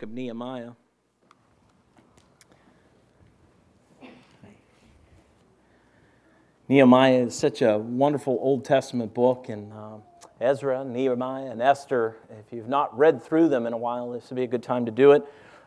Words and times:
book 0.00 0.08
of 0.08 0.14
Nehemiah. 0.14 0.70
Nehemiah 6.70 7.24
is 7.26 7.34
such 7.34 7.60
a 7.60 7.76
wonderful 7.76 8.38
Old 8.40 8.64
Testament 8.64 9.12
book, 9.12 9.50
and 9.50 9.70
uh, 9.74 9.96
Ezra, 10.40 10.84
Nehemiah, 10.84 11.50
and 11.50 11.60
Esther. 11.60 12.16
If 12.30 12.50
you've 12.50 12.68
not 12.68 12.96
read 12.96 13.22
through 13.22 13.50
them 13.50 13.66
in 13.66 13.74
a 13.74 13.76
while, 13.76 14.10
this 14.12 14.30
would 14.30 14.36
be 14.36 14.44
a 14.44 14.46
good 14.46 14.62
time 14.62 14.86
to 14.86 14.90
do 14.90 15.12
it. 15.12 15.22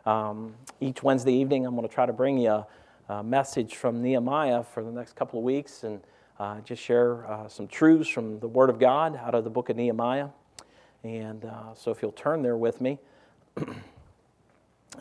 Um, 0.07 0.55
each 0.81 1.03
Wednesday 1.03 1.33
evening, 1.33 1.67
I'm 1.67 1.75
going 1.75 1.87
to 1.87 1.93
try 1.93 2.07
to 2.07 2.13
bring 2.13 2.39
you 2.39 2.49
a, 2.49 2.67
a, 3.09 3.23
message 3.23 3.75
from 3.75 4.01
Nehemiah 4.01 4.63
for 4.63 4.83
the 4.83 4.91
next 4.91 5.15
couple 5.15 5.37
of 5.37 5.45
weeks 5.45 5.83
and 5.83 6.01
uh, 6.39 6.59
just 6.61 6.81
share 6.81 7.29
uh, 7.29 7.47
some 7.47 7.67
truths 7.67 8.09
from 8.09 8.39
the 8.39 8.47
Word 8.47 8.71
of 8.71 8.79
God 8.79 9.15
out 9.15 9.35
of 9.35 9.43
the 9.43 9.51
book 9.51 9.69
of 9.69 9.77
Nehemiah. 9.77 10.29
And 11.03 11.45
uh, 11.45 11.75
so, 11.75 11.91
if 11.91 12.01
you'll 12.01 12.13
turn 12.13 12.41
there 12.41 12.57
with 12.57 12.81
me 12.81 12.97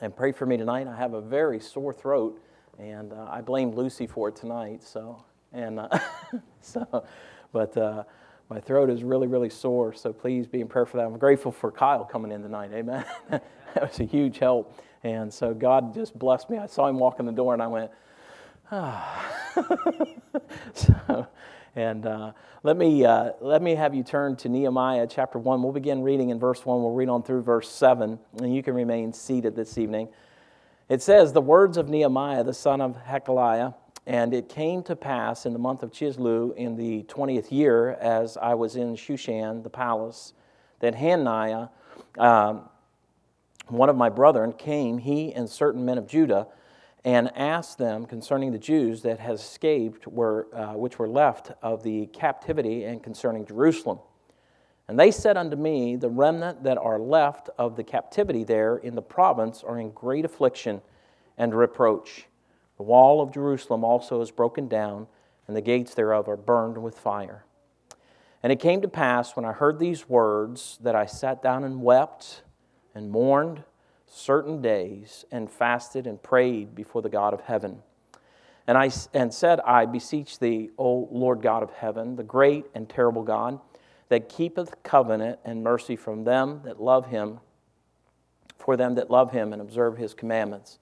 and 0.00 0.14
pray 0.14 0.32
for 0.32 0.46
me 0.46 0.56
tonight, 0.56 0.86
I 0.86 0.96
have 0.96 1.14
a 1.14 1.20
very 1.20 1.60
sore 1.60 1.92
throat, 1.92 2.42
and 2.78 3.12
uh, 3.12 3.28
I 3.30 3.40
blame 3.40 3.72
Lucy 3.72 4.06
for 4.06 4.28
it 4.28 4.36
tonight. 4.36 4.82
So, 4.82 5.22
and 5.52 5.80
uh, 5.80 5.98
so, 6.60 7.04
but 7.52 7.76
uh, 7.76 8.04
my 8.48 8.60
throat 8.60 8.90
is 8.90 9.04
really, 9.04 9.26
really 9.26 9.50
sore. 9.50 9.92
So 9.92 10.12
please 10.12 10.46
be 10.46 10.60
in 10.60 10.68
prayer 10.68 10.86
for 10.86 10.96
that. 10.96 11.06
I'm 11.06 11.18
grateful 11.18 11.52
for 11.52 11.70
Kyle 11.70 12.04
coming 12.04 12.32
in 12.32 12.42
tonight. 12.42 12.70
Amen. 12.72 13.04
that 13.30 13.42
was 13.80 14.00
a 14.00 14.04
huge 14.04 14.38
help. 14.38 14.78
And 15.04 15.32
so 15.32 15.52
God 15.52 15.94
just 15.94 16.18
blessed 16.18 16.48
me. 16.50 16.58
I 16.58 16.66
saw 16.66 16.86
him 16.86 16.98
walk 16.98 17.18
in 17.20 17.26
the 17.26 17.32
door, 17.32 17.54
and 17.54 17.62
I 17.62 17.66
went, 17.66 17.90
ah. 18.70 19.26
so, 20.74 21.26
and 21.74 22.04
uh, 22.06 22.32
let 22.62 22.76
me 22.76 23.04
uh, 23.04 23.32
let 23.40 23.62
me 23.62 23.74
have 23.74 23.94
you 23.94 24.02
turn 24.02 24.36
to 24.36 24.48
Nehemiah 24.48 25.06
chapter 25.08 25.38
one. 25.38 25.62
We'll 25.62 25.72
begin 25.72 26.02
reading 26.02 26.30
in 26.30 26.38
verse 26.38 26.66
one. 26.66 26.82
We'll 26.82 26.92
read 26.92 27.08
on 27.08 27.22
through 27.22 27.42
verse 27.42 27.68
seven, 27.68 28.18
and 28.38 28.54
you 28.54 28.62
can 28.62 28.74
remain 28.74 29.12
seated 29.12 29.56
this 29.56 29.78
evening. 29.78 30.08
It 30.88 31.00
says, 31.00 31.32
"The 31.32 31.40
words 31.40 31.76
of 31.76 31.88
Nehemiah, 31.88 32.44
the 32.44 32.54
son 32.54 32.80
of 32.80 32.96
Hachaliah." 33.06 33.74
And 34.04 34.34
it 34.34 34.48
came 34.48 34.82
to 34.84 34.96
pass 34.96 35.46
in 35.46 35.52
the 35.52 35.60
month 35.60 35.84
of 35.84 35.92
Chisleu 35.92 36.56
in 36.56 36.74
the 36.74 37.04
20th 37.04 37.52
year, 37.52 37.90
as 38.00 38.36
I 38.36 38.54
was 38.54 38.74
in 38.74 38.96
Shushan, 38.96 39.62
the 39.62 39.70
palace, 39.70 40.32
that 40.80 40.96
Hananiah, 40.96 41.68
um, 42.18 42.68
one 43.68 43.88
of 43.88 43.94
my 43.94 44.08
brethren, 44.08 44.54
came, 44.54 44.98
he 44.98 45.32
and 45.32 45.48
certain 45.48 45.84
men 45.84 45.98
of 45.98 46.08
Judah, 46.08 46.48
and 47.04 47.36
asked 47.36 47.78
them 47.78 48.06
concerning 48.06 48.52
the 48.52 48.58
Jews 48.58 49.02
that 49.02 49.18
had 49.18 49.34
escaped, 49.34 50.06
were, 50.06 50.46
uh, 50.54 50.74
which 50.74 50.98
were 50.98 51.08
left 51.08 51.50
of 51.60 51.82
the 51.82 52.06
captivity, 52.06 52.84
and 52.84 53.02
concerning 53.02 53.44
Jerusalem. 53.44 53.98
And 54.86 54.98
they 54.98 55.10
said 55.10 55.36
unto 55.36 55.56
me, 55.56 55.96
The 55.96 56.10
remnant 56.10 56.62
that 56.64 56.78
are 56.78 56.98
left 56.98 57.50
of 57.58 57.76
the 57.76 57.84
captivity 57.84 58.44
there 58.44 58.76
in 58.76 58.94
the 58.94 59.02
province 59.02 59.64
are 59.64 59.78
in 59.78 59.90
great 59.90 60.24
affliction 60.24 60.80
and 61.36 61.54
reproach. 61.54 62.26
The 62.76 62.84
wall 62.84 63.20
of 63.20 63.32
Jerusalem 63.32 63.84
also 63.84 64.20
is 64.20 64.30
broken 64.30 64.68
down, 64.68 65.06
and 65.46 65.56
the 65.56 65.60
gates 65.60 65.94
thereof 65.94 66.28
are 66.28 66.36
burned 66.36 66.82
with 66.82 66.98
fire. 66.98 67.44
And 68.42 68.52
it 68.52 68.60
came 68.60 68.80
to 68.82 68.88
pass 68.88 69.36
when 69.36 69.44
I 69.44 69.52
heard 69.52 69.78
these 69.78 70.08
words 70.08 70.78
that 70.82 70.94
I 70.94 71.06
sat 71.06 71.42
down 71.42 71.64
and 71.64 71.82
wept 71.82 72.42
and 72.94 73.10
mourned 73.10 73.64
certain 74.12 74.60
days 74.60 75.24
and 75.32 75.50
fasted 75.50 76.06
and 76.06 76.22
prayed 76.22 76.74
before 76.74 77.00
the 77.00 77.08
God 77.08 77.32
of 77.32 77.40
heaven. 77.40 77.82
And 78.66 78.76
I 78.76 78.90
and 79.14 79.32
said, 79.32 79.58
I 79.60 79.86
beseech 79.86 80.38
thee, 80.38 80.70
O 80.78 81.08
Lord 81.10 81.42
God 81.42 81.62
of 81.62 81.72
heaven, 81.72 82.16
the 82.16 82.22
great 82.22 82.66
and 82.74 82.88
terrible 82.88 83.22
God, 83.22 83.58
that 84.08 84.28
keepeth 84.28 84.82
covenant 84.82 85.40
and 85.44 85.64
mercy 85.64 85.96
from 85.96 86.24
them 86.24 86.60
that 86.64 86.80
love 86.80 87.06
him, 87.06 87.40
for 88.58 88.76
them 88.76 88.94
that 88.96 89.10
love 89.10 89.32
him 89.32 89.52
and 89.52 89.62
observe 89.62 89.96
his 89.96 90.14
commandments. 90.14 90.78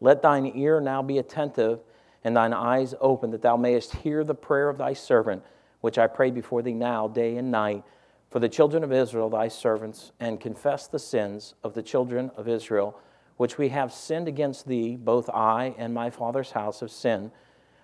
Let 0.00 0.20
thine 0.20 0.50
ear 0.54 0.80
now 0.80 1.02
be 1.02 1.18
attentive 1.18 1.80
and 2.24 2.36
thine 2.36 2.52
eyes 2.52 2.94
open, 3.00 3.30
that 3.30 3.42
thou 3.42 3.56
mayest 3.56 3.94
hear 3.96 4.24
the 4.24 4.34
prayer 4.34 4.68
of 4.68 4.78
thy 4.78 4.92
servant, 4.92 5.44
which 5.80 5.98
I 5.98 6.08
pray 6.08 6.30
before 6.30 6.62
thee 6.62 6.74
now, 6.74 7.08
day 7.08 7.36
and 7.36 7.50
night, 7.50 7.84
for 8.32 8.40
the 8.40 8.48
children 8.48 8.82
of 8.82 8.90
Israel, 8.90 9.28
thy 9.28 9.46
servants, 9.46 10.10
and 10.18 10.40
confess 10.40 10.86
the 10.86 10.98
sins 10.98 11.54
of 11.62 11.74
the 11.74 11.82
children 11.82 12.30
of 12.34 12.48
Israel, 12.48 12.98
which 13.36 13.58
we 13.58 13.68
have 13.68 13.92
sinned 13.92 14.26
against 14.26 14.66
thee, 14.66 14.96
both 14.96 15.28
I 15.28 15.74
and 15.76 15.92
my 15.92 16.08
father's 16.08 16.52
house 16.52 16.80
have 16.80 16.90
sinned. 16.90 17.30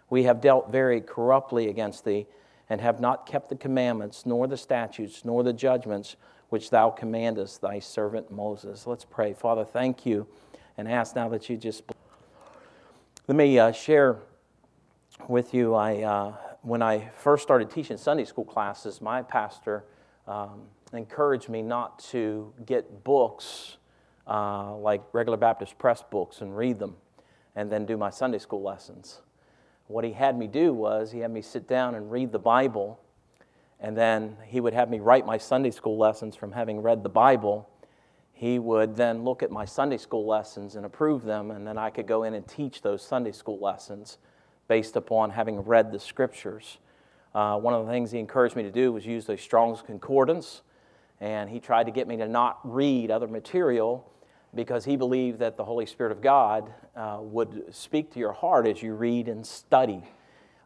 We 0.08 0.22
have 0.22 0.40
dealt 0.40 0.72
very 0.72 1.02
corruptly 1.02 1.68
against 1.68 2.06
thee, 2.06 2.26
and 2.70 2.80
have 2.80 2.98
not 2.98 3.26
kept 3.26 3.50
the 3.50 3.56
commandments, 3.56 4.24
nor 4.24 4.46
the 4.46 4.56
statutes, 4.56 5.22
nor 5.22 5.42
the 5.42 5.52
judgments 5.52 6.16
which 6.48 6.70
thou 6.70 6.88
commandest 6.88 7.60
thy 7.60 7.78
servant 7.78 8.30
Moses. 8.30 8.86
Let's 8.86 9.04
pray. 9.04 9.34
Father, 9.34 9.66
thank 9.66 10.06
you, 10.06 10.26
and 10.78 10.88
ask 10.88 11.14
now 11.14 11.28
that 11.28 11.50
you 11.50 11.58
just. 11.58 11.82
Let 13.26 13.36
me 13.36 13.58
uh, 13.58 13.72
share 13.72 14.16
with 15.28 15.52
you. 15.52 15.74
I, 15.74 16.00
uh, 16.04 16.32
when 16.62 16.80
I 16.80 17.10
first 17.16 17.42
started 17.42 17.70
teaching 17.70 17.98
Sunday 17.98 18.24
school 18.24 18.46
classes, 18.46 19.02
my 19.02 19.20
pastor 19.20 19.84
um, 20.28 20.62
encouraged 20.92 21.48
me 21.48 21.62
not 21.62 21.98
to 22.10 22.52
get 22.64 23.02
books 23.02 23.78
uh, 24.26 24.76
like 24.76 25.02
regular 25.12 25.36
Baptist 25.36 25.78
press 25.78 26.02
books 26.08 26.40
and 26.40 26.56
read 26.56 26.78
them 26.78 26.94
and 27.56 27.70
then 27.72 27.86
do 27.86 27.96
my 27.96 28.10
Sunday 28.10 28.38
school 28.38 28.62
lessons. 28.62 29.22
What 29.88 30.04
he 30.04 30.12
had 30.12 30.38
me 30.38 30.46
do 30.46 30.72
was 30.72 31.10
he 31.10 31.20
had 31.20 31.32
me 31.32 31.42
sit 31.42 31.66
down 31.66 31.94
and 31.94 32.12
read 32.12 32.30
the 32.30 32.38
Bible, 32.38 33.00
and 33.80 33.96
then 33.96 34.36
he 34.44 34.60
would 34.60 34.74
have 34.74 34.90
me 34.90 35.00
write 35.00 35.26
my 35.26 35.38
Sunday 35.38 35.70
school 35.70 35.96
lessons 35.96 36.36
from 36.36 36.52
having 36.52 36.82
read 36.82 37.02
the 37.02 37.08
Bible 37.08 37.68
he 38.38 38.60
would 38.60 38.94
then 38.94 39.24
look 39.24 39.42
at 39.42 39.50
my 39.50 39.64
Sunday 39.64 39.96
school 39.96 40.24
lessons 40.24 40.76
and 40.76 40.86
approve 40.86 41.24
them, 41.24 41.50
and 41.50 41.66
then 41.66 41.76
I 41.76 41.90
could 41.90 42.06
go 42.06 42.22
in 42.22 42.34
and 42.34 42.46
teach 42.46 42.82
those 42.82 43.02
Sunday 43.02 43.32
school 43.32 43.58
lessons 43.58 44.18
based 44.68 44.94
upon 44.94 45.30
having 45.30 45.58
read 45.58 45.90
the 45.90 45.98
scriptures. 45.98 46.78
Uh, 47.34 47.58
one 47.58 47.74
of 47.74 47.86
the 47.86 47.92
things 47.92 48.10
he 48.10 48.18
encouraged 48.18 48.56
me 48.56 48.62
to 48.62 48.70
do 48.70 48.92
was 48.92 49.06
use 49.06 49.26
the 49.26 49.36
Strong's 49.36 49.82
Concordance, 49.82 50.62
and 51.20 51.50
he 51.50 51.60
tried 51.60 51.84
to 51.84 51.92
get 51.92 52.08
me 52.08 52.16
to 52.16 52.28
not 52.28 52.58
read 52.64 53.10
other 53.10 53.28
material 53.28 54.10
because 54.54 54.84
he 54.84 54.96
believed 54.96 55.38
that 55.40 55.56
the 55.56 55.64
Holy 55.64 55.86
Spirit 55.86 56.12
of 56.12 56.20
God 56.20 56.72
uh, 56.96 57.18
would 57.20 57.74
speak 57.74 58.12
to 58.12 58.18
your 58.18 58.32
heart 58.32 58.66
as 58.66 58.82
you 58.82 58.94
read 58.94 59.28
and 59.28 59.46
study. 59.46 60.02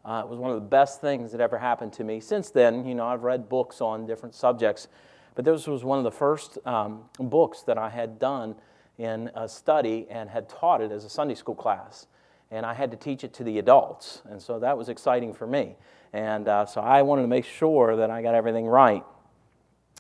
Uh, 0.05 0.23
it 0.25 0.29
was 0.29 0.39
one 0.39 0.51
of 0.51 0.57
the 0.57 0.69
best 0.69 1.01
things 1.01 1.33
that 1.33 1.41
ever 1.41 1.59
happened 1.59 1.93
to 1.95 2.05
me. 2.05 2.21
Since 2.21 2.51
then, 2.51 2.87
you 2.87 2.95
know, 2.95 3.07
I've 3.07 3.23
read 3.23 3.49
books 3.49 3.81
on 3.81 4.07
different 4.07 4.35
subjects 4.35 4.89
but 5.35 5.45
this 5.45 5.67
was 5.67 5.85
one 5.85 5.99
of 5.99 6.05
the 6.05 6.11
first 6.11 6.59
um, 6.67 7.05
books 7.19 7.63
that 7.63 7.79
I 7.79 7.89
had 7.89 8.19
done 8.19 8.55
in 8.99 9.31
a 9.35 9.49
study 9.49 10.07
and 10.11 10.29
had 10.29 10.49
taught 10.49 10.81
it 10.81 10.93
as 10.93 11.05
a 11.05 11.09
Sunday 11.09 11.35
school 11.35 11.55
class. 11.55 12.07
And 12.51 12.67
I 12.67 12.75
had 12.75 12.91
to 12.91 12.97
teach 12.99 13.25
it 13.25 13.33
to 13.35 13.45
the 13.45 13.59
adults. 13.59 14.23
And 14.29 14.41
so 14.41 14.59
that 14.59 14.77
was 14.77 14.91
exciting 14.91 15.33
for 15.33 15.47
me. 15.47 15.77
And 16.13 16.49
uh, 16.49 16.67
so 16.67 16.81
I 16.81 17.03
wanted 17.03 17.23
to 17.23 17.29
make 17.29 17.45
sure 17.45 17.97
that 17.97 18.11
I 18.11 18.23
got 18.23 18.35
everything 18.35 18.67
right. 18.67 19.05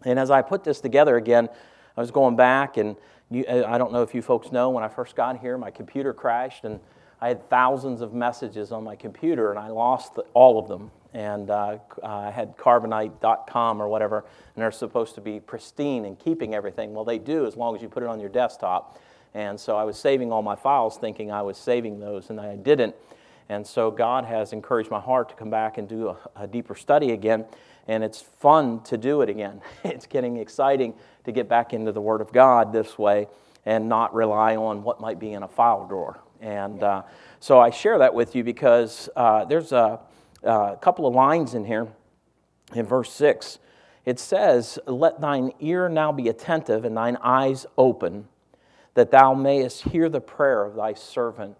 And 0.04 0.18
as 0.18 0.30
I 0.30 0.42
put 0.42 0.64
this 0.64 0.80
together 0.80 1.16
again, 1.16 1.48
I 1.96 2.00
was 2.00 2.10
going 2.10 2.36
back, 2.36 2.76
and 2.76 2.96
you, 3.30 3.44
I 3.48 3.78
don't 3.78 3.92
know 3.92 4.02
if 4.02 4.14
you 4.14 4.22
folks 4.22 4.52
know, 4.52 4.70
when 4.70 4.84
I 4.84 4.88
first 4.88 5.16
got 5.16 5.38
here, 5.38 5.56
my 5.56 5.70
computer 5.70 6.12
crashed, 6.12 6.64
and 6.64 6.80
I 7.20 7.28
had 7.28 7.48
thousands 7.48 8.00
of 8.00 8.12
messages 8.12 8.72
on 8.72 8.84
my 8.84 8.96
computer, 8.96 9.50
and 9.50 9.58
I 9.58 9.68
lost 9.68 10.14
the, 10.14 10.22
all 10.34 10.58
of 10.58 10.68
them 10.68 10.90
and 11.14 11.50
uh, 11.50 11.78
I 12.02 12.30
had 12.30 12.56
carbonite.com 12.56 13.82
or 13.82 13.88
whatever, 13.88 14.24
and 14.54 14.62
they're 14.62 14.72
supposed 14.72 15.14
to 15.16 15.20
be 15.20 15.40
pristine 15.40 16.04
and 16.04 16.18
keeping 16.18 16.54
everything. 16.54 16.94
Well, 16.94 17.04
they 17.04 17.18
do 17.18 17.46
as 17.46 17.56
long 17.56 17.76
as 17.76 17.82
you 17.82 17.88
put 17.88 18.02
it 18.02 18.08
on 18.08 18.18
your 18.18 18.30
desktop. 18.30 18.98
And 19.34 19.58
so 19.58 19.76
I 19.76 19.84
was 19.84 19.98
saving 19.98 20.32
all 20.32 20.42
my 20.42 20.56
files 20.56 20.98
thinking 20.98 21.30
I 21.30 21.42
was 21.42 21.58
saving 21.58 22.00
those, 22.00 22.30
and 22.30 22.40
I 22.40 22.56
didn't. 22.56 22.94
And 23.52 23.66
so 23.66 23.90
God 23.90 24.24
has 24.24 24.52
encouraged 24.52 24.90
my 24.90 25.00
heart 25.00 25.28
to 25.28 25.34
come 25.34 25.50
back 25.50 25.76
and 25.76 25.86
do 25.86 26.08
a, 26.08 26.16
a 26.36 26.46
deeper 26.46 26.74
study 26.74 27.12
again. 27.12 27.44
And 27.86 28.02
it's 28.02 28.20
fun 28.20 28.82
to 28.84 28.96
do 28.96 29.20
it 29.20 29.28
again. 29.28 29.60
it's 29.84 30.06
getting 30.06 30.38
exciting 30.38 30.94
to 31.24 31.32
get 31.32 31.48
back 31.48 31.74
into 31.74 31.92
the 31.92 32.00
Word 32.00 32.20
of 32.22 32.32
God 32.32 32.72
this 32.72 32.98
way 32.98 33.28
and 33.66 33.88
not 33.88 34.14
rely 34.14 34.56
on 34.56 34.82
what 34.82 35.00
might 35.00 35.20
be 35.20 35.32
in 35.32 35.42
a 35.42 35.48
file 35.48 35.86
drawer. 35.86 36.18
And 36.40 36.82
uh, 36.82 37.02
so 37.40 37.60
I 37.60 37.70
share 37.70 37.98
that 37.98 38.14
with 38.14 38.34
you 38.34 38.42
because 38.42 39.10
uh, 39.16 39.44
there's 39.44 39.72
a 39.72 40.00
uh, 40.44 40.72
a 40.72 40.76
couple 40.76 41.06
of 41.06 41.14
lines 41.14 41.54
in 41.54 41.64
here 41.64 41.88
in 42.74 42.86
verse 42.86 43.12
6. 43.12 43.58
It 44.04 44.18
says, 44.18 44.78
Let 44.86 45.20
thine 45.20 45.52
ear 45.60 45.88
now 45.88 46.10
be 46.10 46.28
attentive 46.28 46.84
and 46.84 46.96
thine 46.96 47.16
eyes 47.22 47.66
open, 47.78 48.26
that 48.94 49.10
thou 49.10 49.34
mayest 49.34 49.82
hear 49.82 50.08
the 50.08 50.20
prayer 50.20 50.64
of 50.64 50.74
thy 50.74 50.94
servant. 50.94 51.56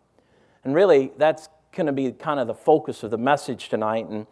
And 0.65 0.75
really, 0.75 1.13
that's 1.17 1.49
going 1.73 1.87
to 1.87 1.93
be 1.93 2.13
kind 2.13 2.39
of 2.39 2.47
the 2.47 2.55
focus 2.55 3.03
of 3.03 3.11
the 3.11 3.19
message 3.19 3.69
tonight. 3.69 4.07
And, 4.09 4.27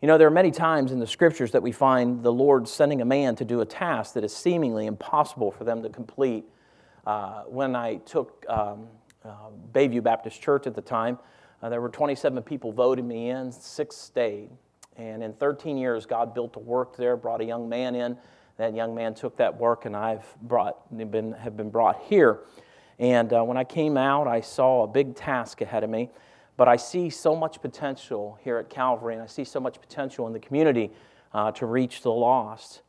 you 0.00 0.08
know, 0.08 0.18
there 0.18 0.26
are 0.26 0.32
many 0.32 0.50
times 0.50 0.92
in 0.92 0.98
the 0.98 1.06
scriptures 1.06 1.52
that 1.52 1.62
we 1.62 1.72
find 1.72 2.22
the 2.22 2.32
Lord 2.32 2.68
sending 2.68 3.00
a 3.00 3.04
man 3.04 3.34
to 3.36 3.44
do 3.44 3.60
a 3.60 3.64
task 3.64 4.14
that 4.14 4.24
is 4.24 4.34
seemingly 4.34 4.86
impossible 4.86 5.50
for 5.50 5.64
them 5.64 5.82
to 5.82 5.88
complete. 5.88 6.44
Uh, 7.06 7.44
when 7.44 7.74
I 7.74 7.96
took 7.96 8.44
um, 8.48 8.86
uh, 9.24 9.50
Bayview 9.72 10.02
Baptist 10.02 10.40
Church 10.40 10.66
at 10.66 10.74
the 10.74 10.82
time, 10.82 11.18
uh, 11.62 11.68
there 11.68 11.80
were 11.80 11.88
27 11.88 12.42
people 12.42 12.72
voted 12.72 13.04
me 13.04 13.30
in, 13.30 13.50
six 13.50 13.96
stayed. 13.96 14.50
And 14.96 15.22
in 15.22 15.32
13 15.32 15.78
years, 15.78 16.04
God 16.04 16.34
built 16.34 16.56
a 16.56 16.60
work 16.60 16.96
there, 16.96 17.16
brought 17.16 17.40
a 17.40 17.44
young 17.44 17.68
man 17.68 17.94
in. 17.94 18.18
That 18.58 18.74
young 18.74 18.94
man 18.94 19.14
took 19.14 19.38
that 19.38 19.58
work, 19.58 19.86
and 19.86 19.96
I've 19.96 20.26
brought, 20.42 20.94
been, 21.10 21.32
have 21.32 21.56
been 21.56 21.70
brought 21.70 22.02
here. 22.02 22.40
And 22.98 23.32
uh, 23.32 23.42
when 23.42 23.56
I 23.56 23.64
came 23.64 23.96
out, 23.96 24.28
I 24.28 24.42
saw 24.42 24.82
a 24.84 24.86
big 24.86 25.16
task 25.16 25.62
ahead 25.62 25.82
of 25.82 25.88
me. 25.88 26.10
But 26.62 26.68
I 26.68 26.76
see 26.76 27.10
so 27.10 27.34
much 27.34 27.60
potential 27.60 28.38
here 28.44 28.56
at 28.56 28.70
Calvary, 28.70 29.14
and 29.14 29.22
I 29.24 29.26
see 29.26 29.42
so 29.42 29.58
much 29.58 29.80
potential 29.80 30.28
in 30.28 30.32
the 30.32 30.38
community 30.38 30.92
uh, 31.34 31.50
to 31.50 31.66
reach 31.66 32.02
the 32.02 32.12
lost. 32.12 32.82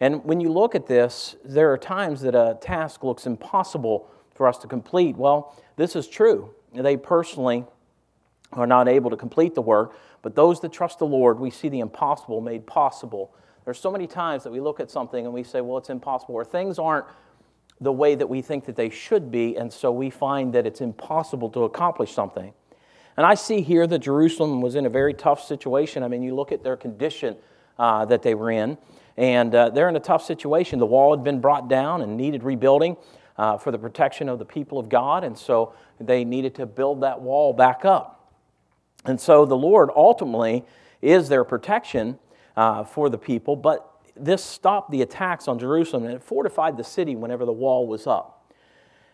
And 0.00 0.24
when 0.24 0.40
you 0.40 0.50
look 0.50 0.74
at 0.74 0.88
this, 0.88 1.36
there 1.44 1.72
are 1.72 1.78
times 1.78 2.22
that 2.22 2.34
a 2.34 2.58
task 2.60 3.04
looks 3.04 3.24
impossible 3.24 4.08
for 4.34 4.48
us 4.48 4.58
to 4.58 4.66
complete. 4.66 5.16
Well, 5.16 5.56
this 5.76 5.94
is 5.94 6.08
true. 6.08 6.52
They 6.74 6.96
personally 6.96 7.64
are 8.54 8.66
not 8.66 8.88
able 8.88 9.10
to 9.10 9.16
complete 9.16 9.54
the 9.54 9.62
work, 9.62 9.94
but 10.22 10.34
those 10.34 10.58
that 10.58 10.72
trust 10.72 10.98
the 10.98 11.06
Lord, 11.06 11.38
we 11.38 11.50
see 11.50 11.68
the 11.68 11.78
impossible 11.78 12.40
made 12.40 12.66
possible. 12.66 13.32
There's 13.64 13.78
so 13.78 13.92
many 13.92 14.08
times 14.08 14.42
that 14.42 14.50
we 14.50 14.58
look 14.58 14.80
at 14.80 14.90
something 14.90 15.24
and 15.26 15.32
we 15.32 15.44
say, 15.44 15.60
well, 15.60 15.78
it's 15.78 15.90
impossible, 15.90 16.34
or 16.34 16.44
things 16.44 16.76
aren't 16.76 17.06
the 17.80 17.92
way 17.92 18.16
that 18.16 18.28
we 18.28 18.42
think 18.42 18.64
that 18.64 18.74
they 18.74 18.90
should 18.90 19.30
be, 19.30 19.56
and 19.56 19.72
so 19.72 19.92
we 19.92 20.10
find 20.10 20.52
that 20.54 20.66
it's 20.66 20.80
impossible 20.80 21.50
to 21.50 21.62
accomplish 21.62 22.10
something. 22.12 22.52
And 23.16 23.26
I 23.26 23.34
see 23.34 23.60
here 23.60 23.86
that 23.86 23.98
Jerusalem 23.98 24.60
was 24.60 24.74
in 24.74 24.86
a 24.86 24.90
very 24.90 25.14
tough 25.14 25.44
situation. 25.44 26.02
I 26.02 26.08
mean, 26.08 26.22
you 26.22 26.34
look 26.34 26.52
at 26.52 26.62
their 26.62 26.76
condition 26.76 27.36
uh, 27.78 28.04
that 28.06 28.22
they 28.22 28.34
were 28.34 28.50
in. 28.50 28.78
And 29.16 29.54
uh, 29.54 29.70
they're 29.70 29.88
in 29.88 29.96
a 29.96 30.00
tough 30.00 30.24
situation. 30.24 30.78
The 30.78 30.86
wall 30.86 31.14
had 31.14 31.24
been 31.24 31.40
brought 31.40 31.68
down 31.68 32.00
and 32.00 32.16
needed 32.16 32.42
rebuilding 32.42 32.96
uh, 33.36 33.58
for 33.58 33.70
the 33.70 33.78
protection 33.78 34.28
of 34.28 34.38
the 34.38 34.44
people 34.44 34.78
of 34.78 34.88
God, 34.88 35.24
and 35.24 35.36
so 35.36 35.74
they 36.00 36.24
needed 36.24 36.54
to 36.56 36.66
build 36.66 37.02
that 37.02 37.20
wall 37.20 37.52
back 37.52 37.84
up. 37.84 38.30
And 39.04 39.20
so 39.20 39.44
the 39.44 39.56
Lord 39.56 39.90
ultimately 39.94 40.64
is 41.00 41.28
their 41.28 41.44
protection 41.44 42.18
uh, 42.56 42.84
for 42.84 43.10
the 43.10 43.18
people, 43.18 43.56
but 43.56 43.88
this 44.14 44.44
stopped 44.44 44.90
the 44.90 45.02
attacks 45.02 45.48
on 45.48 45.58
Jerusalem 45.58 46.04
and 46.04 46.14
it 46.14 46.22
fortified 46.22 46.76
the 46.76 46.84
city 46.84 47.16
whenever 47.16 47.44
the 47.44 47.52
wall 47.52 47.86
was 47.86 48.06
up. 48.06 48.41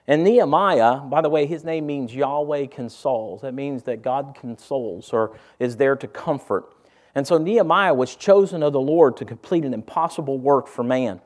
And 0.08 0.24
Nehemiah, 0.24 1.00
by 1.00 1.20
the 1.20 1.28
way, 1.28 1.44
his 1.44 1.64
name 1.64 1.86
means 1.86 2.14
Yahweh 2.14 2.66
consoles. 2.66 3.42
That 3.42 3.52
means 3.52 3.82
that 3.82 4.00
God 4.00 4.34
consoles 4.34 5.12
or 5.12 5.38
is 5.58 5.76
there 5.76 5.96
to 5.96 6.08
comfort. 6.08 6.72
And 7.14 7.26
so 7.26 7.36
Nehemiah 7.36 7.92
was 7.92 8.16
chosen 8.16 8.62
of 8.62 8.72
the 8.72 8.80
Lord 8.80 9.18
to 9.18 9.26
complete 9.26 9.66
an 9.66 9.74
impossible 9.74 10.38
work 10.38 10.66
for 10.66 10.82
man. 10.82 11.20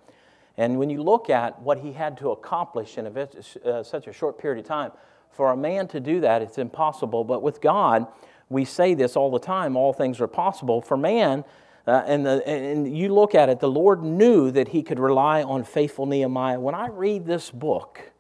And 0.57 0.81
when 0.81 0.91
you 0.91 1.01
look 1.01 1.31
at 1.31 1.63
what 1.63 1.79
he 1.79 1.93
had 1.93 2.19
to 2.19 2.33
accomplish 2.33 2.99
in 2.99 3.07
a, 3.07 3.29
uh, 3.65 3.83
such 3.85 4.09
a 4.09 4.13
short 4.13 4.37
period 4.37 4.59
of 4.59 4.67
time, 4.67 4.91
for 5.31 5.53
a 5.53 5.57
man 5.57 5.87
to 5.89 6.01
do 6.01 6.21
that, 6.21 6.43
it's 6.43 6.59
impossible. 6.59 7.23
But 7.23 7.41
with 7.41 7.61
God, 7.61 8.09
we 8.49 8.65
say 8.65 8.95
this 8.95 9.15
all 9.17 9.31
the 9.31 9.39
time 9.39 9.77
all 9.77 9.93
things 9.93 10.21
are 10.21 10.27
possible. 10.27 10.83
For 10.83 10.97
man, 10.97 11.45
uh, 11.87 12.03
and, 12.07 12.27
the, 12.27 12.47
and 12.47 12.97
you 12.97 13.15
look 13.15 13.35
at 13.37 13.49
it, 13.49 13.61
the 13.61 13.71
Lord 13.71 14.03
knew 14.03 14.51
that 14.51 14.69
he 14.69 14.83
could 14.83 14.99
rely 14.99 15.43
on 15.43 15.63
faithful 15.63 16.05
Nehemiah. 16.05 16.59
When 16.59 16.75
I 16.75 16.89
read 16.89 17.27
this 17.27 17.51
book, 17.51 18.12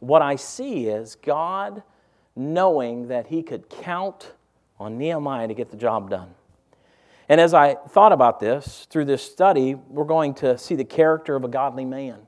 what 0.00 0.22
I 0.22 0.36
see 0.36 0.86
is 0.86 1.16
God 1.16 1.82
knowing 2.34 3.08
that 3.08 3.28
he 3.28 3.42
could 3.42 3.68
count 3.68 4.32
on 4.78 4.98
Nehemiah 4.98 5.48
to 5.48 5.54
get 5.54 5.70
the 5.70 5.76
job 5.76 6.10
done. 6.10 6.34
And 7.28 7.40
as 7.40 7.54
I 7.54 7.74
thought 7.74 8.12
about 8.12 8.38
this 8.38 8.86
through 8.90 9.06
this 9.06 9.22
study, 9.22 9.74
we're 9.74 10.04
going 10.04 10.34
to 10.34 10.56
see 10.58 10.74
the 10.74 10.84
character 10.84 11.34
of 11.34 11.44
a 11.44 11.48
godly 11.48 11.84
man. 11.84 12.18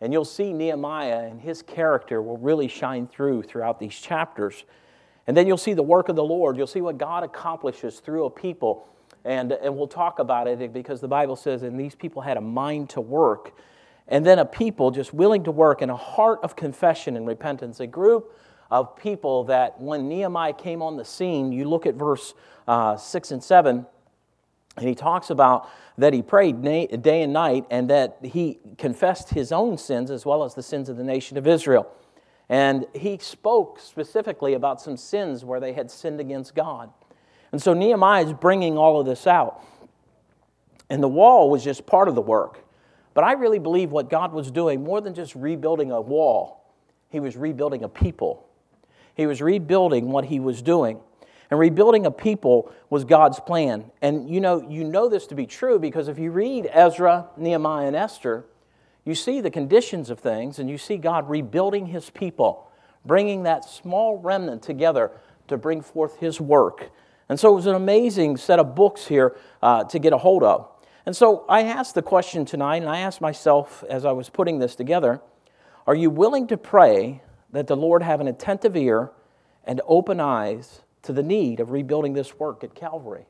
And 0.00 0.12
you'll 0.12 0.24
see 0.24 0.52
Nehemiah 0.52 1.26
and 1.26 1.40
his 1.40 1.62
character 1.62 2.22
will 2.22 2.38
really 2.38 2.68
shine 2.68 3.06
through 3.06 3.42
throughout 3.42 3.78
these 3.78 3.94
chapters. 3.94 4.64
And 5.26 5.36
then 5.36 5.46
you'll 5.46 5.56
see 5.56 5.74
the 5.74 5.82
work 5.82 6.08
of 6.08 6.16
the 6.16 6.24
Lord. 6.24 6.56
You'll 6.56 6.66
see 6.66 6.80
what 6.80 6.98
God 6.98 7.22
accomplishes 7.22 8.00
through 8.00 8.24
a 8.24 8.30
people. 8.30 8.88
And, 9.24 9.52
and 9.52 9.76
we'll 9.76 9.88
talk 9.88 10.20
about 10.20 10.46
it 10.48 10.72
because 10.72 11.00
the 11.00 11.08
Bible 11.08 11.36
says, 11.36 11.62
and 11.62 11.78
these 11.78 11.94
people 11.94 12.22
had 12.22 12.36
a 12.36 12.40
mind 12.40 12.90
to 12.90 13.00
work. 13.00 13.54
And 14.08 14.24
then 14.24 14.38
a 14.38 14.44
people 14.44 14.90
just 14.90 15.12
willing 15.12 15.44
to 15.44 15.50
work 15.50 15.82
and 15.82 15.90
a 15.90 15.96
heart 15.96 16.40
of 16.42 16.56
confession 16.56 17.16
and 17.16 17.26
repentance. 17.26 17.80
A 17.80 17.86
group 17.86 18.34
of 18.70 18.96
people 18.96 19.44
that 19.44 19.80
when 19.80 20.08
Nehemiah 20.08 20.54
came 20.54 20.82
on 20.82 20.96
the 20.96 21.04
scene, 21.04 21.52
you 21.52 21.68
look 21.68 21.86
at 21.86 21.94
verse 21.94 22.34
uh, 22.66 22.96
6 22.96 23.30
and 23.30 23.44
7 23.44 23.86
and 24.78 24.88
he 24.88 24.94
talks 24.94 25.30
about 25.30 25.68
that 25.98 26.12
he 26.12 26.22
prayed 26.22 26.62
day 26.62 27.22
and 27.22 27.32
night 27.32 27.66
and 27.70 27.90
that 27.90 28.18
he 28.22 28.58
confessed 28.78 29.30
his 29.30 29.50
own 29.50 29.76
sins 29.76 30.10
as 30.10 30.24
well 30.24 30.44
as 30.44 30.54
the 30.54 30.62
sins 30.62 30.88
of 30.88 30.96
the 30.96 31.02
nation 31.02 31.36
of 31.36 31.46
Israel. 31.46 31.90
And 32.48 32.86
he 32.94 33.18
spoke 33.18 33.80
specifically 33.80 34.54
about 34.54 34.80
some 34.80 34.96
sins 34.96 35.44
where 35.44 35.60
they 35.60 35.72
had 35.72 35.90
sinned 35.90 36.20
against 36.20 36.54
God. 36.54 36.90
And 37.50 37.60
so 37.60 37.74
Nehemiah 37.74 38.26
is 38.26 38.32
bringing 38.32 38.78
all 38.78 39.00
of 39.00 39.06
this 39.06 39.26
out. 39.26 39.62
And 40.88 41.02
the 41.02 41.08
wall 41.08 41.50
was 41.50 41.64
just 41.64 41.84
part 41.84 42.08
of 42.08 42.14
the 42.14 42.22
work. 42.22 42.64
But 43.18 43.24
I 43.24 43.32
really 43.32 43.58
believe 43.58 43.90
what 43.90 44.10
God 44.10 44.32
was 44.32 44.48
doing, 44.48 44.84
more 44.84 45.00
than 45.00 45.12
just 45.12 45.34
rebuilding 45.34 45.90
a 45.90 46.00
wall, 46.00 46.64
he 47.08 47.18
was 47.18 47.36
rebuilding 47.36 47.82
a 47.82 47.88
people. 47.88 48.46
He 49.16 49.26
was 49.26 49.42
rebuilding 49.42 50.12
what 50.12 50.26
he 50.26 50.38
was 50.38 50.62
doing. 50.62 51.00
And 51.50 51.58
rebuilding 51.58 52.06
a 52.06 52.12
people 52.12 52.72
was 52.90 53.04
God's 53.04 53.40
plan. 53.40 53.90
And 54.02 54.30
you 54.30 54.40
know, 54.40 54.64
you 54.70 54.84
know 54.84 55.08
this 55.08 55.26
to 55.26 55.34
be 55.34 55.46
true 55.46 55.80
because 55.80 56.06
if 56.06 56.16
you 56.16 56.30
read 56.30 56.70
Ezra, 56.72 57.26
Nehemiah, 57.36 57.88
and 57.88 57.96
Esther, 57.96 58.44
you 59.04 59.16
see 59.16 59.40
the 59.40 59.50
conditions 59.50 60.10
of 60.10 60.20
things 60.20 60.60
and 60.60 60.70
you 60.70 60.78
see 60.78 60.96
God 60.96 61.28
rebuilding 61.28 61.86
his 61.86 62.10
people, 62.10 62.70
bringing 63.04 63.42
that 63.42 63.64
small 63.64 64.18
remnant 64.18 64.62
together 64.62 65.10
to 65.48 65.56
bring 65.56 65.80
forth 65.80 66.18
his 66.18 66.40
work. 66.40 66.92
And 67.28 67.40
so 67.40 67.50
it 67.50 67.56
was 67.56 67.66
an 67.66 67.74
amazing 67.74 68.36
set 68.36 68.60
of 68.60 68.76
books 68.76 69.08
here 69.08 69.34
uh, 69.60 69.82
to 69.82 69.98
get 69.98 70.12
a 70.12 70.18
hold 70.18 70.44
of. 70.44 70.68
And 71.08 71.16
so 71.16 71.46
I 71.48 71.62
asked 71.62 71.94
the 71.94 72.02
question 72.02 72.44
tonight, 72.44 72.82
and 72.82 72.90
I 72.90 72.98
asked 72.98 73.22
myself 73.22 73.82
as 73.88 74.04
I 74.04 74.12
was 74.12 74.28
putting 74.28 74.58
this 74.58 74.74
together 74.74 75.22
Are 75.86 75.94
you 75.94 76.10
willing 76.10 76.46
to 76.48 76.58
pray 76.58 77.22
that 77.50 77.66
the 77.66 77.78
Lord 77.78 78.02
have 78.02 78.20
an 78.20 78.28
attentive 78.28 78.76
ear 78.76 79.10
and 79.64 79.80
open 79.86 80.20
eyes 80.20 80.82
to 81.04 81.14
the 81.14 81.22
need 81.22 81.60
of 81.60 81.70
rebuilding 81.70 82.12
this 82.12 82.38
work 82.38 82.62
at 82.62 82.74
Calvary. 82.74 83.24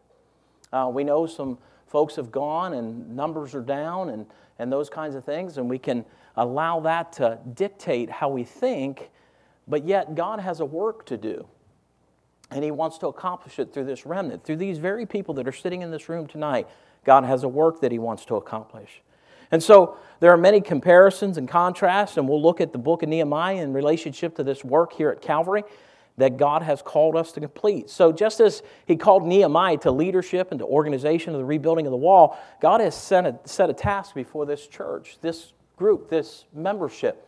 Uh, 0.73 0.91
we 0.93 1.05
know 1.05 1.25
some 1.25 1.57
folks 1.87 2.17
have 2.17 2.33
gone 2.33 2.73
and 2.73 3.15
numbers 3.15 3.55
are 3.55 3.63
down 3.63 4.09
and, 4.09 4.27
and 4.59 4.73
those 4.73 4.91
kinds 4.91 5.15
of 5.15 5.25
things, 5.25 5.57
and 5.57 5.71
we 5.71 5.79
can 5.79 6.05
allow 6.35 6.81
that 6.81 7.13
to 7.13 7.39
dictate 7.55 8.11
how 8.11 8.29
we 8.29 8.43
think, 8.43 9.09
but 9.69 9.87
yet 9.87 10.17
God 10.17 10.41
has 10.41 10.59
a 10.59 10.65
work 10.65 11.07
to 11.07 11.17
do. 11.17 11.47
And 12.51 12.65
He 12.65 12.73
wants 12.73 12.99
to 12.99 13.07
accomplish 13.07 13.61
it 13.61 13.73
through 13.73 13.85
this 13.85 14.05
remnant, 14.05 14.43
through 14.43 14.57
these 14.57 14.79
very 14.79 15.07
people 15.07 15.33
that 15.35 15.47
are 15.47 15.53
sitting 15.53 15.83
in 15.83 15.93
this 15.93 16.09
room 16.09 16.27
tonight. 16.27 16.67
God 17.05 17.25
has 17.25 17.45
a 17.45 17.49
work 17.49 17.81
that 17.81 17.93
He 17.93 17.99
wants 17.99 18.25
to 18.27 18.37
accomplish. 18.37 19.03
And 19.51 19.63
so 19.63 19.97
there 20.21 20.31
are 20.31 20.37
many 20.37 20.61
comparisons 20.61 21.39
and 21.39 21.49
contrasts, 21.49 22.17
and 22.17 22.29
we'll 22.29 22.43
look 22.43 22.61
at 22.61 22.73
the 22.73 22.79
book 22.79 23.03
of 23.03 23.09
Nehemiah 23.09 23.63
in 23.63 23.73
relationship 23.73 24.37
to 24.37 24.43
this 24.43 24.65
work 24.65 24.93
here 24.93 25.11
at 25.11 25.23
Calvary 25.23 25.63
that 26.19 26.37
God 26.37 26.63
has 26.63 26.83
called 26.83 27.17
us 27.17 27.33
to 27.33 27.41
complete. 27.41 27.89
So, 27.89 28.13
just 28.13 28.41
as 28.41 28.63
He 28.87 28.97
called 28.97 29.25
Nehemiah 29.25 29.79
to 29.79 29.91
leadership 29.91 30.49
and 30.51 30.59
to 30.59 30.67
organization 30.67 31.33
of 31.33 31.39
the 31.39 31.45
rebuilding 31.45 31.87
of 31.87 31.93
the 31.93 31.97
wall, 31.97 32.39
God 32.61 32.81
has 32.81 32.95
set 32.95 33.25
a, 33.25 33.39
set 33.45 33.71
a 33.71 33.75
task 33.75 34.15
before 34.15 34.45
this 34.45 34.67
church, 34.67 35.19
this 35.21 35.53
group, 35.77 36.11
this 36.11 36.45
membership. 36.53 37.25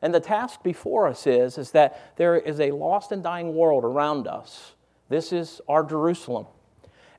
And 0.00 0.14
the 0.14 0.20
task 0.20 0.62
before 0.62 1.08
us 1.08 1.26
is, 1.26 1.58
is 1.58 1.72
that 1.72 2.16
there 2.16 2.36
is 2.36 2.60
a 2.60 2.70
lost 2.70 3.10
and 3.10 3.22
dying 3.22 3.54
world 3.54 3.84
around 3.84 4.28
us. 4.28 4.74
This 5.08 5.32
is 5.32 5.60
our 5.68 5.82
Jerusalem. 5.82 6.46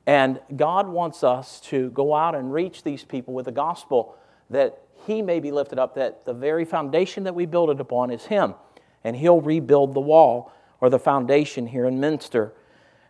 And 0.05 0.39
God 0.55 0.87
wants 0.87 1.23
us 1.23 1.59
to 1.61 1.89
go 1.91 2.15
out 2.15 2.35
and 2.35 2.51
reach 2.51 2.83
these 2.83 3.03
people 3.03 3.33
with 3.33 3.45
the 3.45 3.51
gospel 3.51 4.15
that 4.49 4.81
He 5.05 5.21
may 5.21 5.39
be 5.39 5.51
lifted 5.51 5.77
up, 5.77 5.95
that 5.95 6.25
the 6.25 6.33
very 6.33 6.65
foundation 6.65 7.23
that 7.25 7.35
we 7.35 7.45
build 7.45 7.69
it 7.69 7.79
upon 7.79 8.11
is 8.11 8.25
Him. 8.25 8.55
And 9.03 9.15
He'll 9.15 9.41
rebuild 9.41 9.93
the 9.93 9.99
wall 9.99 10.51
or 10.81 10.89
the 10.89 10.99
foundation 10.99 11.67
here 11.67 11.85
in 11.85 11.99
Minster. 11.99 12.53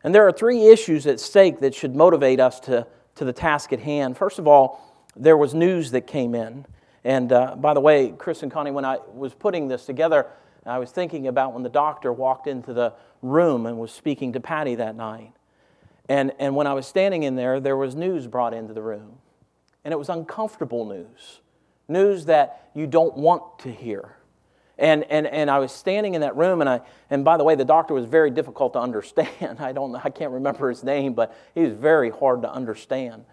And 0.04 0.14
there 0.14 0.28
are 0.28 0.32
three 0.32 0.68
issues 0.68 1.08
at 1.08 1.20
stake 1.20 1.60
that 1.60 1.76
should 1.76 1.96
motivate 1.96 2.40
us 2.40 2.60
to, 2.62 2.88
to 3.16 3.26
the 3.26 3.34
task 3.34 3.74
at 3.74 3.80
hand. 3.80 4.18
First 4.18 4.40
of 4.40 4.48
all, 4.48 4.86
there 5.16 5.38
was 5.38 5.54
news 5.54 5.92
that 5.92 6.08
came 6.08 6.36
in. 6.36 6.66
And 7.04 7.32
uh, 7.32 7.56
by 7.56 7.74
the 7.74 7.80
way, 7.80 8.14
Chris 8.18 8.44
and 8.44 8.52
Connie, 8.52 8.72
when 8.72 8.86
I 8.86 8.98
was 9.14 9.34
putting 9.34 9.68
this 9.68 9.86
together, 9.86 10.28
I 10.66 10.80
was 10.80 10.92
thinking 10.92 11.28
about 11.28 11.54
when 11.54 11.64
the 11.64 11.70
doctor 11.70 12.12
walked 12.12 12.48
into 12.48 12.74
the 12.74 12.94
room 13.22 13.66
and 13.66 13.78
was 13.78 13.92
speaking 13.92 14.34
to 14.34 14.40
Patty 14.40 14.76
that 14.76 14.96
night. 14.96 15.34
And, 16.10 16.34
and 16.40 16.56
when 16.56 16.66
I 16.66 16.74
was 16.74 16.88
standing 16.88 17.22
in 17.22 17.36
there, 17.36 17.60
there 17.60 17.78
was 17.78 17.96
news 17.96 18.26
brought 18.26 18.54
into 18.54 18.74
the 18.74 18.82
room. 18.82 19.20
And 19.86 19.94
it 19.94 19.98
was 19.98 20.10
uncomfortable 20.10 20.86
news, 20.86 21.40
news 21.88 22.26
that 22.26 22.72
you 22.74 22.88
don't 22.88 23.16
want 23.16 23.60
to 23.60 23.72
hear. 23.72 24.16
And, 24.80 25.04
and, 25.10 25.28
and 25.28 25.52
I 25.52 25.60
was 25.60 25.72
standing 25.72 26.16
in 26.16 26.22
that 26.22 26.36
room, 26.36 26.62
and, 26.62 26.70
I, 26.70 26.82
and 27.10 27.24
by 27.24 27.38
the 27.38 27.44
way, 27.44 27.56
the 27.56 27.66
doctor 27.66 27.94
was 27.94 28.06
very 28.06 28.32
difficult 28.32 28.74
to 28.74 28.80
understand. 28.80 29.30
I, 29.60 29.72
don't, 29.72 29.96
I 29.96 30.10
can't 30.10 30.32
remember 30.32 30.70
his 30.70 30.84
name, 30.84 31.14
but 31.14 31.36
he 31.54 31.62
was 31.62 31.74
very 31.74 32.10
hard 32.10 32.42
to 32.42 32.52
understand. 32.52 33.26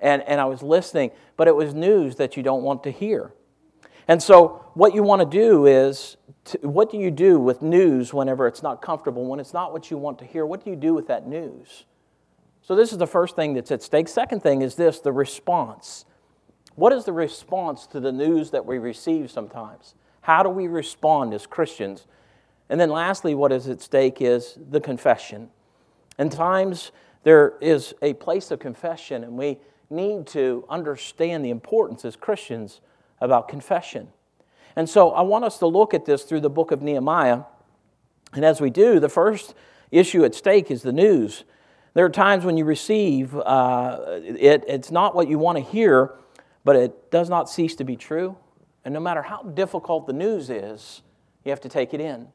And, 0.00 0.22
and 0.22 0.40
I 0.40 0.46
was 0.46 0.62
listening, 0.62 1.12
but 1.36 1.46
it 1.46 1.54
was 1.54 1.72
news 1.72 2.16
that 2.16 2.36
you 2.36 2.42
don't 2.42 2.62
want 2.62 2.82
to 2.82 2.90
hear. 2.90 3.32
And 4.08 4.22
so, 4.22 4.64
what 4.74 4.94
you 4.94 5.02
want 5.02 5.20
to 5.20 5.38
do 5.38 5.66
is, 5.66 6.16
to, 6.46 6.58
what 6.62 6.90
do 6.90 6.98
you 6.98 7.10
do 7.10 7.38
with 7.38 7.62
news 7.62 8.12
whenever 8.12 8.46
it's 8.46 8.62
not 8.62 8.82
comfortable, 8.82 9.24
when 9.26 9.40
it's 9.40 9.54
not 9.54 9.72
what 9.72 9.90
you 9.90 9.96
want 9.96 10.18
to 10.18 10.26
hear? 10.26 10.44
What 10.44 10.64
do 10.64 10.70
you 10.70 10.76
do 10.76 10.92
with 10.92 11.06
that 11.08 11.26
news? 11.26 11.84
So, 12.66 12.74
this 12.74 12.92
is 12.92 12.98
the 12.98 13.06
first 13.06 13.36
thing 13.36 13.52
that's 13.52 13.70
at 13.70 13.82
stake. 13.82 14.08
Second 14.08 14.42
thing 14.42 14.62
is 14.62 14.74
this 14.74 14.98
the 14.98 15.12
response. 15.12 16.06
What 16.76 16.94
is 16.94 17.04
the 17.04 17.12
response 17.12 17.86
to 17.88 18.00
the 18.00 18.10
news 18.10 18.50
that 18.52 18.64
we 18.64 18.78
receive 18.78 19.30
sometimes? 19.30 19.94
How 20.22 20.42
do 20.42 20.48
we 20.48 20.66
respond 20.66 21.34
as 21.34 21.46
Christians? 21.46 22.06
And 22.70 22.80
then, 22.80 22.88
lastly, 22.88 23.34
what 23.34 23.52
is 23.52 23.68
at 23.68 23.82
stake 23.82 24.22
is 24.22 24.58
the 24.70 24.80
confession. 24.80 25.50
In 26.18 26.30
times 26.30 26.90
there 27.22 27.54
is 27.60 27.94
a 28.00 28.14
place 28.14 28.50
of 28.50 28.60
confession, 28.60 29.24
and 29.24 29.36
we 29.36 29.58
need 29.90 30.26
to 30.28 30.64
understand 30.70 31.44
the 31.44 31.50
importance 31.50 32.02
as 32.06 32.16
Christians 32.16 32.80
about 33.20 33.46
confession. 33.46 34.08
And 34.74 34.88
so 34.88 35.10
I 35.10 35.20
want 35.20 35.44
us 35.44 35.58
to 35.58 35.66
look 35.66 35.92
at 35.92 36.06
this 36.06 36.22
through 36.22 36.40
the 36.40 36.50
book 36.50 36.70
of 36.70 36.80
Nehemiah. 36.80 37.42
And 38.32 38.42
as 38.42 38.62
we 38.62 38.70
do, 38.70 38.98
the 39.00 39.10
first 39.10 39.54
issue 39.90 40.24
at 40.24 40.34
stake 40.34 40.70
is 40.70 40.80
the 40.80 40.92
news. 40.92 41.44
There 41.94 42.04
are 42.04 42.10
times 42.10 42.44
when 42.44 42.56
you 42.56 42.64
receive 42.64 43.36
uh, 43.36 44.00
it, 44.08 44.64
it's 44.66 44.90
not 44.90 45.14
what 45.14 45.28
you 45.28 45.38
want 45.38 45.58
to 45.58 45.64
hear, 45.64 46.14
but 46.64 46.74
it 46.74 47.10
does 47.12 47.30
not 47.30 47.48
cease 47.48 47.76
to 47.76 47.84
be 47.84 47.96
true. 47.96 48.36
And 48.84 48.92
no 48.92 49.00
matter 49.00 49.22
how 49.22 49.42
difficult 49.42 50.06
the 50.06 50.12
news 50.12 50.50
is, 50.50 51.02
you 51.44 51.50
have 51.50 51.60
to 51.60 51.68
take 51.68 51.94
it 51.94 52.00
in. 52.00 52.28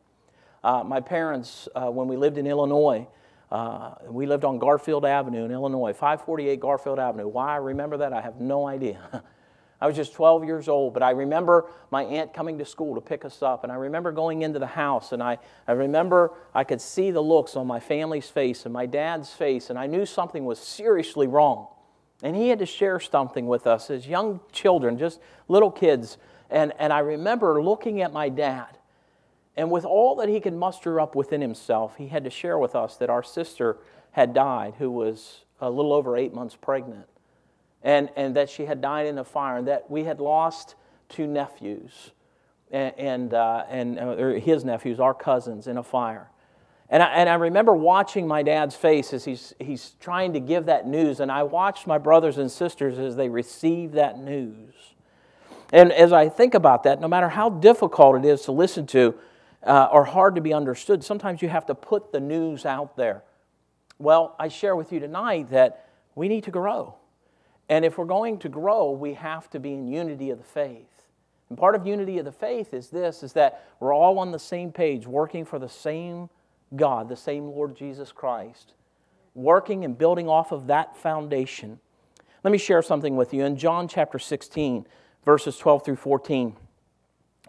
Uh, 0.63 0.83
my 0.85 1.01
parents, 1.01 1.67
uh, 1.75 1.89
when 1.89 2.07
we 2.07 2.15
lived 2.15 2.37
in 2.37 2.47
Illinois, 2.47 3.05
uh, 3.51 3.95
we 4.07 4.25
lived 4.25 4.45
on 4.45 4.59
Garfield 4.59 5.05
Avenue 5.05 5.43
in 5.43 5.51
Illinois, 5.51 5.91
548 5.91 6.59
Garfield 6.59 6.99
Avenue. 6.99 7.27
Why 7.27 7.53
I 7.53 7.57
remember 7.57 7.97
that, 7.97 8.13
I 8.13 8.21
have 8.21 8.39
no 8.39 8.65
idea. 8.67 9.23
I 9.81 9.87
was 9.87 9.95
just 9.95 10.13
12 10.13 10.43
years 10.43 10.67
old, 10.67 10.93
but 10.93 11.01
I 11.01 11.11
remember 11.11 11.67
my 11.89 12.03
aunt 12.03 12.33
coming 12.33 12.57
to 12.57 12.65
school 12.65 12.95
to 12.95 13.01
pick 13.01 13.23
us 13.23 13.41
up, 13.41 13.63
and 13.63 13.71
I 13.71 13.75
remember 13.75 14.11
going 14.11 14.41
into 14.41 14.59
the 14.59 14.67
house, 14.67 15.13
and 15.13 15.23
I, 15.23 15.37
I 15.67 15.71
remember 15.71 16.31
I 16.53 16.65
could 16.65 16.81
see 16.81 17.11
the 17.11 17.21
looks 17.21 17.55
on 17.55 17.65
my 17.65 17.79
family's 17.79 18.29
face 18.29 18.65
and 18.65 18.73
my 18.73 18.85
dad's 18.85 19.31
face, 19.31 19.69
and 19.69 19.79
I 19.79 19.87
knew 19.87 20.05
something 20.05 20.43
was 20.43 20.59
seriously 20.59 21.27
wrong. 21.27 21.67
And 22.21 22.35
he 22.35 22.49
had 22.49 22.59
to 22.59 22.65
share 22.65 22.99
something 22.99 23.47
with 23.47 23.65
us 23.65 23.89
as 23.89 24.05
young 24.05 24.41
children, 24.51 24.97
just 24.97 25.21
little 25.47 25.71
kids. 25.71 26.17
And, 26.49 26.73
and 26.77 26.91
I 26.91 26.99
remember 26.99 27.63
looking 27.63 28.01
at 28.01 28.11
my 28.11 28.27
dad, 28.27 28.77
and 29.55 29.71
with 29.71 29.85
all 29.85 30.17
that 30.17 30.27
he 30.27 30.41
could 30.41 30.53
muster 30.53 30.99
up 30.99 31.15
within 31.15 31.39
himself, 31.39 31.95
he 31.95 32.09
had 32.09 32.25
to 32.25 32.29
share 32.29 32.57
with 32.57 32.75
us 32.75 32.97
that 32.97 33.09
our 33.09 33.23
sister 33.23 33.77
had 34.11 34.33
died, 34.33 34.73
who 34.77 34.91
was 34.91 35.45
a 35.61 35.69
little 35.69 35.93
over 35.93 36.17
eight 36.17 36.33
months 36.33 36.57
pregnant 36.59 37.07
and, 37.83 38.09
and 38.15 38.35
that 38.35 38.49
she 38.49 38.65
had 38.65 38.81
died 38.81 39.07
in 39.07 39.17
a 39.17 39.23
fire, 39.23 39.57
and 39.57 39.67
that 39.67 39.89
we 39.89 40.03
had 40.03 40.19
lost 40.19 40.75
two 41.07 41.27
nephews, 41.27 42.11
and, 42.71 42.93
and, 42.97 43.33
uh, 43.33 43.63
and 43.69 43.99
uh, 43.99 44.15
his 44.33 44.63
nephews, 44.63 44.99
our 44.99 45.13
cousins, 45.13 45.67
in 45.67 45.77
a 45.77 45.83
fire. 45.83 46.29
And 46.89 47.03
I, 47.03 47.07
and 47.13 47.29
I 47.29 47.35
remember 47.35 47.73
watching 47.73 48.27
my 48.27 48.41
dad's 48.41 48.75
face 48.75 49.13
as 49.13 49.23
he's, 49.23 49.53
he's 49.59 49.95
trying 49.99 50.33
to 50.33 50.39
give 50.39 50.65
that 50.65 50.87
news, 50.87 51.19
and 51.19 51.31
I 51.31 51.43
watched 51.43 51.85
my 51.85 51.97
brothers 51.97 52.37
and 52.37 52.51
sisters 52.51 52.97
as 52.97 53.15
they 53.15 53.29
received 53.29 53.93
that 53.93 54.17
news. 54.19 54.73
And 55.71 55.91
as 55.91 56.11
I 56.11 56.29
think 56.29 56.55
about 56.55 56.83
that, 56.83 56.99
no 56.99 57.07
matter 57.07 57.29
how 57.29 57.49
difficult 57.49 58.15
it 58.17 58.25
is 58.25 58.41
to 58.43 58.51
listen 58.51 58.87
to 58.87 59.13
uh, 59.63 59.89
or 59.91 60.03
hard 60.03 60.33
to 60.35 60.41
be 60.41 60.51
understood, 60.51 61.03
sometimes 61.03 61.43
you 61.43 61.49
have 61.49 61.67
to 61.67 61.75
put 61.75 62.11
the 62.11 62.19
news 62.19 62.65
out 62.65 62.97
there. 62.97 63.23
Well, 63.99 64.35
I 64.39 64.47
share 64.47 64.75
with 64.75 64.91
you 64.91 64.99
tonight 64.99 65.49
that 65.51 65.89
we 66.15 66.27
need 66.27 66.45
to 66.45 66.51
grow. 66.51 66.95
And 67.69 67.85
if 67.85 67.97
we're 67.97 68.05
going 68.05 68.39
to 68.39 68.49
grow, 68.49 68.91
we 68.91 69.13
have 69.13 69.49
to 69.51 69.59
be 69.59 69.73
in 69.73 69.87
unity 69.87 70.31
of 70.31 70.39
the 70.39 70.43
faith. 70.43 70.87
And 71.49 71.57
part 71.57 71.75
of 71.75 71.85
unity 71.85 72.17
of 72.17 72.25
the 72.25 72.31
faith 72.31 72.73
is 72.73 72.89
this 72.89 73.23
is 73.23 73.33
that 73.33 73.65
we're 73.79 73.93
all 73.93 74.19
on 74.19 74.31
the 74.31 74.39
same 74.39 74.71
page, 74.71 75.07
working 75.07 75.45
for 75.45 75.59
the 75.59 75.69
same 75.69 76.29
God, 76.75 77.09
the 77.09 77.15
same 77.15 77.45
Lord 77.45 77.75
Jesus 77.75 78.11
Christ, 78.11 78.73
working 79.33 79.85
and 79.85 79.97
building 79.97 80.27
off 80.27 80.51
of 80.51 80.67
that 80.67 80.97
foundation. 80.97 81.79
Let 82.43 82.51
me 82.51 82.57
share 82.57 82.81
something 82.81 83.15
with 83.15 83.33
you. 83.33 83.43
In 83.45 83.57
John 83.57 83.87
chapter 83.87 84.19
16, 84.19 84.85
verses 85.25 85.57
12 85.57 85.85
through 85.85 85.95
14, 85.97 86.55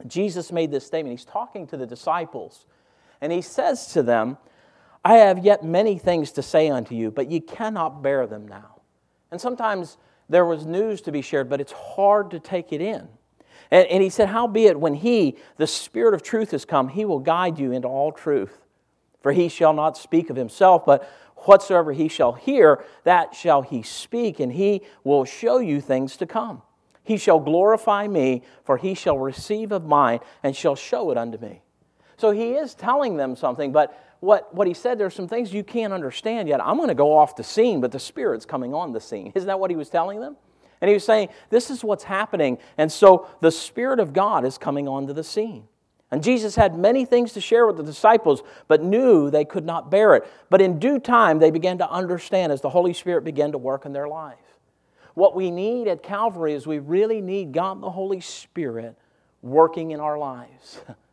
Jesus 0.07 0.51
made 0.51 0.71
this 0.71 0.87
statement. 0.87 1.19
He's 1.19 1.27
talking 1.27 1.67
to 1.69 1.77
the 1.77 1.87
disciples, 1.87 2.67
and 3.21 3.33
he 3.33 3.43
says 3.43 3.87
to 3.93 4.03
them, 4.03 4.39
I 5.05 5.15
have 5.17 5.45
yet 5.45 5.65
many 5.65 5.99
things 5.99 6.33
to 6.33 6.43
say 6.43 6.69
unto 6.69 6.95
you, 6.95 7.11
but 7.11 7.31
ye 7.31 7.41
cannot 7.41 8.03
bear 8.03 8.27
them 8.27 8.49
now. 8.49 8.81
And 9.31 9.41
sometimes 9.41 9.97
there 10.31 10.45
was 10.45 10.65
news 10.65 11.01
to 11.03 11.13
be 11.13 11.21
shared, 11.23 11.51
but 11.51 11.61
it's 11.61 11.73
hard 11.73 12.31
to 12.31 12.41
take 12.41 12.73
it 12.73 12.81
in. 12.81 13.09
And, 13.71 13.87
and 13.89 14.03
he 14.03 14.09
said, 14.09 14.29
Howbeit, 14.29 14.79
when 14.79 14.95
he, 14.95 15.37
the 15.57 15.67
Spirit 15.67 16.15
of 16.15 16.23
truth, 16.23 16.53
has 16.53 16.65
come, 16.65 16.89
he 16.89 17.05
will 17.05 17.19
guide 17.19 17.59
you 17.59 17.73
into 17.73 17.89
all 17.89 18.13
truth. 18.13 18.57
For 19.23 19.33
he 19.33 19.49
shall 19.49 19.73
not 19.73 19.99
speak 19.99 20.31
of 20.31 20.37
himself, 20.37 20.87
but 20.87 21.11
whatsoever 21.37 21.93
he 21.93 22.09
shall 22.09 22.33
hear, 22.33 22.85
that 23.05 23.35
shall 23.35 23.63
he 23.63 23.83
speak, 23.83 24.41
and 24.41 24.53
he 24.53 24.83
will 25.05 25.25
show 25.25 25.59
you 25.59 25.81
things 25.81 26.17
to 26.19 26.27
come. 26.27 26.63
He 27.03 27.17
shall 27.17 27.41
glorify 27.41 28.07
me, 28.07 28.43
for 28.63 28.77
he 28.77 28.95
shall 28.95 29.19
receive 29.19 29.73
of 29.73 29.85
mine 29.85 30.21
and 30.43 30.55
shall 30.55 30.77
show 30.77 31.11
it 31.11 31.19
unto 31.19 31.39
me. 31.39 31.63
So 32.17 32.31
he 32.31 32.53
is 32.53 32.75
telling 32.75 33.17
them 33.17 33.35
something, 33.35 33.73
but 33.73 33.99
what, 34.21 34.55
what 34.55 34.67
he 34.67 34.75
said, 34.75 34.99
there's 34.99 35.15
some 35.15 35.29
things 35.29 35.53
you 35.53 35.65
can't 35.65 35.93
understand 35.93 36.49
yet. 36.49 36.65
I'm 36.65 36.77
going 36.77 36.89
to 36.89 36.95
go 36.95 37.17
off 37.17 37.37
the 37.37 37.45
scene, 37.45 37.81
but 37.81 37.91
the 37.91 37.99
Spirit's 37.99 38.45
coming 38.45 38.75
on 38.75 38.93
the 38.93 39.01
scene. 39.01 39.33
Isn't 39.35 39.47
that 39.47 39.59
what 39.59 39.71
he 39.71 39.77
was 39.77 39.89
telling 39.89 40.21
them? 40.21 40.37
And 40.81 40.89
he 40.89 40.95
was 40.95 41.05
saying, 41.05 41.29
This 41.49 41.71
is 41.71 41.83
what's 41.83 42.05
happening. 42.05 42.59
And 42.79 42.91
so 42.91 43.29
the 43.41 43.51
Spirit 43.51 43.99
of 43.99 44.13
God 44.13 44.45
is 44.45 44.59
coming 44.59 44.89
onto 44.89 45.13
the 45.13 45.25
scene. 45.25 45.65
And 46.11 46.23
Jesus 46.23 46.57
had 46.57 46.77
many 46.77 47.05
things 47.05 47.33
to 47.35 47.41
share 47.41 47.67
with 47.67 47.77
the 47.77 47.83
disciples, 47.83 48.43
but 48.67 48.83
knew 48.83 49.31
they 49.31 49.45
could 49.45 49.65
not 49.65 49.91
bear 49.91 50.17
it. 50.17 50.27
But 50.51 50.61
in 50.61 50.79
due 50.79 50.99
time, 50.99 51.39
they 51.39 51.51
began 51.51 51.79
to 51.79 51.89
understand 51.89 52.51
as 52.53 52.61
the 52.61 52.69
Holy 52.69 52.93
Spirit 52.93 53.25
began 53.25 53.53
to 53.53 53.59
work 53.59 53.87
in 53.87 53.93
their 53.93 54.09
life. 54.09 54.39
What 55.15 55.37
we 55.37 55.51
need 55.51 55.87
at 55.87 56.03
Calvary 56.03 56.55
is 56.55 56.67
we 56.67 56.79
really 56.79 57.21
need 57.21 57.53
God 57.53 57.81
the 57.81 57.91
Holy 57.91 58.21
Spirit 58.21 58.97
working 59.41 59.93
in 59.93 60.01
our 60.01 60.19
lives. 60.19 60.81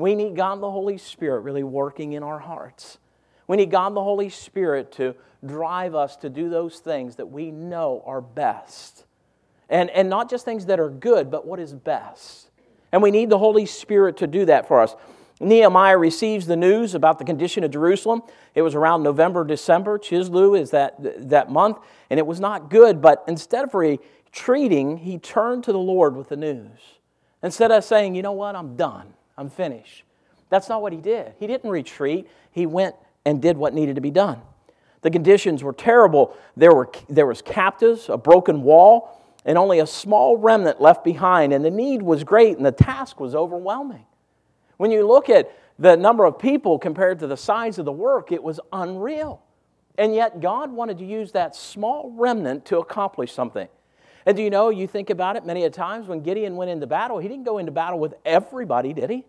We 0.00 0.14
need 0.14 0.36
God 0.36 0.60
the 0.60 0.70
Holy 0.70 0.98
Spirit 0.98 1.40
really 1.40 1.62
working 1.62 2.12
in 2.14 2.22
our 2.22 2.38
hearts. 2.38 2.98
We 3.46 3.56
need 3.56 3.70
God 3.70 3.94
the 3.94 4.02
Holy 4.02 4.28
Spirit 4.28 4.92
to 4.92 5.14
drive 5.44 5.94
us 5.94 6.16
to 6.18 6.30
do 6.30 6.48
those 6.48 6.78
things 6.78 7.16
that 7.16 7.26
we 7.26 7.50
know 7.50 8.02
are 8.06 8.20
best. 8.20 9.04
And, 9.68 9.90
and 9.90 10.08
not 10.08 10.30
just 10.30 10.44
things 10.44 10.66
that 10.66 10.80
are 10.80 10.90
good, 10.90 11.30
but 11.30 11.46
what 11.46 11.60
is 11.60 11.72
best. 11.72 12.50
And 12.92 13.02
we 13.02 13.10
need 13.10 13.30
the 13.30 13.38
Holy 13.38 13.66
Spirit 13.66 14.16
to 14.18 14.26
do 14.26 14.44
that 14.46 14.68
for 14.68 14.80
us. 14.80 14.94
Nehemiah 15.40 15.96
receives 15.96 16.46
the 16.46 16.56
news 16.56 16.94
about 16.94 17.18
the 17.18 17.24
condition 17.24 17.64
of 17.64 17.70
Jerusalem. 17.70 18.22
It 18.54 18.62
was 18.62 18.74
around 18.74 19.02
November, 19.02 19.44
December. 19.44 19.98
Chislev 19.98 20.60
is 20.60 20.70
that, 20.70 20.96
that 21.30 21.50
month, 21.50 21.78
and 22.10 22.18
it 22.18 22.26
was 22.26 22.40
not 22.40 22.68
good. 22.68 23.00
But 23.00 23.24
instead 23.26 23.64
of 23.64 23.74
retreating, 23.74 24.98
he 24.98 25.18
turned 25.18 25.64
to 25.64 25.72
the 25.72 25.78
Lord 25.78 26.14
with 26.14 26.28
the 26.28 26.36
news. 26.36 26.78
Instead 27.42 27.70
of 27.70 27.84
saying, 27.84 28.14
you 28.14 28.22
know 28.22 28.32
what, 28.32 28.54
I'm 28.54 28.76
done. 28.76 29.14
I'm 29.40 29.48
finished. 29.48 30.04
That's 30.50 30.68
not 30.68 30.82
what 30.82 30.92
he 30.92 31.00
did. 31.00 31.32
He 31.38 31.46
didn't 31.46 31.70
retreat, 31.70 32.28
he 32.52 32.66
went 32.66 32.94
and 33.24 33.40
did 33.40 33.56
what 33.56 33.72
needed 33.72 33.94
to 33.94 34.02
be 34.02 34.10
done. 34.10 34.42
The 35.00 35.10
conditions 35.10 35.64
were 35.64 35.72
terrible. 35.72 36.36
There, 36.58 36.74
were, 36.74 36.90
there 37.08 37.24
was 37.24 37.40
captives, 37.40 38.10
a 38.10 38.18
broken 38.18 38.62
wall, 38.62 39.18
and 39.46 39.56
only 39.56 39.78
a 39.78 39.86
small 39.86 40.36
remnant 40.36 40.82
left 40.82 41.04
behind, 41.04 41.54
and 41.54 41.64
the 41.64 41.70
need 41.70 42.02
was 42.02 42.22
great, 42.22 42.58
and 42.58 42.66
the 42.66 42.72
task 42.72 43.18
was 43.18 43.34
overwhelming. 43.34 44.04
When 44.76 44.90
you 44.90 45.08
look 45.08 45.30
at 45.30 45.50
the 45.78 45.96
number 45.96 46.26
of 46.26 46.38
people 46.38 46.78
compared 46.78 47.18
to 47.20 47.26
the 47.26 47.38
size 47.38 47.78
of 47.78 47.86
the 47.86 47.92
work, 47.92 48.32
it 48.32 48.42
was 48.42 48.60
unreal. 48.74 49.40
And 49.96 50.14
yet, 50.14 50.40
God 50.40 50.70
wanted 50.70 50.98
to 50.98 51.06
use 51.06 51.32
that 51.32 51.56
small 51.56 52.12
remnant 52.14 52.66
to 52.66 52.78
accomplish 52.78 53.32
something. 53.32 53.68
And 54.26 54.36
do 54.36 54.42
you 54.42 54.50
know, 54.50 54.68
you 54.70 54.86
think 54.86 55.10
about 55.10 55.36
it 55.36 55.46
many 55.46 55.64
a 55.64 55.70
times 55.70 56.06
when 56.06 56.20
Gideon 56.20 56.56
went 56.56 56.70
into 56.70 56.86
battle, 56.86 57.18
he 57.18 57.28
didn't 57.28 57.44
go 57.44 57.58
into 57.58 57.72
battle 57.72 57.98
with 57.98 58.14
everybody, 58.24 58.92
did 58.92 59.10
he? 59.10 59.24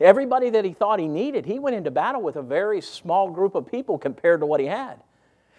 Everybody 0.00 0.50
that 0.50 0.64
he 0.64 0.72
thought 0.72 0.98
he 0.98 1.08
needed, 1.08 1.44
he 1.46 1.58
went 1.58 1.76
into 1.76 1.90
battle 1.90 2.22
with 2.22 2.36
a 2.36 2.42
very 2.42 2.80
small 2.80 3.30
group 3.30 3.54
of 3.54 3.70
people 3.70 3.98
compared 3.98 4.40
to 4.40 4.46
what 4.46 4.60
he 4.60 4.66
had. 4.66 5.00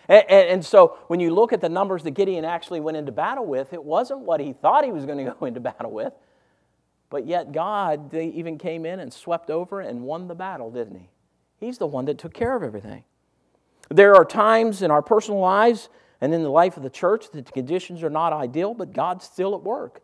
And, 0.08 0.24
and, 0.30 0.50
and, 0.50 0.66
so 0.66 0.98
when 1.08 1.20
you 1.20 1.34
look 1.34 1.54
at 1.54 1.62
the 1.62 1.70
numbers 1.70 2.04
that 2.04 2.12
Gideon 2.12 2.44
actually 2.44 2.80
went 2.80 2.98
into 2.98 3.12
battle 3.12 3.46
with, 3.46 3.72
it 3.72 3.84
wasn't 3.84 4.22
what 4.22 4.40
he 4.40 4.54
thought 4.54 4.84
he 4.84 4.92
was 4.92 5.06
going 5.06 5.18
to 5.26 5.36
go 5.40 5.46
into 5.46 5.60
battle 5.60 5.92
with. 5.92 6.14
But 7.10 7.28
yet 7.28 7.52
God 7.52 8.10
they 8.10 8.28
even 8.28 8.58
came 8.58 8.86
in 8.86 9.00
and 9.00 9.14
swept 9.14 9.52
over 9.52 9.82
and 9.82 10.02
won 10.02 10.28
the 10.28 10.36
battle, 10.36 10.72
didn't 10.72 10.96
he? 10.96 11.10
He's 11.60 11.78
the 11.78 11.88
one 11.88 12.06
that 12.06 12.18
took 12.18 12.34
care 12.34 12.56
of 12.56 12.64
everything. 12.64 13.04
There 13.90 14.16
are 14.16 14.26
times 14.26 14.82
in 14.82 14.90
our 14.90 15.02
personal 15.02 15.40
lives 15.40 15.90
and 16.22 16.36
in 16.36 16.44
the 16.44 16.50
life 16.50 16.78
of 16.78 16.84
the 16.84 16.90
church, 16.90 17.32
the 17.32 17.42
conditions 17.42 18.04
are 18.04 18.10
not 18.10 18.32
ideal, 18.32 18.76
but 18.76 18.94
God's 18.94 19.26
still 19.26 19.56
at 19.56 19.64
work. 19.64 20.02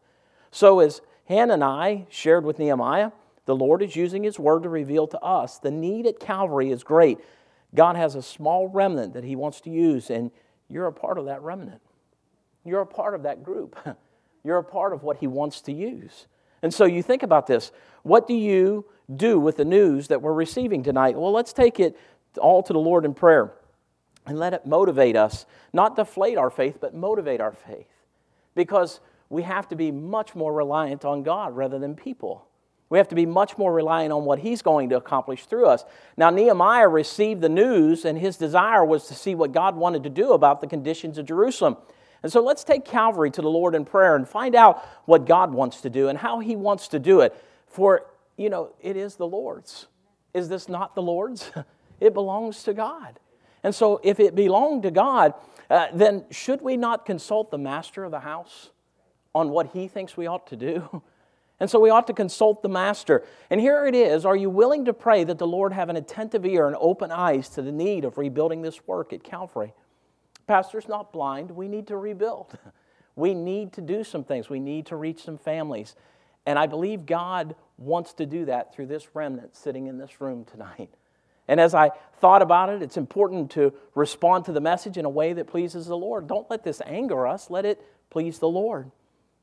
So, 0.50 0.80
as 0.80 1.02
Hanani 1.30 2.08
shared 2.10 2.44
with 2.44 2.58
Nehemiah, 2.58 3.12
the 3.46 3.56
Lord 3.56 3.84
is 3.84 3.96
using 3.96 4.24
His 4.24 4.40
word 4.40 4.64
to 4.64 4.70
reveal 4.70 5.08
to 5.08 5.20
us 5.20 5.60
the 5.60 5.72
need 5.72 6.08
at 6.08 6.20
Calvary 6.20 6.72
is 6.72 6.84
great. 6.84 7.20
God 7.76 7.96
has 7.96 8.16
a 8.16 8.24
small 8.24 8.68
remnant 8.68 9.14
that 9.14 9.24
He 9.24 9.36
wants 9.36 9.62
to 9.62 9.70
use, 9.70 10.10
and 10.10 10.32
you're 10.68 10.88
a 10.88 10.94
part 10.94 11.20
of 11.20 11.26
that 11.26 11.44
remnant. 11.44 11.82
You're 12.66 12.82
a 12.82 12.88
part 12.88 13.14
of 13.14 13.24
that 13.24 13.44
group. 13.44 13.78
You're 14.44 14.60
a 14.60 14.64
part 14.64 14.94
of 14.94 15.04
what 15.04 15.18
He 15.18 15.28
wants 15.28 15.60
to 15.62 15.74
use. 15.74 16.28
And 16.62 16.74
so 16.74 16.86
you 16.86 17.04
think 17.04 17.22
about 17.22 17.48
this. 17.48 17.72
What 18.04 18.28
do 18.28 18.34
you 18.34 18.86
do 19.14 19.40
with 19.40 19.58
the 19.58 19.66
news 19.66 20.08
that 20.08 20.22
we're 20.22 20.34
receiving 20.34 20.84
tonight? 20.84 21.18
Well, 21.18 21.34
let's 21.34 21.52
take 21.52 21.82
it 21.82 21.98
all 22.38 22.64
to 22.64 22.72
the 22.72 22.80
Lord 22.80 23.04
in 23.04 23.14
prayer 23.14 23.52
and 24.28 24.38
let 24.38 24.54
it 24.54 24.66
motivate 24.66 25.16
us, 25.16 25.46
not 25.74 25.96
deflate 25.96 26.38
our 26.38 26.50
faith, 26.50 26.78
but 26.80 26.94
motivate 26.94 27.42
our 27.42 27.54
faith. 27.54 27.88
Because 28.54 29.00
we 29.30 29.44
have 29.44 29.68
to 29.70 29.76
be 29.76 29.90
much 29.90 30.36
more 30.36 30.54
reliant 30.54 31.06
on 31.06 31.24
God 31.24 31.56
rather 31.56 31.80
than 31.80 31.96
people. 31.96 32.46
We 32.90 32.98
have 32.98 33.08
to 33.10 33.16
be 33.16 33.26
much 33.26 33.58
more 33.58 33.74
reliant 33.74 34.14
on 34.14 34.24
what 34.24 34.40
he's 34.40 34.62
going 34.62 34.90
to 34.90 34.98
accomplish 34.98 35.46
through 35.46 35.66
us. 35.66 35.84
Now, 36.16 36.30
Nehemiah 36.30 36.88
received 36.88 37.42
the 37.42 37.50
news, 37.50 38.06
and 38.06 38.18
his 38.18 38.38
desire 38.38 38.86
was 38.86 39.08
to 39.08 39.14
see 39.14 39.36
what 39.36 39.52
God 39.52 39.76
wanted 39.76 40.04
to 40.04 40.10
do 40.10 40.32
about 40.32 40.62
the 40.62 40.68
conditions 40.68 41.18
of 41.18 41.26
Jerusalem. 41.26 41.78
And 42.24 42.32
so 42.32 42.42
let's 42.42 42.64
take 42.64 42.86
Calvary 42.86 43.30
to 43.32 43.42
the 43.42 43.50
Lord 43.50 43.76
in 43.76 43.84
prayer 43.84 44.16
and 44.16 44.28
find 44.28 44.56
out 44.56 44.84
what 45.06 45.26
God 45.26 45.54
wants 45.54 45.82
to 45.82 45.90
do 45.90 46.08
and 46.08 46.18
how 46.18 46.40
he 46.40 46.56
wants 46.56 46.88
to 46.90 47.00
do 47.00 47.22
it. 47.22 47.36
For, 47.68 48.06
you 48.38 48.50
know, 48.50 48.74
it 48.82 48.96
is 48.96 49.16
the 49.16 49.28
Lord's. 49.28 49.88
Is 50.34 50.48
this 50.50 50.70
not 50.70 50.96
the 50.96 51.02
Lord's? 51.02 51.52
It 52.00 52.14
belongs 52.14 52.62
to 52.66 52.76
God. 52.76 53.20
And 53.68 53.76
so, 53.76 54.00
if 54.02 54.22
it 54.22 54.34
belonged 54.34 54.84
to 54.84 54.92
God, 54.92 55.34
uh, 55.70 55.88
then 55.94 56.24
should 56.32 56.62
we 56.62 56.78
not 56.78 57.06
consult 57.06 57.52
the 57.52 57.58
master 57.58 58.06
of 58.06 58.12
the 58.12 58.22
house 58.22 58.70
on 59.36 59.50
what 59.50 59.72
he 59.74 59.90
thinks 59.90 60.16
we 60.16 60.26
ought 60.26 60.48
to 60.48 60.56
do? 60.56 61.02
And 61.60 61.68
so 61.68 61.80
we 61.80 61.90
ought 61.90 62.06
to 62.06 62.14
consult 62.14 62.62
the 62.62 62.70
master. 62.70 63.26
And 63.50 63.60
here 63.60 63.88
it 63.88 63.96
is 63.96 64.26
Are 64.26 64.36
you 64.36 64.48
willing 64.50 64.86
to 64.86 64.94
pray 64.94 65.24
that 65.24 65.40
the 65.40 65.48
Lord 65.48 65.74
have 65.74 65.90
an 65.90 65.96
attentive 65.96 66.46
ear 66.46 66.68
and 66.68 66.78
open 66.80 67.12
eyes 67.12 67.50
to 67.50 67.64
the 67.64 67.72
need 67.72 68.06
of 68.06 68.20
rebuilding 68.20 68.62
this 68.62 68.88
work 68.88 69.12
at 69.12 69.24
Calvary? 69.24 69.74
Pastor's 70.46 70.88
not 70.88 71.12
blind. 71.12 71.50
We 71.50 71.68
need 71.68 71.88
to 71.88 71.98
rebuild. 71.98 72.58
We 73.16 73.34
need 73.34 73.74
to 73.74 73.82
do 73.82 74.04
some 74.04 74.24
things. 74.24 74.48
We 74.48 74.60
need 74.60 74.86
to 74.86 74.96
reach 74.96 75.24
some 75.24 75.40
families. 75.40 75.96
And 76.46 76.60
I 76.60 76.68
believe 76.68 77.08
God 77.08 77.56
wants 77.80 78.14
to 78.14 78.28
do 78.28 78.46
that 78.46 78.76
through 78.76 78.86
this 78.86 79.16
remnant 79.16 79.56
sitting 79.56 79.88
in 79.88 79.98
this 79.98 80.22
room 80.22 80.46
tonight. 80.46 80.92
And 81.48 81.60
as 81.60 81.74
I 81.74 81.92
thought 82.20 82.42
about 82.42 82.70
it, 82.70 82.82
it's 82.82 82.98
important 82.98 83.52
to 83.52 83.74
respond 83.96 84.46
to 84.46 84.52
the 84.52 84.62
message 84.62 84.98
in 84.98 85.06
a 85.06 85.10
way 85.10 85.34
that 85.34 85.48
pleases 85.48 85.86
the 85.86 85.98
Lord. 85.98 86.28
Don't 86.28 86.50
let 86.50 86.64
this 86.64 86.82
anger 86.86 87.28
us, 87.28 87.50
let 87.50 87.66
it 87.66 87.82
please 88.10 88.40
the 88.40 88.50
Lord. 88.50 88.92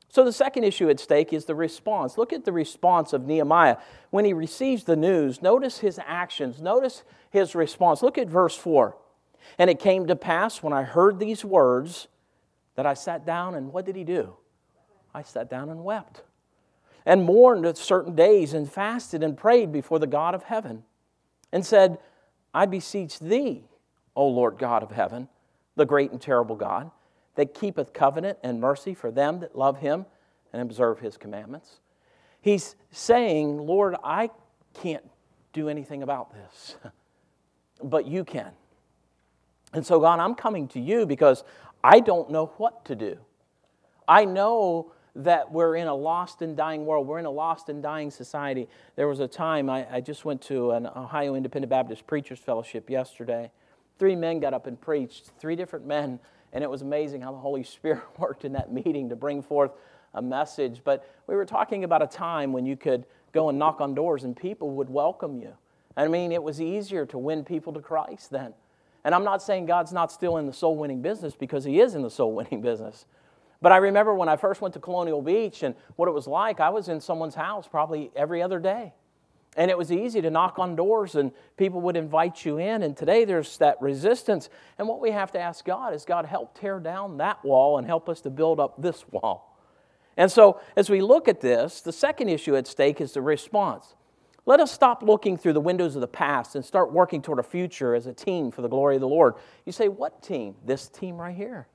So, 0.09 0.23
the 0.23 0.31
second 0.31 0.63
issue 0.63 0.89
at 0.89 0.99
stake 0.99 1.33
is 1.33 1.45
the 1.45 1.55
response. 1.55 2.17
Look 2.17 2.31
at 2.31 2.45
the 2.45 2.53
response 2.53 3.11
of 3.11 3.25
Nehemiah. 3.25 3.77
When 4.11 4.23
he 4.23 4.33
receives 4.33 4.83
the 4.83 4.95
news, 4.95 5.41
notice 5.41 5.79
his 5.79 5.99
actions, 6.05 6.61
notice 6.61 7.03
his 7.31 7.55
response. 7.55 8.01
Look 8.01 8.17
at 8.17 8.29
verse 8.29 8.55
4. 8.55 8.95
And 9.57 9.69
it 9.69 9.79
came 9.79 10.07
to 10.07 10.15
pass 10.15 10.63
when 10.63 10.73
I 10.73 10.83
heard 10.83 11.19
these 11.19 11.43
words 11.43 12.07
that 12.75 12.85
I 12.85 12.93
sat 12.93 13.25
down, 13.25 13.55
and 13.55 13.73
what 13.73 13.85
did 13.85 13.95
he 13.95 14.03
do? 14.03 14.35
I 15.13 15.23
sat 15.23 15.49
down 15.49 15.69
and 15.69 15.83
wept, 15.83 16.23
and 17.05 17.23
mourned 17.23 17.77
certain 17.77 18.15
days, 18.15 18.53
and 18.53 18.71
fasted 18.71 19.23
and 19.23 19.37
prayed 19.37 19.71
before 19.71 19.99
the 19.99 20.07
God 20.07 20.35
of 20.35 20.43
heaven, 20.43 20.83
and 21.55 21.65
said, 21.65 21.97
I 22.53 22.65
beseech 22.65 23.17
thee, 23.17 23.63
O 24.13 24.27
Lord 24.27 24.57
God 24.57 24.83
of 24.83 24.91
heaven, 24.91 25.29
the 25.77 25.85
great 25.85 26.11
and 26.11 26.21
terrible 26.21 26.57
God 26.57 26.91
that 27.35 27.53
keepeth 27.53 27.93
covenant 27.93 28.39
and 28.43 28.59
mercy 28.59 28.93
for 28.93 29.09
them 29.09 29.39
that 29.39 29.57
love 29.57 29.79
him 29.79 30.05
and 30.51 30.61
observe 30.61 30.99
his 30.99 31.15
commandments. 31.15 31.79
He's 32.41 32.75
saying, 32.91 33.57
Lord, 33.57 33.95
I 34.03 34.31
can't 34.73 35.09
do 35.53 35.69
anything 35.69 36.03
about 36.03 36.33
this, 36.33 36.75
but 37.83 38.05
you 38.05 38.25
can. 38.25 38.51
And 39.71 39.85
so, 39.85 40.01
God, 40.01 40.19
I'm 40.19 40.35
coming 40.35 40.67
to 40.69 40.79
you 40.81 41.05
because 41.05 41.45
I 41.81 42.01
don't 42.01 42.31
know 42.31 42.47
what 42.57 42.83
to 42.85 42.95
do. 42.95 43.17
I 44.09 44.25
know 44.25 44.91
that 45.15 45.51
we're 45.51 45.75
in 45.75 45.87
a 45.87 45.95
lost 45.95 46.41
and 46.41 46.57
dying 46.57 46.85
world. 46.85 47.07
We're 47.07 47.19
in 47.19 47.25
a 47.25 47.31
lost 47.31 47.69
and 47.69 47.81
dying 47.81 48.11
society. 48.11 48.67
There 48.95 49.07
was 49.07 49.19
a 49.19 49.27
time 49.27 49.69
I, 49.69 49.87
I 49.89 50.01
just 50.01 50.25
went 50.25 50.41
to 50.43 50.71
an 50.71 50.87
Ohio 50.87 51.35
Independent 51.35 51.69
Baptist 51.69 52.05
Preachers 52.05 52.39
Fellowship 52.39 52.89
yesterday. 52.89 53.51
Three 53.97 54.15
men 54.15 54.39
got 54.39 54.53
up 54.53 54.67
and 54.67 54.79
preached, 54.79 55.31
three 55.39 55.55
different 55.55 55.85
men 55.85 56.19
and 56.55 56.63
it 56.63 56.69
was 56.69 56.81
amazing 56.81 57.21
how 57.21 57.33
the 57.33 57.37
Holy 57.37 57.63
Spirit 57.63 58.01
worked 58.17 58.45
in 58.45 58.53
that 58.53 58.71
meeting 58.71 59.09
to 59.09 59.15
bring 59.15 59.43
forth 59.43 59.71
a 60.15 60.21
message. 60.21 60.81
But 60.83 61.07
we 61.27 61.35
were 61.35 61.45
talking 61.45 61.83
about 61.83 62.01
a 62.01 62.07
time 62.07 62.53
when 62.53 62.65
you 62.65 62.77
could 62.77 63.05
go 63.33 63.49
and 63.49 63.59
knock 63.59 63.81
on 63.81 63.93
doors 63.93 64.23
and 64.23 64.35
people 64.35 64.71
would 64.71 64.89
welcome 64.89 65.37
you. 65.37 65.53
I 65.97 66.07
mean, 66.07 66.31
it 66.31 66.41
was 66.41 66.61
easier 66.61 67.05
to 67.07 67.17
win 67.17 67.43
people 67.43 67.73
to 67.73 67.81
Christ 67.81 68.31
then. 68.31 68.53
And 69.03 69.13
I'm 69.13 69.25
not 69.25 69.43
saying 69.43 69.65
God's 69.65 69.93
not 69.93 70.11
still 70.11 70.37
in 70.37 70.45
the 70.45 70.53
soul 70.53 70.77
winning 70.77 71.01
business 71.01 71.35
because 71.35 71.65
He 71.65 71.81
is 71.81 71.93
in 71.93 72.01
the 72.01 72.09
soul 72.09 72.33
winning 72.33 72.61
business. 72.61 73.05
But 73.65 73.71
I 73.71 73.77
remember 73.77 74.13
when 74.13 74.29
I 74.29 74.35
first 74.35 74.61
went 74.61 74.75
to 74.75 74.79
Colonial 74.79 75.23
Beach 75.23 75.63
and 75.63 75.73
what 75.95 76.07
it 76.07 76.11
was 76.11 76.27
like, 76.27 76.59
I 76.59 76.69
was 76.69 76.87
in 76.87 77.01
someone's 77.01 77.33
house 77.33 77.67
probably 77.67 78.11
every 78.15 78.43
other 78.43 78.59
day. 78.59 78.93
And 79.57 79.71
it 79.71 79.75
was 79.75 79.91
easy 79.91 80.21
to 80.21 80.29
knock 80.29 80.59
on 80.59 80.75
doors 80.75 81.15
and 81.15 81.31
people 81.57 81.81
would 81.81 81.97
invite 81.97 82.45
you 82.45 82.59
in. 82.59 82.83
And 82.83 82.95
today 82.95 83.25
there's 83.25 83.57
that 83.57 83.81
resistance. 83.81 84.49
And 84.77 84.87
what 84.87 85.01
we 85.01 85.09
have 85.09 85.31
to 85.31 85.39
ask 85.39 85.65
God 85.65 85.95
is 85.95 86.05
God, 86.05 86.27
help 86.27 86.55
tear 86.55 86.79
down 86.79 87.17
that 87.17 87.43
wall 87.43 87.79
and 87.79 87.87
help 87.87 88.07
us 88.07 88.21
to 88.21 88.29
build 88.29 88.59
up 88.59 88.79
this 88.79 89.03
wall. 89.09 89.57
And 90.15 90.31
so 90.31 90.61
as 90.75 90.91
we 90.91 91.01
look 91.01 91.27
at 91.27 91.41
this, 91.41 91.81
the 91.81 91.91
second 91.91 92.29
issue 92.29 92.55
at 92.55 92.67
stake 92.67 93.01
is 93.01 93.13
the 93.13 93.21
response. 93.23 93.95
Let 94.45 94.59
us 94.59 94.71
stop 94.71 95.01
looking 95.01 95.37
through 95.37 95.53
the 95.53 95.59
windows 95.59 95.95
of 95.95 96.01
the 96.01 96.07
past 96.07 96.53
and 96.53 96.63
start 96.63 96.93
working 96.93 97.19
toward 97.19 97.39
a 97.39 97.43
future 97.43 97.95
as 97.95 98.05
a 98.05 98.13
team 98.13 98.51
for 98.51 98.61
the 98.61 98.69
glory 98.69 98.93
of 98.93 99.01
the 99.01 99.07
Lord. 99.07 99.33
You 99.65 99.71
say, 99.71 99.87
what 99.87 100.21
team? 100.21 100.53
This 100.63 100.87
team 100.87 101.17
right 101.17 101.35
here. 101.35 101.67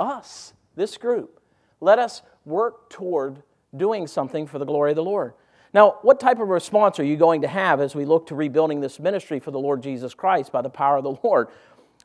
Us, 0.00 0.54
this 0.76 0.96
group. 0.96 1.40
Let 1.80 1.98
us 1.98 2.22
work 2.44 2.88
toward 2.90 3.42
doing 3.76 4.06
something 4.06 4.46
for 4.46 4.58
the 4.58 4.64
glory 4.64 4.92
of 4.92 4.96
the 4.96 5.02
Lord. 5.02 5.34
Now, 5.74 5.98
what 6.02 6.20
type 6.20 6.38
of 6.38 6.48
response 6.48 6.98
are 7.00 7.04
you 7.04 7.16
going 7.16 7.42
to 7.42 7.48
have 7.48 7.80
as 7.80 7.94
we 7.94 8.04
look 8.04 8.28
to 8.28 8.34
rebuilding 8.34 8.80
this 8.80 8.98
ministry 8.98 9.40
for 9.40 9.50
the 9.50 9.58
Lord 9.58 9.82
Jesus 9.82 10.14
Christ 10.14 10.52
by 10.52 10.62
the 10.62 10.70
power 10.70 10.96
of 10.96 11.04
the 11.04 11.16
Lord? 11.22 11.48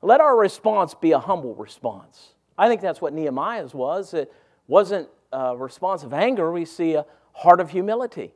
Let 0.02 0.20
our 0.20 0.36
response 0.36 0.94
be 0.94 1.12
a 1.12 1.20
humble 1.20 1.56
response. 1.56 2.34
I 2.58 2.68
think 2.68 2.82
that's 2.82 3.00
what 3.00 3.14
Nehemiah's 3.14 3.74
was. 3.74 4.14
It 4.14 4.34
wasn't 4.68 5.08
a 5.32 5.56
response 5.56 6.04
of 6.04 6.14
anger, 6.14 6.52
we 6.52 6.66
see 6.66 6.96
a 6.96 7.06
heart 7.34 7.60
of 7.60 7.70
humility. 7.70 8.34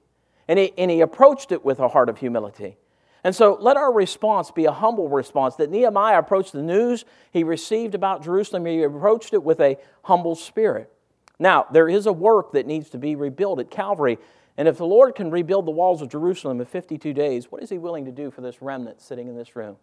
And 0.47 0.59
he, 0.59 0.73
and 0.77 0.89
he 0.89 1.01
approached 1.01 1.51
it 1.51 1.65
with 1.65 1.79
a 1.79 1.87
heart 1.87 2.07
of 2.07 2.19
humility. 2.19 2.77
And 3.25 3.35
so 3.35 3.57
let 3.59 3.75
our 3.75 3.91
response 3.91 4.51
be 4.51 4.65
a 4.65 4.71
humble 4.71 5.09
response 5.09 5.55
that 5.55 5.71
Nehemiah 5.71 6.19
approached 6.19 6.51
the 6.51 6.61
news 6.61 7.05
he 7.33 7.43
received 7.43 7.95
about 7.95 8.23
Jerusalem, 8.23 8.67
he 8.67 8.83
approached 8.83 9.33
it 9.33 9.43
with 9.43 9.59
a 9.59 9.77
humble 10.03 10.35
spirit. 10.35 10.93
Now, 11.39 11.65
there 11.71 11.89
is 11.89 12.05
a 12.05 12.13
work 12.13 12.51
that 12.51 12.67
needs 12.67 12.87
to 12.91 12.99
be 12.99 13.15
rebuilt 13.15 13.59
at 13.59 13.71
Calvary, 13.71 14.19
and 14.57 14.67
if 14.67 14.77
the 14.77 14.85
Lord 14.85 15.15
can 15.15 15.31
rebuild 15.31 15.65
the 15.65 15.71
walls 15.71 16.03
of 16.03 16.09
Jerusalem 16.09 16.59
in 16.59 16.67
52 16.67 17.13
days, 17.13 17.51
what 17.51 17.63
is 17.63 17.71
He 17.71 17.79
willing 17.79 18.05
to 18.05 18.11
do 18.11 18.29
for 18.29 18.41
this 18.41 18.61
remnant 18.61 19.01
sitting 19.01 19.27
in 19.27 19.35
this 19.35 19.55
room? 19.55 19.77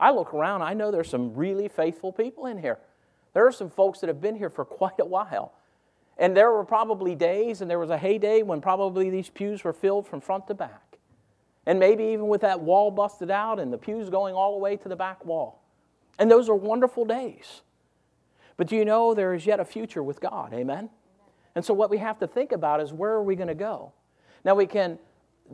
I 0.00 0.10
look 0.10 0.34
around, 0.34 0.62
I 0.62 0.74
know 0.74 0.90
there's 0.90 1.08
some 1.08 1.36
really 1.36 1.68
faithful 1.68 2.10
people 2.10 2.46
in 2.46 2.58
here. 2.58 2.80
There 3.32 3.46
are 3.46 3.52
some 3.52 3.70
folks 3.70 4.00
that 4.00 4.08
have 4.08 4.20
been 4.20 4.34
here 4.34 4.50
for 4.50 4.64
quite 4.64 4.98
a 4.98 5.04
while. 5.04 5.52
And 6.18 6.36
there 6.36 6.50
were 6.50 6.64
probably 6.64 7.14
days, 7.14 7.60
and 7.60 7.70
there 7.70 7.78
was 7.78 7.90
a 7.90 7.98
heyday 7.98 8.42
when 8.42 8.60
probably 8.60 9.08
these 9.08 9.30
pews 9.30 9.62
were 9.62 9.72
filled 9.72 10.08
from 10.08 10.20
front 10.20 10.48
to 10.48 10.54
back. 10.54 10.85
And 11.66 11.80
maybe 11.80 12.04
even 12.04 12.28
with 12.28 12.42
that 12.42 12.60
wall 12.60 12.90
busted 12.90 13.30
out 13.30 13.58
and 13.58 13.72
the 13.72 13.78
pews 13.78 14.08
going 14.08 14.34
all 14.34 14.52
the 14.52 14.58
way 14.58 14.76
to 14.76 14.88
the 14.88 14.96
back 14.96 15.24
wall. 15.24 15.62
And 16.18 16.30
those 16.30 16.48
are 16.48 16.54
wonderful 16.54 17.04
days. 17.04 17.62
But 18.56 18.68
do 18.68 18.76
you 18.76 18.84
know 18.84 19.14
there 19.14 19.34
is 19.34 19.44
yet 19.44 19.60
a 19.60 19.64
future 19.64 20.02
with 20.02 20.20
God? 20.20 20.54
Amen? 20.54 20.88
And 21.54 21.64
so, 21.64 21.74
what 21.74 21.90
we 21.90 21.98
have 21.98 22.18
to 22.20 22.26
think 22.26 22.52
about 22.52 22.80
is 22.80 22.92
where 22.92 23.12
are 23.12 23.22
we 23.22 23.34
going 23.34 23.48
to 23.48 23.54
go? 23.54 23.92
Now, 24.44 24.54
we 24.54 24.66
can 24.66 24.98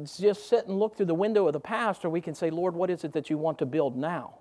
just 0.05 0.49
sit 0.49 0.67
and 0.67 0.79
look 0.79 0.97
through 0.97 1.07
the 1.07 1.15
window 1.15 1.47
of 1.47 1.53
the 1.53 1.61
past, 1.61 2.05
or 2.05 2.11
we 2.11 2.21
can 2.21 2.35
say, 2.35 2.51
Lord, 2.51 2.75
what 2.75 2.91
is 2.91 3.05
it 3.05 3.13
that 3.13 3.31
you 3.31 3.39
want 3.39 3.59
to 3.59 3.67
build 3.67 3.97
now? 3.97 4.39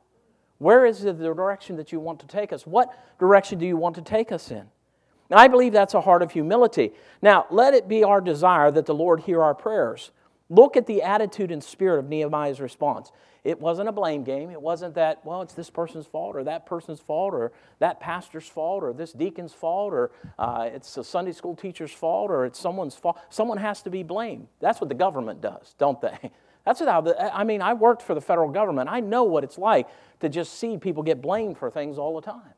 Where 0.58 0.86
is 0.86 1.02
the 1.02 1.14
direction 1.14 1.78
that 1.78 1.92
you 1.92 2.00
want 2.00 2.20
to 2.20 2.28
take 2.28 2.54
us? 2.54 2.68
What 2.68 2.94
direction 3.20 3.58
do 3.58 3.66
you 3.66 3.78
want 3.78 3.96
to 3.96 4.02
take 4.02 4.32
us 4.32 4.52
in? 4.52 4.66
And 5.30 5.40
I 5.40 5.48
believe 5.48 5.74
that's 5.74 5.94
a 5.94 6.02
heart 6.02 6.22
of 6.22 6.32
humility. 6.32 6.92
Now, 7.22 7.48
let 7.50 7.74
it 7.74 7.88
be 7.88 8.04
our 8.04 8.22
desire 8.22 8.70
that 8.72 8.86
the 8.86 8.94
Lord 8.94 9.22
hear 9.22 9.42
our 9.42 9.56
prayers. 9.56 10.12
Look 10.52 10.76
at 10.76 10.86
the 10.86 11.02
attitude 11.02 11.50
and 11.50 11.64
spirit 11.64 12.00
of 12.00 12.10
Nehemiah's 12.10 12.60
response. 12.60 13.14
It 13.46 13.62
wasn't 13.62 13.88
a 13.88 13.94
blame 13.94 14.26
game. 14.26 14.50
It 14.50 14.62
wasn't 14.62 14.96
that, 14.96 15.26
well, 15.26 15.42
it's 15.42 15.54
this 15.54 15.70
person's 15.70 16.06
fault 16.06 16.36
or 16.36 16.44
that 16.44 16.66
person's 16.66 17.00
fault 17.00 17.34
or 17.34 17.54
that 17.80 18.02
pastor's 18.02 18.50
fault 18.50 18.84
or 18.84 18.92
this 18.92 19.14
deacon's 19.14 19.54
fault 19.54 19.94
or 19.94 20.12
uh, 20.38 20.70
it's 20.74 20.98
a 20.98 21.06
Sunday 21.06 21.32
school 21.32 21.56
teacher's 21.56 21.94
fault 21.94 22.30
or 22.30 22.46
it's 22.46 22.60
someone's 22.60 22.96
fault. 22.96 23.18
Someone 23.30 23.60
has 23.60 23.82
to 23.84 23.90
be 23.90 24.04
blamed. 24.04 24.46
That's 24.60 24.82
what 24.82 24.90
the 24.90 24.96
government 24.96 25.40
does, 25.40 25.74
don't 25.78 26.02
they? 26.02 26.32
That's 26.66 26.82
how, 26.82 27.00
the, 27.00 27.34
I 27.34 27.46
mean, 27.46 27.62
I 27.62 27.72
worked 27.72 28.02
for 28.02 28.14
the 28.14 28.22
federal 28.22 28.50
government. 28.50 28.90
I 28.90 29.00
know 29.00 29.24
what 29.24 29.46
it's 29.46 29.58
like 29.58 29.88
to 30.20 30.28
just 30.28 30.60
see 30.60 30.78
people 30.78 31.02
get 31.02 31.22
blamed 31.22 31.58
for 31.58 31.72
things 31.72 31.98
all 31.98 32.14
the 32.20 32.30
time. 32.30 32.54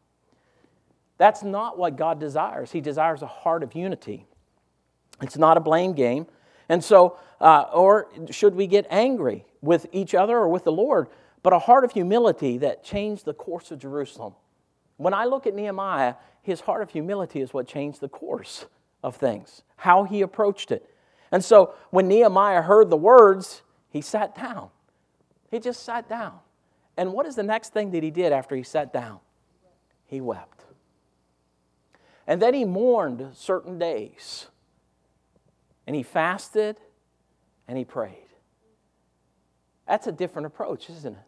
That's 1.19 1.43
not 1.43 1.77
what 1.77 1.95
God 1.95 2.19
desires. 2.19 2.71
He 2.71 2.81
desires 2.81 3.21
a 3.21 3.27
heart 3.27 3.61
of 3.61 3.75
unity. 3.75 4.25
It's 5.21 5.37
not 5.37 5.57
a 5.57 5.59
blame 5.59 5.93
game. 5.93 6.25
And 6.69 6.83
so, 6.83 7.17
uh, 7.41 7.65
or 7.73 8.09
should 8.31 8.55
we 8.55 8.67
get 8.67 8.85
angry 8.89 9.45
with 9.61 9.85
each 9.91 10.15
other 10.15 10.37
or 10.37 10.47
with 10.47 10.63
the 10.63 10.71
Lord? 10.71 11.07
But 11.41 11.53
a 11.53 11.59
heart 11.59 11.83
of 11.83 11.91
humility 11.91 12.57
that 12.59 12.83
changed 12.83 13.25
the 13.25 13.33
course 13.33 13.71
of 13.71 13.79
Jerusalem. 13.79 14.33
When 14.97 15.13
I 15.13 15.25
look 15.25 15.45
at 15.45 15.53
Nehemiah, 15.53 16.15
his 16.41 16.61
heart 16.61 16.81
of 16.81 16.89
humility 16.91 17.41
is 17.41 17.53
what 17.53 17.67
changed 17.67 17.99
the 17.99 18.09
course 18.09 18.65
of 19.03 19.15
things, 19.15 19.63
how 19.75 20.03
he 20.03 20.21
approached 20.21 20.71
it. 20.71 20.89
And 21.31 21.43
so 21.43 21.73
when 21.89 22.07
Nehemiah 22.07 22.61
heard 22.61 22.89
the 22.89 22.97
words, 22.97 23.63
he 23.89 24.01
sat 24.01 24.35
down. 24.35 24.69
He 25.49 25.59
just 25.59 25.83
sat 25.83 26.07
down. 26.07 26.39
And 26.95 27.11
what 27.11 27.25
is 27.25 27.35
the 27.35 27.43
next 27.43 27.73
thing 27.73 27.91
that 27.91 28.03
he 28.03 28.11
did 28.11 28.31
after 28.31 28.55
he 28.55 28.63
sat 28.63 28.93
down? 28.93 29.19
He 30.05 30.21
wept. 30.21 30.63
And 32.27 32.41
then 32.41 32.53
he 32.53 32.65
mourned 32.65 33.31
certain 33.33 33.77
days. 33.77 34.47
And 35.85 35.95
he 35.95 36.03
fasted 36.03 36.77
and 37.67 37.77
he 37.77 37.85
prayed. 37.85 38.17
That's 39.87 40.07
a 40.07 40.11
different 40.11 40.45
approach, 40.45 40.89
isn't 40.89 41.13
it? 41.13 41.23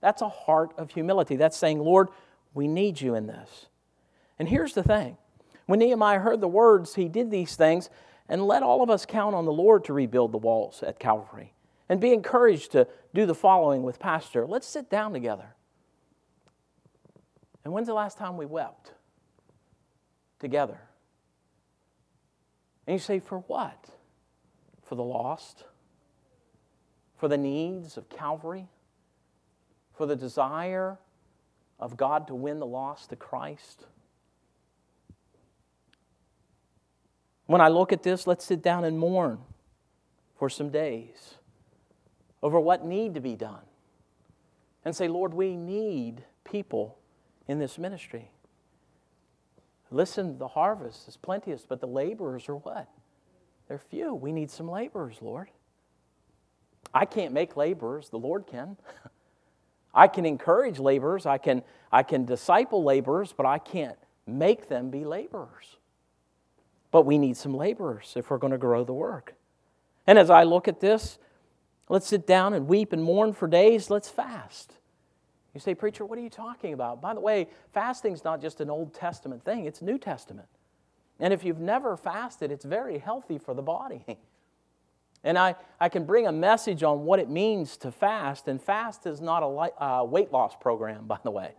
That's 0.00 0.22
a 0.22 0.28
heart 0.28 0.72
of 0.76 0.90
humility. 0.90 1.36
That's 1.36 1.56
saying, 1.56 1.78
Lord, 1.78 2.08
we 2.54 2.66
need 2.66 3.00
you 3.00 3.14
in 3.14 3.26
this. 3.26 3.66
And 4.38 4.48
here's 4.48 4.74
the 4.74 4.82
thing 4.82 5.16
when 5.66 5.78
Nehemiah 5.78 6.18
heard 6.18 6.40
the 6.40 6.48
words, 6.48 6.96
he 6.96 7.08
did 7.08 7.30
these 7.30 7.54
things, 7.54 7.88
and 8.28 8.46
let 8.46 8.62
all 8.62 8.82
of 8.82 8.90
us 8.90 9.06
count 9.06 9.34
on 9.34 9.44
the 9.44 9.52
Lord 9.52 9.84
to 9.84 9.92
rebuild 9.92 10.32
the 10.32 10.38
walls 10.38 10.82
at 10.82 10.98
Calvary. 10.98 11.54
And 11.88 12.00
be 12.00 12.12
encouraged 12.12 12.72
to 12.72 12.88
do 13.12 13.26
the 13.26 13.34
following 13.34 13.82
with 13.82 13.98
Pastor. 13.98 14.46
Let's 14.46 14.66
sit 14.66 14.88
down 14.88 15.12
together. 15.12 15.54
And 17.64 17.72
when's 17.72 17.86
the 17.86 17.94
last 17.94 18.18
time 18.18 18.36
we 18.36 18.46
wept 18.46 18.92
together? 20.38 20.78
And 22.86 22.94
you 22.94 22.98
say, 22.98 23.20
For 23.20 23.38
what? 23.38 23.90
For 24.82 24.94
the 24.94 25.02
lost? 25.02 25.64
For 27.16 27.28
the 27.28 27.38
needs 27.38 27.96
of 27.96 28.08
Calvary? 28.08 28.68
For 29.94 30.06
the 30.06 30.16
desire 30.16 30.98
of 31.78 31.96
God 31.96 32.26
to 32.28 32.34
win 32.34 32.58
the 32.58 32.66
lost 32.66 33.10
to 33.10 33.16
Christ? 33.16 33.86
When 37.46 37.60
I 37.60 37.68
look 37.68 37.92
at 37.92 38.02
this, 38.02 38.26
let's 38.26 38.44
sit 38.44 38.62
down 38.62 38.84
and 38.84 38.98
mourn 38.98 39.38
for 40.38 40.48
some 40.48 40.70
days 40.70 41.34
over 42.42 42.58
what 42.58 42.84
need 42.84 43.14
to 43.14 43.20
be 43.20 43.36
done 43.36 43.62
and 44.84 44.94
say, 44.96 45.06
Lord, 45.08 45.34
we 45.34 45.56
need 45.56 46.24
people 46.44 46.98
in 47.46 47.58
this 47.58 47.78
ministry. 47.78 48.30
Listen, 49.92 50.38
the 50.38 50.48
harvest 50.48 51.06
is 51.08 51.16
plenteous, 51.16 51.64
but 51.68 51.80
the 51.80 51.86
laborers 51.86 52.48
are 52.48 52.56
what? 52.56 52.88
They're 53.68 53.78
few. 53.78 54.14
We 54.14 54.32
need 54.32 54.50
some 54.50 54.70
laborers, 54.70 55.18
Lord. 55.20 55.48
I 56.94 57.04
can't 57.04 57.32
make 57.32 57.56
laborers, 57.56 58.08
the 58.08 58.18
Lord 58.18 58.46
can. 58.46 58.76
I 59.94 60.08
can 60.08 60.24
encourage 60.24 60.78
laborers, 60.78 61.26
I 61.26 61.38
can, 61.38 61.62
I 61.90 62.02
can 62.02 62.24
disciple 62.24 62.82
laborers, 62.82 63.32
but 63.32 63.46
I 63.46 63.58
can't 63.58 63.98
make 64.26 64.68
them 64.68 64.90
be 64.90 65.04
laborers. 65.04 65.76
But 66.90 67.02
we 67.02 67.18
need 67.18 67.36
some 67.36 67.54
laborers 67.54 68.14
if 68.16 68.30
we're 68.30 68.38
going 68.38 68.52
to 68.52 68.58
grow 68.58 68.84
the 68.84 68.92
work. 68.92 69.34
And 70.06 70.18
as 70.18 70.30
I 70.30 70.44
look 70.44 70.68
at 70.68 70.80
this, 70.80 71.18
let's 71.88 72.06
sit 72.06 72.26
down 72.26 72.54
and 72.54 72.66
weep 72.66 72.92
and 72.92 73.02
mourn 73.02 73.32
for 73.32 73.46
days. 73.46 73.90
Let's 73.90 74.08
fast. 74.08 74.74
You 75.54 75.60
say, 75.60 75.74
Preacher, 75.74 76.04
what 76.04 76.18
are 76.18 76.22
you 76.22 76.30
talking 76.30 76.72
about? 76.72 77.00
By 77.00 77.14
the 77.14 77.20
way, 77.20 77.48
fasting's 77.72 78.24
not 78.24 78.40
just 78.40 78.60
an 78.60 78.70
Old 78.70 78.94
Testament 78.94 79.44
thing, 79.44 79.66
it's 79.66 79.82
New 79.82 79.98
Testament. 79.98 80.48
And 81.20 81.32
if 81.32 81.44
you've 81.44 81.60
never 81.60 81.96
fasted, 81.96 82.50
it's 82.50 82.64
very 82.64 82.98
healthy 82.98 83.38
for 83.38 83.54
the 83.54 83.62
body. 83.62 84.18
And 85.24 85.38
I, 85.38 85.54
I 85.80 85.88
can 85.88 86.04
bring 86.04 86.26
a 86.26 86.32
message 86.32 86.82
on 86.82 87.04
what 87.04 87.20
it 87.20 87.30
means 87.30 87.76
to 87.78 87.92
fast, 87.92 88.48
and 88.48 88.60
fast 88.60 89.06
is 89.06 89.20
not 89.20 89.42
a 89.42 89.46
light, 89.46 89.72
uh, 89.78 90.04
weight 90.04 90.32
loss 90.32 90.56
program, 90.60 91.06
by 91.06 91.18
the 91.22 91.30
way. 91.30 91.52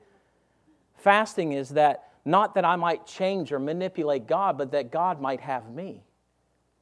Fasting 0.97 1.53
is 1.53 1.69
that 1.69 2.09
not 2.25 2.55
that 2.55 2.65
I 2.65 2.75
might 2.75 3.05
change 3.05 3.51
or 3.51 3.59
manipulate 3.59 4.27
God, 4.27 4.57
but 4.57 4.71
that 4.71 4.91
God 4.91 5.19
might 5.21 5.41
have 5.41 5.69
me. 5.69 6.03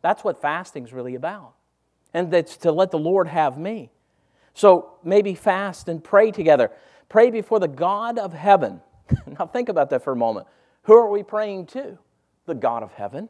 That's 0.02 0.24
what 0.24 0.42
fasting's 0.42 0.94
really 0.94 1.16
about. 1.16 1.54
And 2.14 2.32
that's 2.32 2.58
to 2.58 2.72
let 2.72 2.92
the 2.92 3.00
Lord 3.00 3.28
have 3.28 3.58
me. 3.58 3.92
So 4.54 4.94
maybe 5.04 5.34
fast 5.34 5.88
and 5.88 6.04
pray 6.04 6.32
together. 6.32 6.72
Pray 7.12 7.30
before 7.30 7.60
the 7.60 7.68
God 7.68 8.18
of 8.18 8.32
heaven. 8.32 8.80
now, 9.38 9.46
think 9.46 9.68
about 9.68 9.90
that 9.90 10.02
for 10.02 10.14
a 10.14 10.16
moment. 10.16 10.48
Who 10.84 10.94
are 10.94 11.10
we 11.10 11.24
praying 11.24 11.66
to? 11.68 11.98
The 12.46 12.56
God 12.56 12.84
of 12.84 12.94
heaven. 12.94 13.28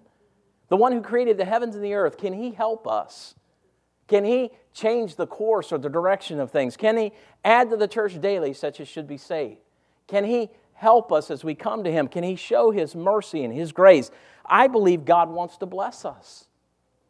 The 0.70 0.78
one 0.78 0.92
who 0.92 1.02
created 1.02 1.38
the 1.38 1.46
heavens 1.46 1.74
and 1.74 1.84
the 1.84 1.96
earth. 1.96 2.16
Can 2.16 2.32
He 2.32 2.52
help 2.52 2.88
us? 2.88 3.34
Can 4.08 4.24
He 4.24 4.52
change 4.72 5.16
the 5.16 5.26
course 5.26 5.72
or 5.72 5.80
the 5.80 5.90
direction 5.90 6.40
of 6.40 6.52
things? 6.52 6.78
Can 6.78 6.96
He 6.96 7.12
add 7.44 7.72
to 7.72 7.76
the 7.76 7.88
church 7.88 8.22
daily 8.22 8.54
such 8.54 8.80
as 8.80 8.88
should 8.88 9.08
be 9.08 9.18
saved? 9.18 9.58
Can 10.06 10.26
He 10.26 10.52
help 10.74 11.12
us 11.12 11.32
as 11.32 11.44
we 11.44 11.56
come 11.56 11.84
to 11.84 11.92
Him? 11.92 12.08
Can 12.08 12.24
He 12.24 12.36
show 12.36 12.70
His 12.70 12.96
mercy 12.96 13.44
and 13.44 13.52
His 13.52 13.72
grace? 13.72 14.12
I 14.46 14.68
believe 14.68 15.06
God 15.06 15.32
wants 15.32 15.58
to 15.58 15.66
bless 15.66 16.06
us. 16.06 16.46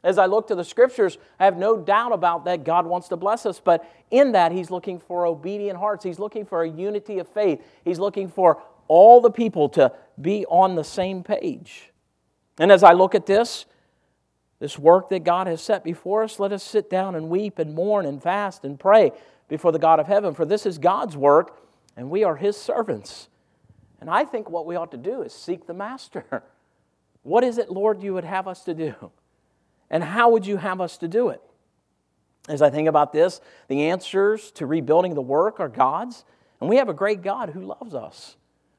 As 0.04 0.18
I 0.18 0.26
look 0.26 0.48
to 0.48 0.56
the 0.56 0.64
scriptures, 0.64 1.18
I 1.40 1.46
have 1.46 1.58
no 1.58 1.78
doubt 1.78 2.12
about 2.12 2.46
that. 2.46 2.64
God 2.64 2.88
wants 2.88 3.08
to 3.10 3.18
bless 3.18 3.46
us, 3.46 3.60
but 3.60 3.88
in 4.10 4.32
that, 4.32 4.52
He's 4.52 4.72
looking 4.72 5.00
for 5.00 5.26
obedient 5.28 5.78
hearts. 5.78 6.04
He's 6.04 6.18
looking 6.18 6.46
for 6.46 6.64
a 6.64 6.70
unity 6.70 7.20
of 7.20 7.28
faith. 7.28 7.64
He's 7.86 8.00
looking 8.00 8.28
for 8.28 8.62
all 8.88 9.22
the 9.22 9.32
people 9.32 9.70
to 9.70 9.94
be 10.20 10.46
on 10.48 10.76
the 10.76 10.84
same 10.84 11.24
page. 11.24 11.92
And 12.58 12.72
as 12.72 12.84
I 12.84 12.94
look 12.94 13.14
at 13.14 13.28
this, 13.28 13.66
this 14.60 14.78
work 14.78 15.10
that 15.10 15.24
God 15.24 15.48
has 15.48 15.62
set 15.62 15.84
before 15.84 16.24
us, 16.24 16.40
let 16.40 16.52
us 16.52 16.64
sit 16.64 16.90
down 16.90 17.16
and 17.16 17.30
weep 17.30 17.60
and 17.60 17.74
mourn 17.74 18.06
and 18.06 18.22
fast 18.22 18.64
and 18.64 18.80
pray 18.80 19.12
before 19.48 19.72
the 19.72 19.80
God 19.80 20.00
of 20.00 20.08
heaven, 20.08 20.34
for 20.34 20.46
this 20.46 20.66
is 20.66 20.78
God's 20.78 21.16
work, 21.16 21.60
and 21.96 22.10
we 22.10 22.24
are 22.24 22.36
His 22.36 22.58
servants. 22.58 23.28
And 24.00 24.10
I 24.10 24.24
think 24.26 24.50
what 24.50 24.66
we 24.66 24.76
ought 24.76 24.92
to 24.92 24.98
do 24.98 25.22
is 25.22 25.34
seek 25.34 25.68
the 25.68 25.74
Master. 25.74 26.44
What 27.24 27.44
is 27.44 27.60
it, 27.60 27.70
Lord, 27.70 28.02
you 28.02 28.16
would 28.16 28.24
have 28.24 28.48
us 28.48 28.64
to 28.64 28.74
do? 28.74 28.96
And 29.91 30.04
how 30.04 30.32
would 30.32 30.47
you 30.47 30.58
have 30.58 30.82
us 30.82 30.97
to 30.97 31.08
do 31.08 31.30
it? 31.30 31.41
As 32.49 32.63
I 32.63 32.71
think 32.71 32.88
about 32.88 33.13
this, 33.13 33.41
the 33.67 33.89
answers 33.89 34.49
to 34.54 34.65
rebuilding 34.65 35.13
the 35.13 35.21
work 35.21 35.60
are 35.60 35.69
God's, 35.69 36.25
and 36.60 36.69
we 36.69 36.77
have 36.77 36.89
a 36.89 36.93
great 36.93 37.21
God 37.21 37.49
who 37.49 37.62
loves 37.62 37.93
us. 37.93 38.38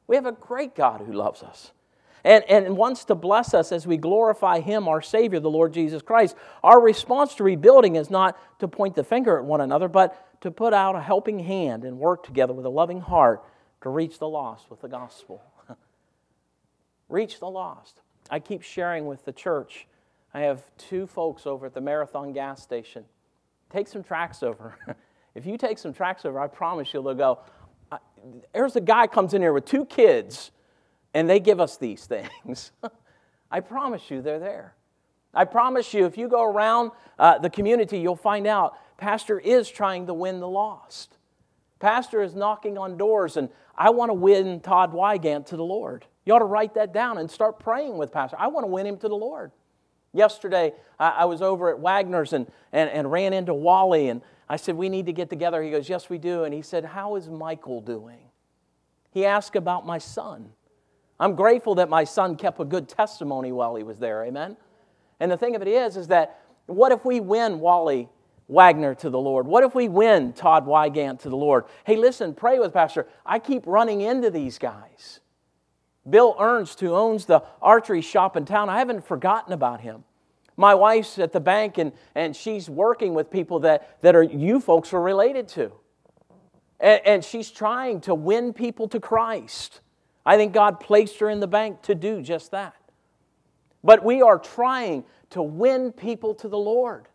We 0.09 0.17
have 0.17 0.27
a 0.27 0.33
great 0.33 0.75
God 0.75 1.03
who 1.03 1.13
loves 1.13 1.43
us 1.43 1.71
and, 2.25 2.45
and 2.49 2.77
wants 2.77 3.05
to 3.07 3.15
bless 3.15 3.55
us 3.55 3.73
as 3.73 3.87
we 3.87 3.97
glorify 3.97 4.61
Him, 4.61 4.89
our 4.89 5.03
Savior, 5.03 5.39
the 5.39 5.51
Lord 5.51 5.73
Jesus 5.73 6.03
Christ. 6.03 6.35
Our 6.63 6.81
response 6.81 7.35
to 7.37 7.45
rebuilding 7.45 7.97
is 7.97 8.11
not 8.11 8.37
to 8.61 8.67
point 8.67 8.95
the 8.95 9.05
finger 9.05 9.39
at 9.39 9.45
one 9.45 9.61
another, 9.61 9.89
but 9.89 10.41
to 10.41 10.51
put 10.51 10.73
out 10.73 10.97
a 10.97 11.01
helping 11.01 11.39
hand 11.41 11.85
and 11.85 11.99
work 11.99 12.25
together 12.25 12.53
with 12.53 12.67
a 12.67 12.71
loving 12.71 13.01
heart 13.01 13.45
to 13.83 13.91
reach 13.91 14.19
the 14.19 14.29
lost 14.29 14.71
with 14.71 14.81
the 14.81 14.89
gospel. 14.89 15.43
reach 17.09 17.39
the 17.39 17.51
lost. 17.51 18.01
I 18.31 18.39
keep 18.41 18.63
sharing 18.63 19.07
with 19.07 19.25
the 19.25 19.33
church 19.33 19.87
I 20.35 20.41
have 20.41 20.63
two 20.79 21.07
folks 21.07 21.47
over 21.47 21.67
at 21.67 21.75
the 21.75 21.81
Marathon 21.81 22.33
gas 22.33 22.63
station. 22.63 23.05
Take 23.71 23.89
some 23.89 24.03
tracts 24.03 24.43
over. 24.43 24.77
if 25.35 25.47
you 25.47 25.59
take 25.59 25.79
some 25.79 25.93
tracts 25.93 26.25
over, 26.25 26.41
I 26.41 26.47
promise 26.47 26.93
you 26.95 27.03
they'll 27.03 27.15
go, 27.15 27.41
there's 28.53 28.77
a 28.77 28.81
guy 28.81 29.07
comes 29.07 29.35
in 29.35 29.43
here 29.43 29.53
with 29.53 29.65
two 29.65 29.85
kids 29.85 30.51
and 31.15 31.29
they 31.29 31.41
give 31.41 31.61
us 31.61 31.77
these 31.77 32.07
things. 32.45 32.73
I 33.51 33.61
promise 33.61 34.11
you 34.11 34.23
they're 34.23 34.39
there. 34.39 34.75
I 35.35 35.45
promise 35.45 35.95
you, 35.95 36.05
if 36.05 36.19
you 36.19 36.29
go 36.29 36.45
around 36.45 36.91
uh, 37.19 37.39
the 37.39 37.49
community, 37.49 37.99
you'll 37.99 38.17
find 38.17 38.47
out 38.47 38.77
Pastor 38.99 39.39
is 39.39 39.69
trying 39.69 40.07
to 40.07 40.15
win 40.15 40.41
the 40.41 40.49
lost. 40.49 41.17
Pastor 41.79 42.23
is 42.23 42.35
knocking 42.35 42.77
on 42.77 42.97
doors, 42.97 43.37
and 43.37 43.49
I 43.77 43.91
want 43.91 44.11
to 44.11 44.15
win 44.15 44.61
Todd 44.61 44.93
Wygant 44.93 45.47
to 45.47 45.57
the 45.57 45.65
Lord. 45.65 46.05
You 46.25 46.35
ought 46.35 46.41
to 46.41 46.45
write 46.45 46.75
that 46.75 46.93
down 46.93 47.19
and 47.19 47.31
start 47.31 47.59
praying 47.59 47.97
with 47.97 48.13
Pastor. 48.13 48.37
I 48.39 48.49
want 48.49 48.65
to 48.65 48.69
win 48.69 48.87
him 48.87 48.99
to 48.99 49.09
the 49.09 49.17
Lord. 49.17 49.53
Yesterday, 50.13 50.73
I, 50.99 51.25
was 51.25 51.41
over 51.41 51.71
at 51.71 51.79
Wagner's 51.79 52.33
and, 52.33 52.47
and, 52.73 52.91
and 52.91 53.11
ran 53.11 53.33
into 53.33 53.55
Wally, 53.55 54.09
and 54.09 54.21
I 54.49 54.57
said, 54.57 54.77
We 54.77 54.89
need 54.89 55.07
to 55.07 55.13
get 55.13 55.31
together. 55.31 55.63
He 55.63 55.71
goes, 55.71 55.89
Yes, 55.89 56.11
we 56.11 56.19
do. 56.19 56.45
And 56.45 56.53
he 56.53 56.63
said, 56.63 56.85
How 56.85 57.17
is 57.17 57.29
Michael 57.29 57.81
doing? 57.81 58.19
He 59.11 59.25
asked 59.25 59.57
about 59.57 59.87
my 59.87 59.99
son. 59.99 60.53
I'm 61.19 61.35
grateful 61.35 61.77
that 61.77 61.89
my 61.89 62.05
son 62.05 62.37
kept 62.37 62.61
a 62.61 62.65
good 62.65 62.89
testimony 62.89 63.53
while 63.53 63.75
he 63.75 63.85
was 63.85 63.99
there. 63.99 64.25
Amen? 64.25 64.57
And 65.21 65.31
the 65.31 65.37
thing 65.37 65.55
of 65.55 65.63
it 65.63 65.69
is, 65.69 65.97
is 65.97 66.09
that 66.09 66.41
what 66.67 66.93
if 66.93 67.05
we 67.05 67.21
win 67.21 67.61
Wally 67.61 68.09
Wagner 68.49 68.95
to 68.97 69.09
the 69.09 69.19
Lord? 69.19 69.47
What 69.47 69.65
if 69.65 69.75
we 69.75 69.89
win 69.89 70.33
Todd 70.33 70.67
Wygant 70.67 71.21
to 71.21 71.29
the 71.29 71.37
Lord? 71.37 71.65
Hey, 71.85 71.97
listen, 71.97 72.35
pray 72.35 72.59
with 72.59 72.73
Pastor. 72.73 73.07
I 73.25 73.39
keep 73.39 73.67
running 73.67 74.01
into 74.01 74.31
these 74.31 74.59
guys. 74.59 75.21
Bill 76.09 76.37
Ernst, 76.39 76.81
who 76.81 76.95
owns 76.95 77.27
the 77.27 77.43
archery 77.61 78.01
shop 78.01 78.37
in 78.37 78.45
town, 78.45 78.69
I 78.69 78.79
haven't 78.79 79.07
forgotten 79.07 79.53
about 79.53 79.81
him. 79.81 80.05
My 80.57 80.75
wife's 80.75 81.19
at 81.19 81.33
the 81.33 81.41
bank 81.41 81.79
and, 81.79 81.93
and 82.15 82.37
she's 82.37 82.69
working 82.69 83.15
with 83.15 83.31
people 83.31 83.61
that, 83.61 84.01
that 84.03 84.15
are 84.15 84.23
you 84.23 84.61
folks 84.61 84.93
are 84.93 85.01
related 85.01 85.49
to. 85.49 85.73
And, 86.81 87.01
and 87.07 87.25
she's 87.25 87.51
trying 87.51 88.01
to 88.03 88.15
win 88.15 88.53
people 88.53 88.89
to 88.89 89.01
Christ. 89.01 89.81
I 90.27 90.37
think 90.37 90.53
God 90.53 90.79
placed 90.81 91.19
her 91.21 91.31
in 91.31 91.41
the 91.41 91.47
bank 91.47 91.83
to 91.83 91.95
do 91.95 92.23
just 92.23 92.51
that. 92.51 92.75
But 93.83 94.05
we 94.05 94.23
are 94.23 94.39
trying 94.39 95.05
to 95.31 95.43
win 95.43 95.93
people 95.93 96.35
to 96.37 96.49
the 96.49 96.59
Lord. 96.59 97.09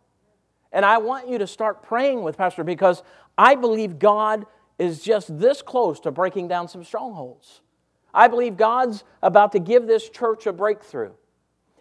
And 0.72 0.84
I 0.84 0.98
want 0.98 1.28
you 1.28 1.38
to 1.38 1.46
start 1.46 1.82
praying 1.82 2.22
with 2.22 2.36
Pastor 2.36 2.64
because 2.64 3.02
I 3.36 3.54
believe 3.54 3.98
God 3.98 4.46
is 4.78 5.02
just 5.02 5.38
this 5.38 5.62
close 5.62 6.00
to 6.00 6.10
breaking 6.10 6.48
down 6.48 6.68
some 6.68 6.84
strongholds. 6.84 7.60
I 8.12 8.28
believe 8.28 8.56
God's 8.56 9.04
about 9.22 9.52
to 9.52 9.58
give 9.58 9.86
this 9.86 10.08
church 10.08 10.46
a 10.46 10.52
breakthrough. 10.52 11.12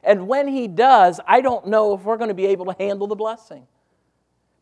And 0.03 0.27
when 0.27 0.47
He 0.47 0.67
does, 0.67 1.19
I 1.27 1.41
don't 1.41 1.67
know 1.67 1.93
if 1.93 2.01
we're 2.03 2.17
going 2.17 2.29
to 2.29 2.33
be 2.33 2.47
able 2.47 2.65
to 2.65 2.75
handle 2.77 3.07
the 3.07 3.15
blessing. 3.15 3.67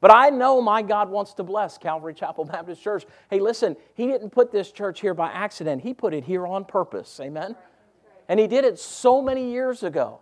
But 0.01 0.11
I 0.11 0.29
know 0.29 0.61
my 0.61 0.81
God 0.81 1.09
wants 1.09 1.33
to 1.35 1.43
bless 1.43 1.77
Calvary 1.77 2.13
Chapel 2.13 2.45
Baptist 2.51 2.81
Church. 2.81 3.05
Hey, 3.29 3.39
listen, 3.39 3.75
He 3.95 4.07
didn't 4.07 4.29
put 4.29 4.51
this 4.51 4.71
church 4.71 5.01
here 5.01 5.13
by 5.13 5.31
accident, 5.31 5.81
He 5.81 5.93
put 5.93 6.13
it 6.13 6.23
here 6.23 6.45
on 6.45 6.65
purpose. 6.65 7.19
Amen? 7.19 7.55
And 8.27 8.39
He 8.39 8.47
did 8.47 8.65
it 8.65 8.79
so 8.79 9.21
many 9.21 9.51
years 9.51 9.83
ago. 9.83 10.19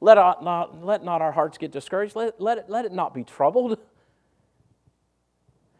Let, 0.00 0.16
not, 0.16 0.84
let 0.84 1.02
not 1.04 1.22
our 1.22 1.32
hearts 1.32 1.56
get 1.56 1.72
discouraged. 1.72 2.14
Let, 2.16 2.40
let, 2.40 2.58
it, 2.58 2.64
let 2.68 2.84
it 2.84 2.92
not 2.92 3.14
be 3.14 3.24
troubled. 3.24 3.78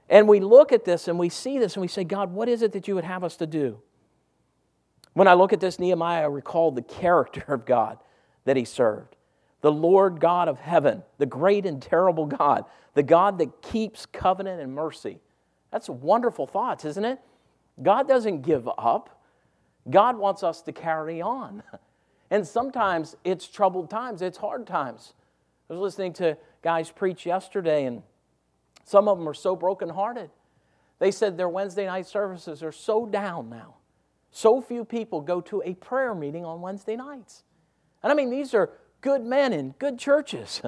And 0.07 0.29
we 0.29 0.39
look 0.39 0.71
at 0.71 0.85
this 0.85 1.09
and 1.09 1.19
we 1.19 1.31
see 1.31 1.59
this 1.59 1.75
and 1.75 1.81
we 1.81 1.89
say, 1.89 2.05
God, 2.05 2.31
what 2.31 2.47
is 2.47 2.61
it 2.61 2.73
that 2.73 2.87
you 2.87 2.95
would 2.95 3.05
have 3.05 3.25
us 3.25 3.37
to 3.39 3.47
do? 3.47 3.81
When 5.15 5.29
I 5.29 5.35
look 5.35 5.53
at 5.53 5.61
this, 5.61 5.79
Nehemiah, 5.79 6.25
I 6.25 6.27
recall 6.27 6.71
the 6.71 6.83
character 6.83 7.45
of 7.49 7.65
God 7.65 7.99
that 8.45 8.57
he 8.57 8.65
served 8.65 9.17
the 9.63 9.73
Lord 9.73 10.21
God 10.21 10.49
of 10.49 10.61
heaven, 10.61 11.03
the 11.17 11.25
great 11.25 11.65
and 11.65 11.81
terrible 11.81 12.27
God, 12.27 12.67
the 12.93 13.03
God 13.03 13.39
that 13.39 13.63
keeps 13.63 14.05
covenant 14.05 14.61
and 14.61 14.75
mercy. 14.75 15.21
That's 15.73 15.89
wonderful 15.89 16.47
thoughts, 16.47 16.85
isn't 16.85 17.05
it? 17.05 17.19
God 17.83 18.07
doesn't 18.07 18.43
give 18.43 18.69
up. 18.77 19.23
God 19.89 20.19
wants 20.19 20.43
us 20.43 20.61
to 20.63 20.73
carry 20.73 21.23
on. 21.23 21.63
And 22.31 22.45
sometimes 22.45 23.17
it's 23.23 23.47
troubled 23.47 23.91
times, 23.91 24.21
it's 24.21 24.39
hard 24.39 24.67
times. 24.67 25.13
I 25.69 25.75
was 25.75 25.81
listening 25.81 26.15
to 26.15 26.37
guys 26.63 26.91
preach 26.91 27.27
yesterday, 27.27 27.85
and 27.85 28.03
some 28.85 29.09
of 29.09 29.19
them 29.19 29.29
are 29.29 29.35
so 29.35 29.55
brokenhearted. 29.55 30.31
They 30.99 31.11
said 31.11 31.37
their 31.37 31.51
Wednesday 31.51 31.87
night 31.87 32.07
services 32.07 32.63
are 32.63 32.73
so 32.73 33.07
down 33.07 33.51
now. 33.51 33.77
So 34.37 34.61
few 34.61 34.85
people 34.85 35.21
go 35.21 35.41
to 35.43 35.63
a 35.65 35.75
prayer 35.75 36.13
meeting 36.13 36.45
on 36.45 36.61
Wednesday 36.61 36.97
nights. 36.97 37.45
And 38.03 38.11
I 38.11 38.17
mean, 38.17 38.31
these 38.31 38.53
are 38.53 38.69
good 39.01 39.23
men 39.23 39.53
in 39.53 39.77
good 39.79 39.97
churches. 39.97 40.61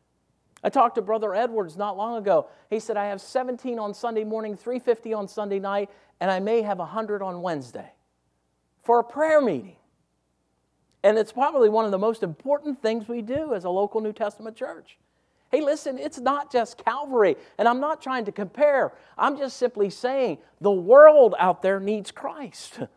I 0.62 0.68
talked 0.68 0.94
to 0.94 1.02
Brother 1.02 1.34
Edwards 1.34 1.76
not 1.76 1.96
long 1.96 2.16
ago. 2.16 2.46
He 2.70 2.78
said, 2.78 2.96
I 2.96 3.06
have 3.06 3.20
17 3.20 3.76
on 3.76 3.92
Sunday 3.92 4.22
morning, 4.22 4.56
350 4.56 5.14
on 5.14 5.26
Sunday 5.26 5.58
night, 5.58 5.90
and 6.20 6.30
I 6.30 6.38
may 6.38 6.62
have 6.62 6.78
100 6.78 7.20
on 7.20 7.42
Wednesday 7.42 7.90
for 8.84 9.00
a 9.00 9.04
prayer 9.04 9.40
meeting. 9.40 9.76
And 11.02 11.18
it's 11.18 11.32
probably 11.32 11.68
one 11.68 11.84
of 11.84 11.90
the 11.90 11.98
most 11.98 12.22
important 12.22 12.80
things 12.80 13.08
we 13.08 13.20
do 13.20 13.52
as 13.52 13.64
a 13.64 13.70
local 13.70 14.00
New 14.00 14.12
Testament 14.12 14.54
church. 14.54 14.96
Hey, 15.50 15.60
listen, 15.60 15.98
it's 15.98 16.20
not 16.20 16.52
just 16.52 16.84
Calvary, 16.84 17.34
and 17.58 17.66
I'm 17.66 17.80
not 17.80 18.00
trying 18.00 18.26
to 18.26 18.32
compare. 18.32 18.92
I'm 19.16 19.36
just 19.36 19.56
simply 19.56 19.90
saying 19.90 20.38
the 20.60 20.70
world 20.70 21.34
out 21.36 21.62
there 21.62 21.80
needs 21.80 22.12
Christ. 22.12 22.78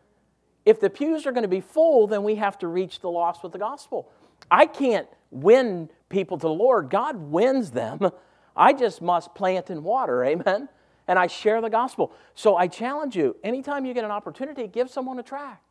If 0.64 0.80
the 0.80 0.90
pews 0.90 1.26
are 1.26 1.32
going 1.32 1.42
to 1.42 1.48
be 1.48 1.60
full, 1.60 2.06
then 2.06 2.22
we 2.22 2.36
have 2.36 2.58
to 2.58 2.68
reach 2.68 3.00
the 3.00 3.10
lost 3.10 3.42
with 3.42 3.52
the 3.52 3.58
gospel. 3.58 4.10
I 4.50 4.66
can't 4.66 5.08
win 5.30 5.90
people 6.08 6.36
to 6.38 6.42
the 6.42 6.52
Lord, 6.52 6.90
God 6.90 7.16
wins 7.16 7.70
them. 7.70 8.10
I 8.56 8.72
just 8.74 9.00
must 9.00 9.34
plant 9.34 9.70
and 9.70 9.82
water, 9.82 10.22
amen? 10.24 10.68
And 11.08 11.18
I 11.18 11.26
share 11.26 11.60
the 11.60 11.70
gospel. 11.70 12.12
So 12.34 12.56
I 12.56 12.68
challenge 12.68 13.16
you 13.16 13.36
anytime 13.42 13.86
you 13.86 13.94
get 13.94 14.04
an 14.04 14.10
opportunity, 14.10 14.66
give 14.68 14.90
someone 14.90 15.18
a 15.18 15.22
tract. 15.22 15.64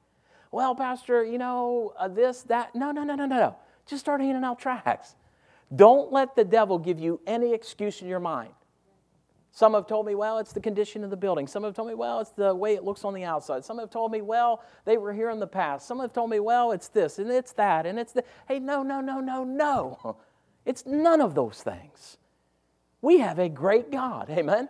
Well, 0.52 0.76
Pastor, 0.76 1.24
you 1.24 1.38
know, 1.38 1.94
uh, 1.98 2.08
this, 2.08 2.42
that. 2.44 2.76
No, 2.76 2.92
no, 2.92 3.04
no, 3.04 3.16
no, 3.16 3.26
no, 3.26 3.38
no. 3.38 3.56
Just 3.86 4.02
start 4.02 4.20
handing 4.20 4.44
out 4.44 4.60
tracts. 4.60 5.16
Don't 5.74 6.12
let 6.12 6.36
the 6.36 6.44
devil 6.44 6.78
give 6.78 7.00
you 7.00 7.22
any 7.26 7.54
excuse 7.54 8.02
in 8.02 8.08
your 8.08 8.20
mind. 8.20 8.54
Some 9.52 9.74
have 9.74 9.86
told 9.86 10.06
me, 10.06 10.16
well, 10.16 10.38
it's 10.40 10.54
the 10.54 10.62
condition 10.62 11.04
of 11.04 11.10
the 11.10 11.18
building. 11.18 11.46
Some 11.46 11.64
have 11.64 11.74
told 11.74 11.90
me, 11.90 11.94
well, 11.94 12.22
it's 12.22 12.32
the 12.32 12.56
way 12.56 12.76
it 12.76 12.84
looks 12.84 13.04
on 13.04 13.14
the 13.14 13.26
outside. 13.26 13.66
Some 13.66 13.80
have 13.80 13.90
told 13.90 14.12
me, 14.12 14.22
well, 14.22 14.64
they 14.86 14.98
were 14.98 15.12
here 15.12 15.30
in 15.30 15.40
the 15.40 15.48
past. 15.48 15.86
Some 15.86 16.00
have 16.00 16.14
told 16.14 16.30
me, 16.30 16.40
well, 16.40 16.72
it's 16.72 16.88
this 16.88 17.20
and 17.20 17.30
it's 17.30 17.52
that 17.54 17.86
and 17.86 18.00
it's 18.00 18.14
the. 18.14 18.24
Hey, 18.48 18.60
no, 18.60 18.82
no, 18.82 19.02
no, 19.02 19.20
no, 19.20 19.44
no. 19.44 20.18
It's 20.64 20.86
none 20.86 21.22
of 21.22 21.34
those 21.34 21.64
things. 21.64 22.20
We 23.02 23.18
have 23.18 23.40
a 23.40 23.50
great 23.50 23.92
God. 23.92 24.30
Amen? 24.30 24.70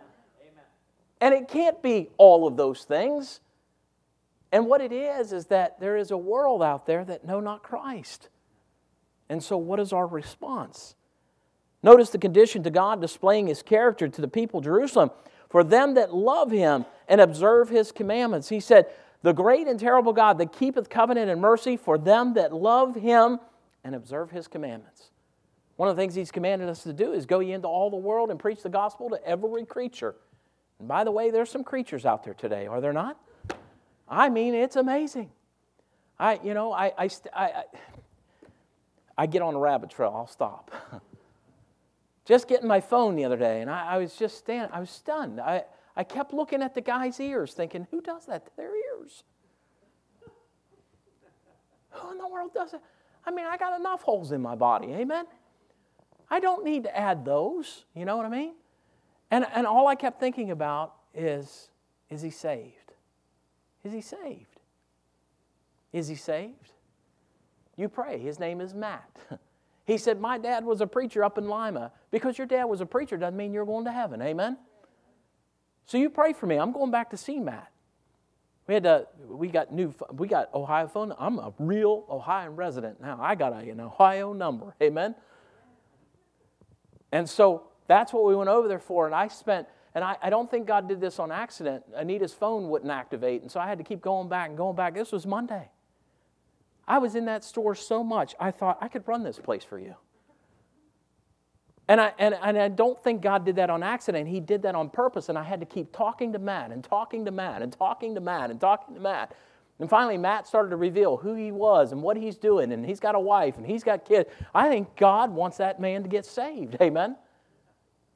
And 1.20 1.34
it 1.34 1.48
can't 1.48 1.82
be 1.82 2.08
all 2.16 2.46
of 2.46 2.56
those 2.56 2.84
things. 2.84 3.40
And 4.50 4.66
what 4.66 4.80
it 4.80 4.90
is, 4.90 5.34
is 5.34 5.46
that 5.48 5.80
there 5.80 5.98
is 5.98 6.10
a 6.10 6.16
world 6.16 6.62
out 6.62 6.86
there 6.86 7.04
that 7.04 7.26
know 7.26 7.40
not 7.40 7.62
Christ. 7.62 8.30
And 9.28 9.42
so, 9.42 9.58
what 9.58 9.80
is 9.80 9.92
our 9.92 10.06
response? 10.06 10.94
Notice 11.82 12.10
the 12.10 12.18
condition 12.18 12.62
to 12.62 12.70
God 12.70 13.00
displaying 13.00 13.48
his 13.48 13.62
character 13.62 14.08
to 14.08 14.20
the 14.20 14.28
people 14.28 14.58
of 14.58 14.64
Jerusalem. 14.64 15.10
For 15.48 15.64
them 15.64 15.94
that 15.94 16.14
love 16.14 16.50
him 16.50 16.86
and 17.08 17.20
observe 17.20 17.68
his 17.68 17.92
commandments. 17.92 18.48
He 18.48 18.60
said, 18.60 18.86
The 19.22 19.32
great 19.34 19.66
and 19.66 19.78
terrible 19.78 20.12
God 20.12 20.38
that 20.38 20.52
keepeth 20.52 20.88
covenant 20.88 21.30
and 21.30 21.40
mercy 21.40 21.76
for 21.76 21.98
them 21.98 22.34
that 22.34 22.54
love 22.54 22.94
him 22.94 23.38
and 23.84 23.94
observe 23.94 24.30
his 24.30 24.48
commandments. 24.48 25.10
One 25.76 25.88
of 25.88 25.96
the 25.96 26.00
things 26.00 26.14
he's 26.14 26.30
commanded 26.30 26.68
us 26.68 26.84
to 26.84 26.92
do 26.92 27.12
is 27.12 27.26
go 27.26 27.40
ye 27.40 27.52
into 27.52 27.68
all 27.68 27.90
the 27.90 27.96
world 27.96 28.30
and 28.30 28.38
preach 28.38 28.62
the 28.62 28.68
gospel 28.68 29.10
to 29.10 29.26
every 29.26 29.66
creature. 29.66 30.14
And 30.78 30.88
by 30.88 31.04
the 31.04 31.10
way, 31.10 31.30
there's 31.30 31.50
some 31.50 31.64
creatures 31.64 32.06
out 32.06 32.24
there 32.24 32.34
today, 32.34 32.66
are 32.66 32.80
there 32.80 32.92
not? 32.92 33.18
I 34.08 34.28
mean, 34.28 34.54
it's 34.54 34.76
amazing. 34.76 35.30
I, 36.18 36.38
you 36.44 36.54
know, 36.54 36.72
I, 36.72 36.92
I, 36.96 37.10
I, 37.34 37.64
I 39.18 39.26
get 39.26 39.42
on 39.42 39.54
a 39.54 39.58
rabbit 39.58 39.90
trail, 39.90 40.12
I'll 40.14 40.26
stop. 40.26 40.70
Just 42.24 42.48
getting 42.48 42.68
my 42.68 42.80
phone 42.80 43.16
the 43.16 43.24
other 43.24 43.36
day, 43.36 43.60
and 43.60 43.70
I, 43.70 43.94
I 43.94 43.98
was 43.98 44.14
just 44.14 44.38
standing, 44.38 44.70
I 44.72 44.80
was 44.80 44.90
stunned. 44.90 45.40
I, 45.40 45.64
I 45.96 46.04
kept 46.04 46.32
looking 46.32 46.62
at 46.62 46.74
the 46.74 46.80
guy's 46.80 47.18
ears, 47.18 47.52
thinking, 47.52 47.86
who 47.90 48.00
does 48.00 48.26
that 48.26 48.46
to 48.46 48.52
their 48.56 48.72
ears? 48.76 49.24
Who 51.90 52.12
in 52.12 52.18
the 52.18 52.28
world 52.28 52.54
does 52.54 52.74
it? 52.74 52.80
I 53.26 53.30
mean, 53.30 53.46
I 53.46 53.56
got 53.56 53.78
enough 53.78 54.02
holes 54.02 54.32
in 54.32 54.40
my 54.40 54.54
body, 54.54 54.92
amen? 54.92 55.26
I 56.30 56.40
don't 56.40 56.64
need 56.64 56.84
to 56.84 56.96
add 56.96 57.24
those, 57.24 57.84
you 57.94 58.04
know 58.04 58.16
what 58.16 58.26
I 58.26 58.30
mean? 58.30 58.54
And, 59.30 59.46
and 59.54 59.66
all 59.66 59.86
I 59.88 59.94
kept 59.94 60.20
thinking 60.20 60.50
about 60.50 60.94
is, 61.14 61.70
is 62.08 62.22
he 62.22 62.30
saved? 62.30 62.92
Is 63.84 63.92
he 63.92 64.00
saved? 64.00 64.60
Is 65.92 66.08
he 66.08 66.14
saved? 66.14 66.72
You 67.76 67.88
pray. 67.88 68.18
His 68.18 68.38
name 68.38 68.60
is 68.60 68.74
Matt. 68.74 69.10
He 69.84 69.98
said, 69.98 70.20
My 70.20 70.38
dad 70.38 70.64
was 70.64 70.80
a 70.80 70.86
preacher 70.86 71.24
up 71.24 71.38
in 71.38 71.48
Lima. 71.48 71.92
Because 72.10 72.38
your 72.38 72.46
dad 72.46 72.64
was 72.64 72.80
a 72.80 72.86
preacher 72.86 73.16
doesn't 73.16 73.36
mean 73.36 73.52
you're 73.52 73.66
going 73.66 73.84
to 73.84 73.92
heaven. 73.92 74.22
Amen? 74.22 74.56
So 75.86 75.98
you 75.98 76.10
pray 76.10 76.32
for 76.32 76.46
me. 76.46 76.56
I'm 76.56 76.72
going 76.72 76.90
back 76.90 77.10
to 77.10 77.16
see 77.16 77.40
Matt. 77.40 77.70
We 78.68 78.74
had 78.74 78.84
to, 78.84 79.08
we 79.28 79.48
got 79.48 79.72
new, 79.72 79.92
we 80.12 80.28
got 80.28 80.54
Ohio 80.54 80.86
phone. 80.86 81.12
I'm 81.18 81.38
a 81.38 81.52
real 81.58 82.04
Ohio 82.08 82.50
resident 82.50 83.00
now. 83.00 83.18
I 83.20 83.34
got 83.34 83.52
an 83.52 83.80
Ohio 83.80 84.32
number. 84.32 84.74
Amen? 84.80 85.16
And 87.10 87.28
so 87.28 87.64
that's 87.88 88.12
what 88.12 88.24
we 88.24 88.36
went 88.36 88.48
over 88.48 88.68
there 88.68 88.78
for. 88.78 89.06
And 89.06 89.14
I 89.14 89.28
spent, 89.28 89.66
and 89.94 90.04
I, 90.04 90.16
I 90.22 90.30
don't 90.30 90.50
think 90.50 90.66
God 90.66 90.88
did 90.88 91.00
this 91.00 91.18
on 91.18 91.32
accident. 91.32 91.84
Anita's 91.96 92.32
phone 92.32 92.68
wouldn't 92.68 92.90
activate. 92.90 93.42
And 93.42 93.50
so 93.50 93.58
I 93.58 93.66
had 93.66 93.78
to 93.78 93.84
keep 93.84 94.00
going 94.00 94.28
back 94.28 94.48
and 94.48 94.56
going 94.56 94.76
back. 94.76 94.94
This 94.94 95.10
was 95.10 95.26
Monday. 95.26 95.68
I 96.86 96.98
was 96.98 97.14
in 97.14 97.26
that 97.26 97.44
store 97.44 97.74
so 97.74 98.02
much, 98.02 98.34
I 98.40 98.50
thought 98.50 98.78
I 98.80 98.88
could 98.88 99.06
run 99.06 99.22
this 99.22 99.38
place 99.38 99.64
for 99.64 99.78
you. 99.78 99.94
And 101.88 102.00
I, 102.00 102.12
and, 102.18 102.34
and 102.42 102.58
I 102.58 102.68
don't 102.68 103.02
think 103.02 103.22
God 103.22 103.44
did 103.44 103.56
that 103.56 103.68
on 103.68 103.82
accident. 103.82 104.28
He 104.28 104.40
did 104.40 104.62
that 104.62 104.74
on 104.74 104.88
purpose, 104.88 105.28
and 105.28 105.36
I 105.36 105.42
had 105.42 105.60
to 105.60 105.66
keep 105.66 105.92
talking 105.92 106.32
to 106.32 106.38
Matt 106.38 106.70
and 106.70 106.82
talking 106.82 107.24
to 107.24 107.30
Matt 107.30 107.60
and 107.60 107.72
talking 107.72 108.14
to 108.14 108.20
Matt 108.20 108.50
and 108.50 108.60
talking 108.60 108.94
to 108.94 109.00
Matt. 109.00 109.34
And 109.78 109.90
finally, 109.90 110.16
Matt 110.16 110.46
started 110.46 110.70
to 110.70 110.76
reveal 110.76 111.16
who 111.16 111.34
he 111.34 111.50
was 111.50 111.92
and 111.92 112.02
what 112.02 112.16
he's 112.16 112.36
doing, 112.36 112.72
and 112.72 112.86
he's 112.86 113.00
got 113.00 113.14
a 113.14 113.20
wife 113.20 113.56
and 113.56 113.66
he's 113.66 113.82
got 113.82 114.04
kids. 114.04 114.30
I 114.54 114.68
think 114.68 114.94
God 114.96 115.32
wants 115.32 115.56
that 115.56 115.80
man 115.80 116.02
to 116.04 116.08
get 116.08 116.24
saved. 116.24 116.76
Amen. 116.80 117.16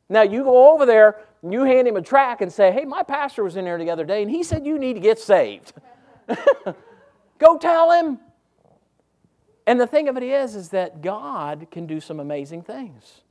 Now, 0.09 0.22
you 0.22 0.44
go 0.44 0.72
over 0.72 0.87
there 0.87 1.22
and 1.42 1.52
you 1.52 1.64
hand 1.64 1.88
him 1.88 1.96
a 1.96 2.02
tract 2.02 2.40
and 2.40 2.52
say, 2.52 2.70
Hey, 2.70 2.85
my 2.85 3.02
pastor 3.02 3.42
was 3.42 3.57
in 3.57 3.64
there 3.64 3.79
the 3.79 3.90
other 3.90 4.05
day, 4.05 4.22
and 4.22 4.31
he 4.31 4.44
said 4.44 4.64
you 4.64 4.79
need 4.79 4.94
to 4.94 5.00
get 5.00 5.18
saved. 5.18 5.72
go 7.38 7.59
tell 7.59 7.90
him. 7.90 8.20
And 9.66 9.81
the 9.81 9.87
thing 9.87 10.09
of 10.09 10.16
it 10.16 10.22
is, 10.22 10.55
is 10.55 10.68
that 10.68 11.02
God 11.02 11.66
can 11.70 11.87
do 11.87 12.00
some 12.00 12.20
amazing 12.20 12.62
things. 12.62 13.22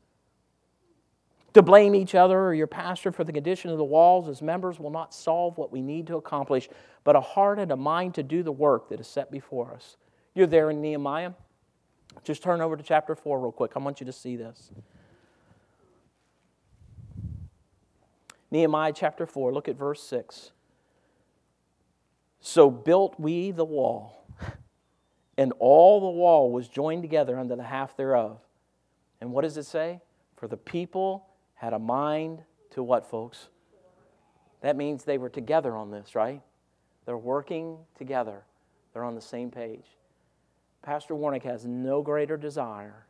To 1.53 1.61
blame 1.61 1.95
each 1.95 2.13
other 2.13 2.37
or 2.37 2.53
your 2.53 2.67
pastor 2.67 3.13
for 3.13 3.23
the 3.23 3.31
condition 3.31 3.71
of 3.71 3.77
the 3.77 3.85
walls 3.85 4.27
as 4.27 4.41
members 4.41 4.77
will 4.77 4.89
not 4.89 5.13
solve 5.13 5.57
what 5.57 5.71
we 5.71 5.81
need 5.81 6.07
to 6.07 6.17
accomplish, 6.17 6.67
but 7.05 7.15
a 7.15 7.21
heart 7.21 7.59
and 7.59 7.71
a 7.71 7.77
mind 7.77 8.15
to 8.15 8.23
do 8.23 8.43
the 8.43 8.51
work 8.51 8.89
that 8.89 8.99
is 8.99 9.07
set 9.07 9.31
before 9.31 9.73
us. 9.73 9.95
You're 10.33 10.47
there 10.47 10.69
in 10.69 10.81
Nehemiah. 10.81 11.31
Just 12.25 12.43
turn 12.43 12.59
over 12.59 12.75
to 12.75 12.83
chapter 12.83 13.15
4 13.15 13.39
real 13.39 13.53
quick. 13.53 13.71
I 13.77 13.79
want 13.79 14.01
you 14.01 14.05
to 14.05 14.11
see 14.11 14.35
this. 14.35 14.69
Nehemiah 18.51 18.93
chapter 18.93 19.25
4, 19.25 19.53
look 19.53 19.69
at 19.69 19.77
verse 19.77 20.03
6. 20.03 20.51
So 22.41 22.69
built 22.69 23.17
we 23.17 23.51
the 23.51 23.65
wall 23.65 24.24
and 25.37 25.53
all 25.59 25.99
the 25.99 26.17
wall 26.17 26.51
was 26.51 26.67
joined 26.67 27.03
together 27.03 27.37
under 27.37 27.55
the 27.55 27.63
half 27.63 27.97
thereof. 27.97 28.39
And 29.21 29.31
what 29.31 29.41
does 29.41 29.57
it 29.57 29.65
say? 29.65 30.01
For 30.35 30.47
the 30.47 30.57
people 30.57 31.27
had 31.55 31.73
a 31.73 31.79
mind 31.79 32.43
to 32.71 32.83
what, 32.83 33.09
folks? 33.09 33.49
That 34.61 34.75
means 34.75 35.03
they 35.03 35.17
were 35.17 35.29
together 35.29 35.75
on 35.75 35.91
this, 35.91 36.15
right? 36.15 36.41
They're 37.05 37.17
working 37.17 37.77
together, 37.97 38.43
they're 38.93 39.03
on 39.03 39.15
the 39.15 39.21
same 39.21 39.51
page. 39.51 39.85
Pastor 40.81 41.15
Warnick 41.15 41.43
has 41.43 41.65
no 41.65 42.01
greater 42.01 42.37
desire 42.37 43.05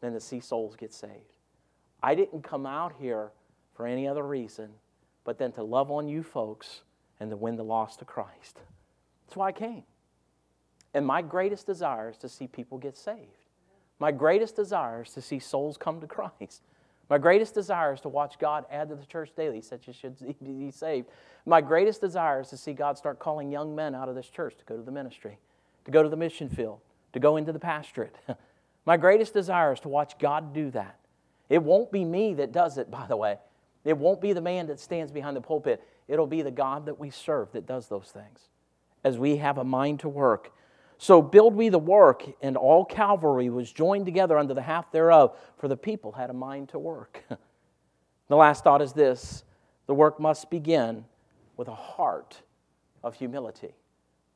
than 0.00 0.12
to 0.12 0.20
see 0.20 0.40
souls 0.40 0.76
get 0.76 0.92
saved. 0.92 1.36
I 2.02 2.14
didn't 2.14 2.42
come 2.42 2.66
out 2.66 2.94
here 2.98 3.30
for 3.74 3.86
any 3.86 4.06
other 4.06 4.24
reason 4.24 4.70
but 5.24 5.38
then 5.38 5.52
to 5.52 5.62
love 5.62 5.90
on 5.90 6.06
you 6.06 6.22
folks 6.22 6.82
and 7.18 7.30
to 7.30 7.36
win 7.36 7.56
the 7.56 7.64
lost 7.64 7.98
to 7.98 8.04
Christ. 8.04 8.60
That's 9.26 9.36
why 9.36 9.48
I 9.48 9.52
came. 9.52 9.84
And 10.94 11.04
my 11.04 11.20
greatest 11.20 11.66
desire 11.66 12.08
is 12.08 12.16
to 12.18 12.28
see 12.28 12.46
people 12.46 12.78
get 12.78 12.96
saved. 12.96 13.48
My 13.98 14.12
greatest 14.12 14.56
desire 14.56 15.02
is 15.02 15.10
to 15.10 15.20
see 15.20 15.38
souls 15.38 15.76
come 15.76 16.00
to 16.00 16.06
Christ. 16.40 16.62
My 17.10 17.18
greatest 17.18 17.52
desire 17.54 17.92
is 17.92 18.00
to 18.00 18.08
watch 18.08 18.38
God 18.38 18.64
add 18.70 18.88
to 18.88 18.94
the 18.94 19.04
church 19.04 19.30
daily, 19.36 19.60
such 19.60 19.88
as 19.88 19.96
should 19.96 20.16
be 20.42 20.70
saved. 20.70 21.08
My 21.44 21.60
greatest 21.60 22.00
desire 22.00 22.40
is 22.40 22.48
to 22.48 22.56
see 22.56 22.72
God 22.72 22.96
start 22.96 23.18
calling 23.18 23.50
young 23.50 23.74
men 23.74 23.94
out 23.94 24.08
of 24.08 24.14
this 24.14 24.28
church 24.28 24.56
to 24.56 24.64
go 24.64 24.76
to 24.76 24.82
the 24.82 24.92
ministry, 24.92 25.38
to 25.84 25.90
go 25.90 26.02
to 26.02 26.08
the 26.08 26.16
mission 26.16 26.48
field, 26.48 26.80
to 27.12 27.20
go 27.20 27.36
into 27.36 27.52
the 27.52 27.58
pastorate. 27.58 28.16
My 28.86 28.96
greatest 28.96 29.34
desire 29.34 29.72
is 29.72 29.80
to 29.80 29.88
watch 29.88 30.18
God 30.18 30.54
do 30.54 30.70
that. 30.70 30.98
It 31.48 31.62
won't 31.62 31.92
be 31.92 32.04
me 32.04 32.34
that 32.34 32.52
does 32.52 32.78
it, 32.78 32.90
by 32.90 33.06
the 33.06 33.16
way. 33.16 33.38
It 33.84 33.98
won't 33.98 34.20
be 34.20 34.32
the 34.32 34.40
man 34.40 34.66
that 34.68 34.80
stands 34.80 35.12
behind 35.12 35.36
the 35.36 35.40
pulpit. 35.40 35.82
It'll 36.08 36.26
be 36.26 36.42
the 36.42 36.50
God 36.50 36.86
that 36.86 36.98
we 36.98 37.10
serve 37.10 37.52
that 37.52 37.66
does 37.66 37.88
those 37.88 38.10
things 38.12 38.48
as 39.04 39.18
we 39.18 39.36
have 39.36 39.58
a 39.58 39.64
mind 39.64 40.00
to 40.00 40.08
work. 40.08 40.52
So 40.98 41.20
build 41.20 41.54
we 41.54 41.68
the 41.68 41.78
work, 41.78 42.24
and 42.40 42.56
all 42.56 42.84
Calvary 42.84 43.50
was 43.50 43.72
joined 43.72 44.06
together 44.06 44.38
under 44.38 44.54
the 44.54 44.62
half 44.62 44.90
thereof, 44.92 45.36
for 45.56 45.68
the 45.68 45.76
people 45.76 46.12
had 46.12 46.30
a 46.30 46.34
mind 46.34 46.70
to 46.70 46.78
work. 46.78 47.24
the 48.28 48.36
last 48.36 48.64
thought 48.64 48.80
is 48.80 48.92
this 48.92 49.44
the 49.86 49.94
work 49.94 50.18
must 50.18 50.50
begin 50.50 51.04
with 51.56 51.68
a 51.68 51.74
heart 51.74 52.42
of 53.02 53.14
humility. 53.14 53.74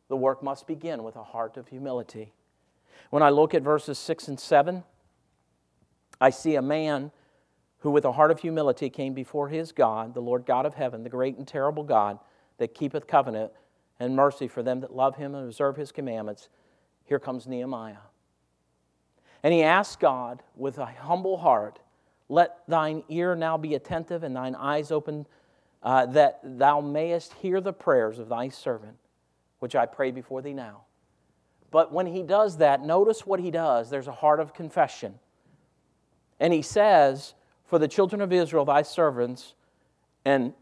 The 0.08 0.16
work 0.16 0.42
must 0.42 0.66
begin 0.66 1.02
with 1.02 1.16
a 1.16 1.22
heart 1.22 1.56
of 1.56 1.68
humility. 1.68 2.32
When 3.10 3.22
I 3.22 3.30
look 3.30 3.54
at 3.54 3.62
verses 3.62 3.98
6 3.98 4.28
and 4.28 4.40
7, 4.40 4.84
I 6.20 6.30
see 6.30 6.56
a 6.56 6.62
man 6.62 7.12
who, 7.78 7.90
with 7.90 8.04
a 8.04 8.12
heart 8.12 8.30
of 8.30 8.40
humility, 8.40 8.90
came 8.90 9.14
before 9.14 9.48
his 9.48 9.72
God, 9.72 10.14
the 10.14 10.20
Lord 10.20 10.44
God 10.46 10.66
of 10.66 10.74
heaven, 10.74 11.04
the 11.04 11.08
great 11.08 11.36
and 11.36 11.46
terrible 11.46 11.84
God 11.84 12.18
that 12.58 12.74
keepeth 12.74 13.06
covenant 13.06 13.52
and 14.00 14.14
mercy 14.14 14.48
for 14.48 14.62
them 14.62 14.80
that 14.80 14.94
love 14.94 15.16
him 15.16 15.34
and 15.34 15.46
observe 15.46 15.76
his 15.76 15.92
commandments. 15.92 16.48
Here 17.04 17.18
comes 17.18 17.46
Nehemiah. 17.46 17.96
And 19.42 19.54
he 19.54 19.62
asks 19.62 19.96
God 19.96 20.42
with 20.56 20.78
a 20.78 20.86
humble 20.86 21.38
heart, 21.38 21.78
Let 22.28 22.58
thine 22.68 23.04
ear 23.08 23.34
now 23.34 23.56
be 23.56 23.74
attentive 23.74 24.22
and 24.22 24.34
thine 24.34 24.54
eyes 24.54 24.90
open, 24.90 25.26
uh, 25.82 26.06
that 26.06 26.40
thou 26.42 26.80
mayest 26.80 27.34
hear 27.34 27.60
the 27.60 27.72
prayers 27.72 28.18
of 28.18 28.28
thy 28.28 28.48
servant, 28.48 28.96
which 29.60 29.76
I 29.76 29.86
pray 29.86 30.10
before 30.10 30.42
thee 30.42 30.52
now. 30.52 30.82
But 31.70 31.92
when 31.92 32.06
he 32.06 32.22
does 32.22 32.58
that, 32.58 32.82
notice 32.82 33.26
what 33.26 33.40
he 33.40 33.50
does. 33.50 33.90
There's 33.90 34.08
a 34.08 34.12
heart 34.12 34.40
of 34.40 34.54
confession. 34.54 35.18
And 36.40 36.52
he 36.52 36.62
says, 36.62 37.34
For 37.64 37.78
the 37.78 37.88
children 37.88 38.20
of 38.20 38.32
Israel, 38.32 38.64
thy 38.64 38.82
servants, 38.82 39.54
and 40.24 40.54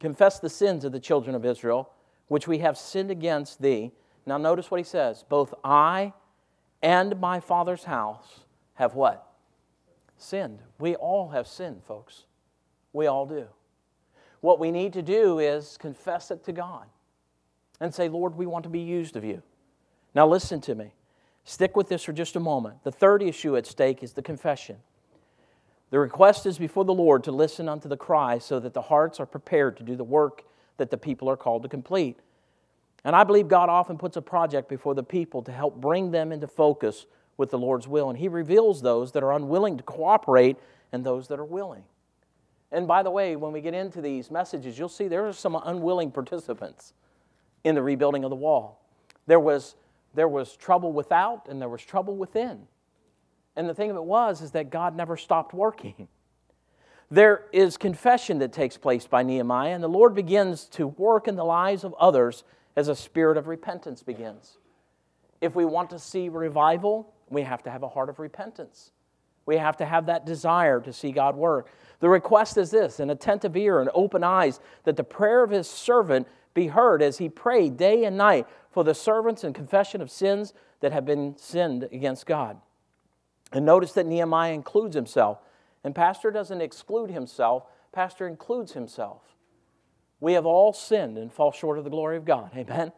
confess 0.00 0.38
the 0.38 0.50
sins 0.50 0.84
of 0.84 0.92
the 0.92 1.00
children 1.00 1.34
of 1.34 1.44
Israel, 1.44 1.90
which 2.28 2.48
we 2.48 2.58
have 2.58 2.76
sinned 2.76 3.10
against 3.10 3.60
thee. 3.60 3.92
Now, 4.26 4.38
notice 4.38 4.70
what 4.70 4.78
he 4.78 4.84
says 4.84 5.24
both 5.28 5.54
I 5.62 6.12
and 6.82 7.18
my 7.20 7.40
father's 7.40 7.84
house 7.84 8.40
have 8.74 8.94
what? 8.94 9.26
Sinned. 10.16 10.60
We 10.78 10.94
all 10.96 11.30
have 11.30 11.46
sinned, 11.46 11.82
folks. 11.84 12.24
We 12.92 13.06
all 13.06 13.26
do. 13.26 13.46
What 14.40 14.58
we 14.58 14.70
need 14.70 14.92
to 14.92 15.02
do 15.02 15.38
is 15.38 15.76
confess 15.78 16.30
it 16.30 16.44
to 16.44 16.52
God 16.52 16.86
and 17.80 17.94
say, 17.94 18.08
Lord, 18.08 18.36
we 18.36 18.46
want 18.46 18.64
to 18.64 18.68
be 18.68 18.80
used 18.80 19.16
of 19.16 19.24
you. 19.24 19.42
Now, 20.14 20.26
listen 20.26 20.60
to 20.62 20.74
me. 20.74 20.92
Stick 21.44 21.76
with 21.76 21.88
this 21.88 22.04
for 22.04 22.12
just 22.12 22.36
a 22.36 22.40
moment. 22.40 22.84
The 22.84 22.92
third 22.92 23.22
issue 23.22 23.56
at 23.56 23.66
stake 23.66 24.02
is 24.02 24.12
the 24.12 24.22
confession. 24.22 24.76
The 25.90 25.98
request 25.98 26.46
is 26.46 26.58
before 26.58 26.84
the 26.84 26.94
Lord 26.94 27.24
to 27.24 27.32
listen 27.32 27.68
unto 27.68 27.88
the 27.88 27.96
cry 27.96 28.38
so 28.38 28.58
that 28.60 28.74
the 28.74 28.82
hearts 28.82 29.20
are 29.20 29.26
prepared 29.26 29.76
to 29.76 29.82
do 29.82 29.96
the 29.96 30.04
work 30.04 30.44
that 30.76 30.90
the 30.90 30.98
people 30.98 31.28
are 31.30 31.36
called 31.36 31.62
to 31.62 31.68
complete. 31.68 32.18
And 33.04 33.14
I 33.14 33.24
believe 33.24 33.48
God 33.48 33.68
often 33.68 33.98
puts 33.98 34.16
a 34.16 34.22
project 34.22 34.68
before 34.68 34.94
the 34.94 35.02
people 35.02 35.42
to 35.42 35.52
help 35.52 35.80
bring 35.80 36.10
them 36.10 36.32
into 36.32 36.46
focus 36.46 37.06
with 37.36 37.50
the 37.50 37.58
Lord's 37.58 37.86
will. 37.86 38.08
And 38.08 38.18
He 38.18 38.28
reveals 38.28 38.82
those 38.82 39.12
that 39.12 39.22
are 39.22 39.32
unwilling 39.32 39.76
to 39.76 39.82
cooperate 39.82 40.56
and 40.92 41.04
those 41.04 41.28
that 41.28 41.38
are 41.38 41.44
willing. 41.44 41.84
And 42.72 42.88
by 42.88 43.02
the 43.02 43.10
way, 43.10 43.36
when 43.36 43.52
we 43.52 43.60
get 43.60 43.74
into 43.74 44.00
these 44.00 44.30
messages, 44.30 44.78
you'll 44.78 44.88
see 44.88 45.06
there 45.06 45.26
are 45.26 45.32
some 45.32 45.54
unwilling 45.64 46.10
participants 46.10 46.94
in 47.62 47.74
the 47.74 47.82
rebuilding 47.82 48.24
of 48.24 48.30
the 48.30 48.36
wall. 48.36 48.84
There 49.26 49.40
was, 49.40 49.76
there 50.14 50.28
was 50.28 50.56
trouble 50.56 50.92
without 50.92 51.46
and 51.48 51.60
there 51.60 51.68
was 51.68 51.82
trouble 51.82 52.16
within. 52.16 52.66
And 53.56 53.68
the 53.68 53.74
thing 53.74 53.90
of 53.90 53.96
it 53.96 54.04
was 54.04 54.40
is 54.40 54.50
that 54.52 54.70
God 54.70 54.96
never 54.96 55.16
stopped 55.16 55.54
working. 55.54 56.08
There 57.10 57.44
is 57.52 57.76
confession 57.76 58.38
that 58.38 58.52
takes 58.52 58.76
place 58.76 59.06
by 59.06 59.22
Nehemiah, 59.22 59.74
and 59.74 59.82
the 59.82 59.88
Lord 59.88 60.14
begins 60.14 60.64
to 60.70 60.86
work 60.86 61.28
in 61.28 61.36
the 61.36 61.44
lives 61.44 61.84
of 61.84 61.94
others 61.94 62.44
as 62.76 62.88
a 62.88 62.96
spirit 62.96 63.36
of 63.36 63.46
repentance 63.46 64.02
begins. 64.02 64.58
If 65.40 65.54
we 65.54 65.64
want 65.64 65.90
to 65.90 65.98
see 65.98 66.28
revival, 66.28 67.12
we 67.28 67.42
have 67.42 67.62
to 67.64 67.70
have 67.70 67.82
a 67.82 67.88
heart 67.88 68.08
of 68.08 68.18
repentance. 68.18 68.90
We 69.46 69.58
have 69.58 69.76
to 69.76 69.84
have 69.84 70.06
that 70.06 70.24
desire 70.24 70.80
to 70.80 70.92
see 70.92 71.12
God 71.12 71.36
work. 71.36 71.68
The 72.00 72.08
request 72.08 72.56
is 72.56 72.70
this 72.70 72.98
an 73.00 73.10
attentive 73.10 73.56
ear 73.56 73.80
and 73.80 73.90
open 73.94 74.24
eyes, 74.24 74.60
that 74.84 74.96
the 74.96 75.04
prayer 75.04 75.44
of 75.44 75.50
his 75.50 75.68
servant 75.68 76.26
be 76.54 76.68
heard 76.68 77.02
as 77.02 77.18
he 77.18 77.28
prayed 77.28 77.76
day 77.76 78.04
and 78.04 78.16
night 78.16 78.46
for 78.70 78.84
the 78.84 78.94
servants 78.94 79.44
and 79.44 79.54
confession 79.54 80.00
of 80.00 80.10
sins 80.10 80.54
that 80.80 80.92
have 80.92 81.04
been 81.04 81.36
sinned 81.36 81.84
against 81.92 82.26
God. 82.26 82.58
And 83.52 83.64
notice 83.64 83.92
that 83.92 84.06
Nehemiah 84.06 84.52
includes 84.52 84.96
himself 84.96 85.38
and 85.84 85.94
Pastor 85.94 86.30
doesn't 86.30 86.60
exclude 86.60 87.10
himself, 87.10 87.64
Pastor 87.92 88.26
includes 88.26 88.72
himself. 88.72 89.20
We 90.20 90.32
have 90.32 90.46
all 90.46 90.72
sinned 90.72 91.18
and 91.18 91.32
fall 91.32 91.52
short 91.52 91.78
of 91.78 91.84
the 91.84 91.90
glory 91.90 92.16
of 92.16 92.24
God. 92.24 92.50
Amen? 92.56 92.92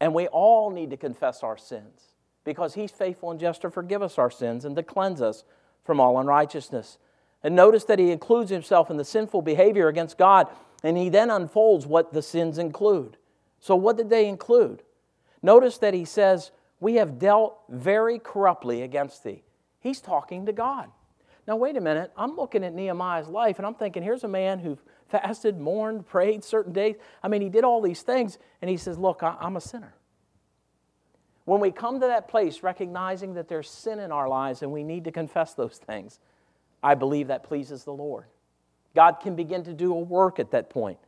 And 0.00 0.14
we 0.14 0.26
all 0.28 0.70
need 0.70 0.90
to 0.90 0.96
confess 0.96 1.42
our 1.42 1.56
sins 1.56 2.12
because 2.44 2.74
He's 2.74 2.90
faithful 2.90 3.30
and 3.30 3.40
just 3.40 3.62
to 3.62 3.70
forgive 3.70 4.02
us 4.02 4.18
our 4.18 4.30
sins 4.30 4.64
and 4.64 4.76
to 4.76 4.82
cleanse 4.82 5.22
us 5.22 5.44
from 5.84 6.00
all 6.00 6.18
unrighteousness. 6.18 6.98
And 7.42 7.56
notice 7.56 7.84
that 7.84 7.98
He 7.98 8.10
includes 8.10 8.50
Himself 8.50 8.90
in 8.90 8.96
the 8.96 9.04
sinful 9.04 9.42
behavior 9.42 9.88
against 9.88 10.18
God, 10.18 10.48
and 10.82 10.96
He 10.96 11.08
then 11.08 11.30
unfolds 11.30 11.86
what 11.86 12.12
the 12.12 12.22
sins 12.22 12.58
include. 12.58 13.16
So, 13.60 13.76
what 13.76 13.96
did 13.96 14.10
they 14.10 14.28
include? 14.28 14.82
Notice 15.40 15.78
that 15.78 15.94
He 15.94 16.04
says, 16.04 16.50
We 16.80 16.94
have 16.94 17.18
dealt 17.18 17.58
very 17.68 18.18
corruptly 18.18 18.82
against 18.82 19.24
Thee. 19.24 19.44
He's 19.80 20.00
talking 20.00 20.46
to 20.46 20.52
God. 20.52 20.90
Now, 21.46 21.56
wait 21.56 21.76
a 21.76 21.80
minute. 21.80 22.12
I'm 22.16 22.36
looking 22.36 22.64
at 22.64 22.72
Nehemiah's 22.72 23.28
life 23.28 23.58
and 23.58 23.66
I'm 23.66 23.74
thinking, 23.74 24.02
here's 24.02 24.24
a 24.24 24.28
man 24.28 24.60
who 24.60 24.78
fasted, 25.08 25.58
mourned, 25.58 26.06
prayed 26.08 26.44
certain 26.44 26.72
days. 26.72 26.96
I 27.22 27.28
mean, 27.28 27.42
he 27.42 27.48
did 27.48 27.64
all 27.64 27.80
these 27.80 28.02
things 28.02 28.38
and 28.60 28.70
he 28.70 28.76
says, 28.76 28.98
Look, 28.98 29.22
I'm 29.22 29.56
a 29.56 29.60
sinner. 29.60 29.94
When 31.44 31.60
we 31.60 31.72
come 31.72 32.00
to 32.00 32.06
that 32.06 32.28
place 32.28 32.62
recognizing 32.62 33.34
that 33.34 33.48
there's 33.48 33.68
sin 33.68 33.98
in 33.98 34.12
our 34.12 34.28
lives 34.28 34.62
and 34.62 34.70
we 34.70 34.84
need 34.84 35.04
to 35.04 35.12
confess 35.12 35.54
those 35.54 35.78
things, 35.78 36.20
I 36.82 36.94
believe 36.94 37.28
that 37.28 37.42
pleases 37.42 37.82
the 37.82 37.92
Lord. 37.92 38.26
God 38.94 39.18
can 39.20 39.34
begin 39.34 39.64
to 39.64 39.72
do 39.72 39.92
a 39.92 39.98
work 39.98 40.38
at 40.38 40.52
that 40.52 40.70
point. 40.70 40.98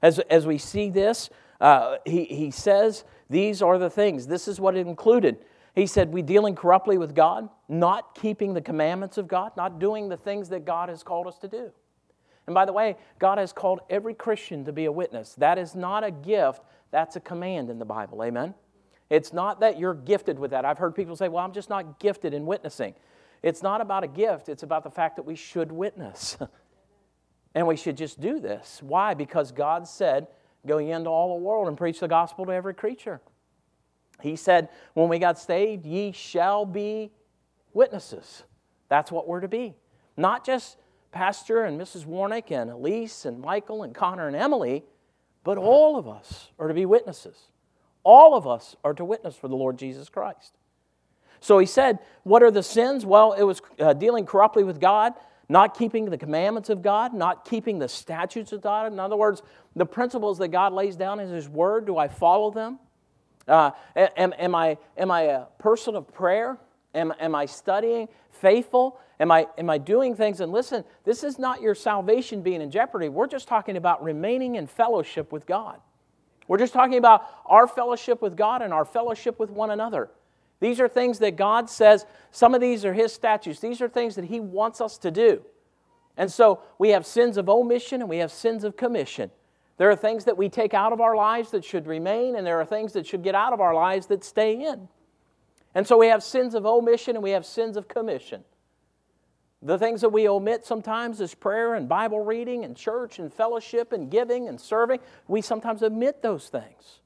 As, 0.00 0.18
as 0.20 0.46
we 0.46 0.58
see 0.58 0.90
this, 0.90 1.30
uh, 1.60 1.96
he, 2.04 2.24
he 2.24 2.50
says, 2.50 3.04
These 3.28 3.62
are 3.62 3.78
the 3.78 3.90
things. 3.90 4.26
This 4.26 4.46
is 4.46 4.60
what 4.60 4.76
it 4.76 4.86
included. 4.86 5.38
He 5.74 5.86
said, 5.86 6.12
We 6.12 6.22
dealing 6.22 6.54
corruptly 6.54 6.98
with 6.98 7.14
God, 7.14 7.48
not 7.68 8.14
keeping 8.14 8.54
the 8.54 8.60
commandments 8.60 9.18
of 9.18 9.26
God, 9.28 9.52
not 9.56 9.78
doing 9.78 10.08
the 10.08 10.16
things 10.16 10.50
that 10.50 10.64
God 10.64 10.88
has 10.88 11.02
called 11.02 11.26
us 11.26 11.38
to 11.38 11.48
do. 11.48 11.70
And 12.46 12.54
by 12.54 12.64
the 12.64 12.72
way, 12.72 12.96
God 13.18 13.38
has 13.38 13.52
called 13.52 13.80
every 13.88 14.14
Christian 14.14 14.64
to 14.64 14.72
be 14.72 14.84
a 14.84 14.92
witness. 14.92 15.34
That 15.36 15.58
is 15.58 15.74
not 15.74 16.04
a 16.04 16.10
gift, 16.10 16.62
that's 16.90 17.16
a 17.16 17.20
command 17.20 17.70
in 17.70 17.78
the 17.78 17.84
Bible. 17.84 18.22
Amen? 18.22 18.54
It's 19.08 19.32
not 19.32 19.60
that 19.60 19.78
you're 19.78 19.94
gifted 19.94 20.38
with 20.38 20.50
that. 20.50 20.64
I've 20.64 20.78
heard 20.78 20.94
people 20.94 21.16
say, 21.16 21.28
Well, 21.28 21.44
I'm 21.44 21.52
just 21.52 21.70
not 21.70 22.00
gifted 22.00 22.34
in 22.34 22.46
witnessing. 22.46 22.94
It's 23.42 23.62
not 23.62 23.80
about 23.80 24.04
a 24.04 24.08
gift, 24.08 24.48
it's 24.48 24.62
about 24.62 24.84
the 24.84 24.90
fact 24.90 25.16
that 25.16 25.24
we 25.24 25.36
should 25.36 25.72
witness. 25.72 26.36
and 27.54 27.66
we 27.66 27.76
should 27.76 27.96
just 27.96 28.20
do 28.20 28.40
this. 28.40 28.80
Why? 28.82 29.14
Because 29.14 29.52
God 29.52 29.86
said, 29.88 30.28
Go 30.66 30.78
ye 30.78 30.92
into 30.92 31.10
all 31.10 31.36
the 31.36 31.44
world 31.44 31.68
and 31.68 31.76
preach 31.76 32.00
the 32.00 32.08
gospel 32.08 32.46
to 32.46 32.52
every 32.52 32.74
creature. 32.74 33.20
He 34.22 34.36
said, 34.36 34.68
When 34.94 35.08
we 35.08 35.18
got 35.18 35.38
saved, 35.38 35.86
ye 35.86 36.12
shall 36.12 36.64
be 36.64 37.10
witnesses. 37.72 38.44
That's 38.88 39.10
what 39.10 39.26
we're 39.26 39.40
to 39.40 39.48
be. 39.48 39.74
Not 40.16 40.44
just 40.44 40.76
Pastor 41.10 41.64
and 41.64 41.80
Mrs. 41.80 42.06
Warnick 42.06 42.50
and 42.50 42.70
Elise 42.70 43.24
and 43.24 43.40
Michael 43.40 43.82
and 43.82 43.94
Connor 43.94 44.26
and 44.26 44.36
Emily, 44.36 44.84
but 45.44 45.58
all 45.58 45.96
of 45.96 46.08
us 46.08 46.50
are 46.58 46.68
to 46.68 46.74
be 46.74 46.86
witnesses. 46.86 47.36
All 48.04 48.34
of 48.34 48.46
us 48.46 48.76
are 48.84 48.94
to 48.94 49.04
witness 49.04 49.36
for 49.36 49.48
the 49.48 49.56
Lord 49.56 49.78
Jesus 49.78 50.08
Christ. 50.08 50.56
So 51.40 51.58
he 51.58 51.66
said, 51.66 51.98
What 52.22 52.42
are 52.42 52.50
the 52.50 52.62
sins? 52.62 53.04
Well, 53.04 53.32
it 53.32 53.42
was 53.42 53.60
uh, 53.78 53.92
dealing 53.92 54.26
corruptly 54.26 54.64
with 54.64 54.80
God, 54.80 55.12
not 55.48 55.76
keeping 55.76 56.06
the 56.06 56.18
commandments 56.18 56.70
of 56.70 56.82
God, 56.82 57.12
not 57.12 57.44
keeping 57.44 57.78
the 57.78 57.88
statutes 57.88 58.52
of 58.52 58.60
God. 58.60 58.92
In 58.92 58.98
other 58.98 59.16
words, 59.16 59.42
the 59.74 59.86
principles 59.86 60.38
that 60.38 60.48
God 60.48 60.72
lays 60.72 60.96
down 60.96 61.20
in 61.20 61.28
His 61.28 61.48
Word, 61.48 61.86
do 61.86 61.98
I 61.98 62.08
follow 62.08 62.50
them? 62.50 62.78
Uh, 63.48 63.72
am, 63.96 64.32
am, 64.38 64.54
I, 64.54 64.78
am 64.96 65.10
I 65.10 65.22
a 65.22 65.44
person 65.58 65.96
of 65.96 66.12
prayer? 66.12 66.58
Am, 66.94 67.12
am 67.18 67.34
I 67.34 67.46
studying 67.46 68.08
faithful? 68.30 69.00
Am 69.18 69.30
I, 69.30 69.46
am 69.58 69.70
I 69.70 69.78
doing 69.78 70.14
things? 70.14 70.40
And 70.40 70.52
listen, 70.52 70.84
this 71.04 71.24
is 71.24 71.38
not 71.38 71.60
your 71.60 71.74
salvation 71.74 72.42
being 72.42 72.60
in 72.60 72.70
jeopardy. 72.70 73.08
We're 73.08 73.26
just 73.26 73.48
talking 73.48 73.76
about 73.76 74.02
remaining 74.02 74.56
in 74.56 74.66
fellowship 74.66 75.32
with 75.32 75.46
God. 75.46 75.80
We're 76.48 76.58
just 76.58 76.72
talking 76.72 76.98
about 76.98 77.24
our 77.46 77.66
fellowship 77.66 78.20
with 78.20 78.36
God 78.36 78.62
and 78.62 78.72
our 78.72 78.84
fellowship 78.84 79.38
with 79.38 79.50
one 79.50 79.70
another. 79.70 80.10
These 80.60 80.80
are 80.80 80.88
things 80.88 81.18
that 81.20 81.36
God 81.36 81.68
says, 81.68 82.06
some 82.30 82.54
of 82.54 82.60
these 82.60 82.84
are 82.84 82.92
His 82.92 83.12
statutes. 83.12 83.60
These 83.60 83.80
are 83.80 83.88
things 83.88 84.14
that 84.16 84.24
He 84.24 84.40
wants 84.40 84.80
us 84.80 84.98
to 84.98 85.10
do. 85.10 85.42
And 86.16 86.30
so 86.30 86.60
we 86.78 86.90
have 86.90 87.06
sins 87.06 87.36
of 87.36 87.48
omission 87.48 88.00
and 88.00 88.10
we 88.10 88.18
have 88.18 88.30
sins 88.30 88.64
of 88.64 88.76
commission. 88.76 89.30
There 89.82 89.90
are 89.90 89.96
things 89.96 90.26
that 90.26 90.38
we 90.38 90.48
take 90.48 90.74
out 90.74 90.92
of 90.92 91.00
our 91.00 91.16
lives 91.16 91.50
that 91.50 91.64
should 91.64 91.88
remain, 91.88 92.36
and 92.36 92.46
there 92.46 92.60
are 92.60 92.64
things 92.64 92.92
that 92.92 93.04
should 93.04 93.24
get 93.24 93.34
out 93.34 93.52
of 93.52 93.60
our 93.60 93.74
lives 93.74 94.06
that 94.06 94.22
stay 94.22 94.64
in. 94.64 94.86
And 95.74 95.84
so 95.84 95.98
we 95.98 96.06
have 96.06 96.22
sins 96.22 96.54
of 96.54 96.64
omission 96.64 97.16
and 97.16 97.22
we 97.24 97.32
have 97.32 97.44
sins 97.44 97.76
of 97.76 97.88
commission. 97.88 98.44
The 99.60 99.76
things 99.76 100.00
that 100.02 100.10
we 100.10 100.28
omit 100.28 100.64
sometimes 100.64 101.20
is 101.20 101.34
prayer 101.34 101.74
and 101.74 101.88
Bible 101.88 102.20
reading 102.20 102.64
and 102.64 102.76
church 102.76 103.18
and 103.18 103.34
fellowship 103.34 103.92
and 103.92 104.08
giving 104.08 104.46
and 104.46 104.60
serving. 104.60 105.00
We 105.26 105.42
sometimes 105.42 105.82
omit 105.82 106.22
those 106.22 106.48
things. 106.48 107.00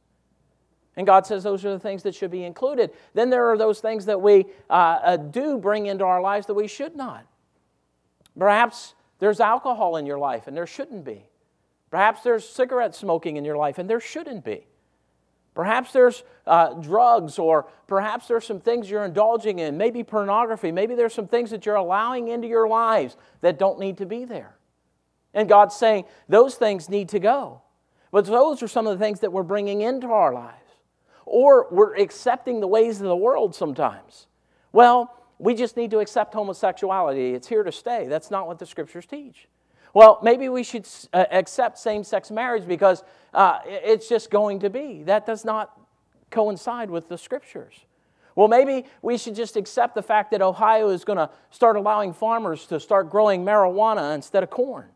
And 0.97 1.07
God 1.07 1.25
says 1.25 1.45
those 1.45 1.65
are 1.65 1.73
the 1.73 1.81
things 1.81 2.03
that 2.03 2.15
should 2.15 2.31
be 2.31 2.45
included. 2.45 2.91
Then 3.15 3.31
there 3.31 3.49
are 3.51 3.57
those 3.57 3.81
things 3.81 4.05
that 4.05 4.21
we 4.21 4.45
uh, 4.69 4.73
uh, 4.73 5.17
do 5.17 5.57
bring 5.57 5.87
into 5.87 6.05
our 6.05 6.21
lives 6.21 6.47
that 6.49 6.53
we 6.53 6.69
should 6.69 6.95
not. 6.95 7.25
Perhaps 8.39 8.95
there's 9.19 9.41
alcohol 9.41 9.97
in 9.97 10.05
your 10.05 10.19
life 10.19 10.47
and 10.47 10.55
there 10.55 10.67
shouldn't 10.67 11.07
be. 11.07 11.25
Perhaps 11.91 12.23
there's 12.23 12.49
cigarette 12.49 12.95
smoking 12.95 13.37
in 13.37 13.45
your 13.45 13.57
life 13.57 13.79
and 13.79 13.89
there 13.89 14.01
shouldn't 14.01 14.45
be. 14.45 14.67
Perhaps 15.55 15.93
there's 15.93 16.23
uh, 16.47 16.75
drugs, 16.75 17.39
or 17.39 17.67
perhaps 17.87 18.29
there's 18.29 18.45
some 18.45 18.61
things 18.61 18.91
you're 18.91 19.07
indulging 19.07 19.59
in, 19.59 19.79
maybe 19.79 20.05
pornography. 20.05 20.71
Maybe 20.71 20.95
there's 20.95 21.15
some 21.15 21.29
things 21.29 21.51
that 21.51 21.65
you're 21.65 21.77
allowing 21.77 22.29
into 22.29 22.47
your 22.47 22.69
lives 22.69 23.17
that 23.41 23.59
don't 23.59 23.81
need 23.81 23.97
to 23.99 24.07
be 24.07 24.27
there. 24.27 24.55
And 25.33 25.49
God's 25.49 25.75
saying 25.75 26.05
those 26.29 26.57
things 26.57 26.91
need 26.91 27.09
to 27.09 27.19
go. 27.19 27.63
But 28.11 28.27
those 28.27 28.63
are 28.63 28.69
some 28.69 28.87
of 28.87 28.99
the 28.99 29.03
things 29.03 29.21
that 29.21 29.33
we're 29.33 29.43
bringing 29.43 29.81
into 29.81 30.09
our 30.09 30.35
lives. 30.35 30.57
Or 31.25 31.69
we're 31.71 31.97
accepting 31.97 32.61
the 32.61 32.69
ways 32.69 33.01
of 33.01 33.07
the 33.07 33.17
world 33.17 33.55
sometimes. 33.55 34.27
Well, 34.73 35.15
we 35.39 35.55
just 35.55 35.77
need 35.77 35.91
to 35.93 36.01
accept 36.01 36.35
homosexuality. 36.35 37.33
It's 37.35 37.49
here 37.49 37.63
to 37.63 37.73
stay. 37.73 38.07
That's 38.09 38.31
not 38.31 38.47
what 38.47 38.59
the 38.59 38.67
scriptures 38.67 39.07
teach. 39.07 39.49
Well, 39.95 40.19
maybe 40.23 40.49
we 40.49 40.63
should 40.63 40.87
uh, 41.13 41.25
accept 41.31 41.79
same 41.79 42.05
sex 42.05 42.31
marriage 42.31 42.67
because 42.67 43.03
uh, 43.33 43.61
it's 43.65 44.09
just 44.09 44.31
going 44.31 44.61
to 44.61 44.71
be. 44.71 45.03
That 45.05 45.27
does 45.27 45.45
not 45.45 45.79
coincide 46.31 46.91
with 46.91 47.09
the 47.09 47.19
scriptures. 47.19 47.75
Well, 48.35 48.49
maybe 48.49 48.85
we 49.01 49.17
should 49.17 49.35
just 49.35 49.57
accept 49.57 49.95
the 49.95 50.03
fact 50.03 50.31
that 50.33 50.43
Ohio 50.43 50.91
is 50.91 51.05
going 51.05 51.17
to 51.17 51.31
start 51.51 51.77
allowing 51.77 52.13
farmers 52.13 52.67
to 52.67 52.79
start 52.79 53.11
growing 53.11 53.45
marijuana 53.45 54.15
instead 54.15 54.43
of 54.43 54.51
corn. 54.51 54.91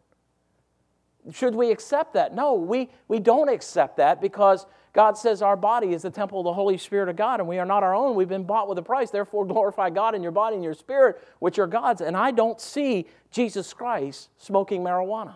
Should 1.32 1.54
we 1.54 1.70
accept 1.70 2.14
that? 2.14 2.34
No, 2.34 2.54
we, 2.54 2.90
we 3.08 3.18
don't 3.18 3.48
accept 3.48 3.96
that 3.96 4.20
because 4.20 4.66
God 4.92 5.16
says 5.16 5.40
our 5.40 5.56
body 5.56 5.92
is 5.92 6.02
the 6.02 6.10
temple 6.10 6.40
of 6.40 6.44
the 6.44 6.52
Holy 6.52 6.76
Spirit 6.76 7.08
of 7.08 7.16
God 7.16 7.40
and 7.40 7.48
we 7.48 7.58
are 7.58 7.64
not 7.64 7.82
our 7.82 7.94
own. 7.94 8.16
We've 8.16 8.28
been 8.28 8.44
bought 8.44 8.68
with 8.68 8.78
a 8.78 8.82
price. 8.82 9.10
Therefore, 9.10 9.46
glorify 9.46 9.90
God 9.90 10.14
in 10.14 10.22
your 10.22 10.32
body 10.32 10.56
and 10.56 10.64
your 10.64 10.74
spirit, 10.74 11.22
which 11.38 11.58
are 11.58 11.66
God's. 11.66 12.00
And 12.00 12.16
I 12.16 12.30
don't 12.30 12.60
see 12.60 13.06
Jesus 13.30 13.72
Christ 13.72 14.28
smoking 14.38 14.82
marijuana. 14.82 15.34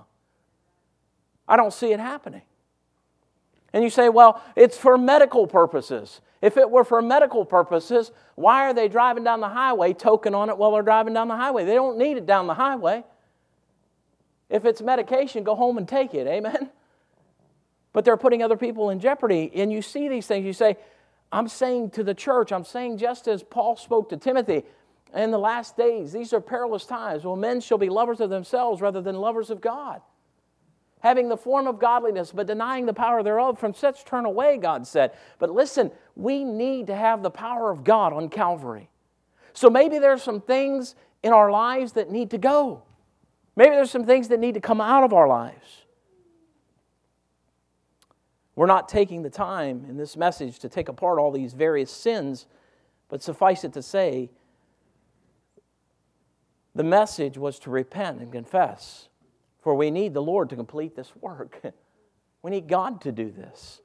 I 1.46 1.56
don't 1.56 1.72
see 1.72 1.92
it 1.92 2.00
happening. 2.00 2.42
And 3.72 3.82
you 3.82 3.90
say, 3.90 4.08
well, 4.08 4.40
it's 4.56 4.76
for 4.76 4.96
medical 4.96 5.46
purposes. 5.46 6.20
If 6.40 6.56
it 6.56 6.70
were 6.70 6.84
for 6.84 7.02
medical 7.02 7.44
purposes, 7.44 8.12
why 8.34 8.66
are 8.66 8.74
they 8.74 8.86
driving 8.86 9.24
down 9.24 9.40
the 9.40 9.48
highway 9.48 9.94
toking 9.94 10.34
on 10.34 10.48
it 10.48 10.56
while 10.56 10.72
they're 10.72 10.82
driving 10.82 11.14
down 11.14 11.28
the 11.28 11.36
highway? 11.36 11.64
They 11.64 11.74
don't 11.74 11.98
need 11.98 12.16
it 12.16 12.26
down 12.26 12.46
the 12.46 12.54
highway. 12.54 13.02
If 14.48 14.64
it's 14.64 14.80
medication, 14.80 15.42
go 15.42 15.54
home 15.54 15.78
and 15.78 15.88
take 15.88 16.14
it. 16.14 16.26
Amen? 16.26 16.70
but 17.94 18.04
they're 18.04 18.18
putting 18.18 18.42
other 18.42 18.58
people 18.58 18.90
in 18.90 19.00
jeopardy. 19.00 19.50
And 19.54 19.72
you 19.72 19.80
see 19.80 20.08
these 20.08 20.26
things, 20.26 20.44
you 20.44 20.52
say, 20.52 20.76
I'm 21.32 21.48
saying 21.48 21.90
to 21.90 22.04
the 22.04 22.12
church, 22.12 22.52
I'm 22.52 22.64
saying 22.64 22.98
just 22.98 23.26
as 23.26 23.42
Paul 23.42 23.76
spoke 23.76 24.10
to 24.10 24.18
Timothy, 24.18 24.64
in 25.14 25.30
the 25.30 25.38
last 25.38 25.76
days, 25.76 26.12
these 26.12 26.32
are 26.32 26.40
perilous 26.40 26.84
times. 26.84 27.24
Well, 27.24 27.36
men 27.36 27.60
shall 27.60 27.78
be 27.78 27.88
lovers 27.88 28.20
of 28.20 28.30
themselves 28.30 28.82
rather 28.82 29.00
than 29.00 29.14
lovers 29.14 29.48
of 29.48 29.60
God. 29.60 30.02
Having 31.00 31.28
the 31.28 31.36
form 31.36 31.68
of 31.68 31.78
godliness, 31.78 32.32
but 32.32 32.48
denying 32.48 32.86
the 32.86 32.94
power 32.94 33.22
thereof, 33.22 33.60
from 33.60 33.74
such 33.74 34.04
turn 34.04 34.24
away, 34.24 34.56
God 34.56 34.86
said. 34.88 35.12
But 35.38 35.50
listen, 35.50 35.92
we 36.16 36.42
need 36.42 36.88
to 36.88 36.96
have 36.96 37.22
the 37.22 37.30
power 37.30 37.70
of 37.70 37.84
God 37.84 38.12
on 38.12 38.28
Calvary. 38.28 38.90
So 39.52 39.70
maybe 39.70 40.00
there's 40.00 40.22
some 40.22 40.40
things 40.40 40.96
in 41.22 41.32
our 41.32 41.50
lives 41.50 41.92
that 41.92 42.10
need 42.10 42.30
to 42.30 42.38
go. 42.38 42.82
Maybe 43.54 43.70
there's 43.70 43.90
some 43.90 44.06
things 44.06 44.28
that 44.28 44.40
need 44.40 44.54
to 44.54 44.60
come 44.60 44.80
out 44.80 45.04
of 45.04 45.12
our 45.12 45.28
lives. 45.28 45.83
We're 48.56 48.66
not 48.66 48.88
taking 48.88 49.22
the 49.22 49.30
time 49.30 49.84
in 49.88 49.96
this 49.96 50.16
message 50.16 50.60
to 50.60 50.68
take 50.68 50.88
apart 50.88 51.18
all 51.18 51.32
these 51.32 51.54
various 51.54 51.90
sins, 51.90 52.46
but 53.08 53.22
suffice 53.22 53.64
it 53.64 53.72
to 53.72 53.82
say, 53.82 54.30
the 56.74 56.84
message 56.84 57.38
was 57.38 57.58
to 57.60 57.70
repent 57.70 58.20
and 58.20 58.32
confess, 58.32 59.08
for 59.60 59.74
we 59.74 59.90
need 59.90 60.14
the 60.14 60.22
Lord 60.22 60.50
to 60.50 60.56
complete 60.56 60.94
this 60.96 61.12
work. 61.20 61.60
we 62.42 62.50
need 62.50 62.68
God 62.68 63.00
to 63.02 63.12
do 63.12 63.30
this. 63.30 63.80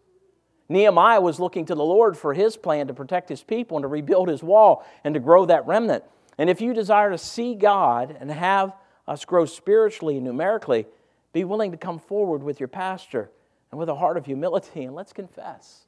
Nehemiah 0.67 1.22
was 1.22 1.39
looking 1.39 1.65
to 1.65 1.76
the 1.76 1.84
Lord 1.84 2.15
for 2.15 2.36
his 2.36 2.55
plan 2.55 2.88
to 2.88 2.93
protect 2.93 3.30
his 3.30 3.41
people 3.41 3.78
and 3.78 3.84
to 3.84 3.88
rebuild 3.88 4.28
his 4.28 4.43
wall 4.43 4.86
and 5.03 5.15
to 5.15 5.20
grow 5.20 5.45
that 5.45 5.65
remnant. 5.65 6.03
And 6.38 6.47
if 6.47 6.61
you 6.61 6.74
desire 6.74 7.09
to 7.09 7.17
see 7.17 7.55
God 7.55 8.15
and 8.20 8.30
have 8.30 8.74
us 9.07 9.26
grow 9.26 9.45
spiritually 9.45 10.17
and 10.17 10.26
numerically, 10.26 10.86
be 11.34 11.43
willing 11.43 11.72
to 11.72 11.78
come 11.78 11.97
forward 11.97 12.43
with 12.43 12.59
your 12.59 12.67
pastor 12.67 13.32
and 13.72 13.80
with 13.80 13.89
a 13.89 13.95
heart 13.95 14.17
of 14.17 14.26
humility, 14.26 14.84
and 14.84 14.95
let's 14.95 15.13
confess. 15.13 15.86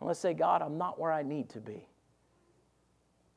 And 0.00 0.06
let's 0.06 0.20
say, 0.20 0.34
God, 0.34 0.62
I'm 0.62 0.78
not 0.78 0.98
where 0.98 1.12
I 1.12 1.22
need 1.22 1.50
to 1.50 1.60
be. 1.60 1.88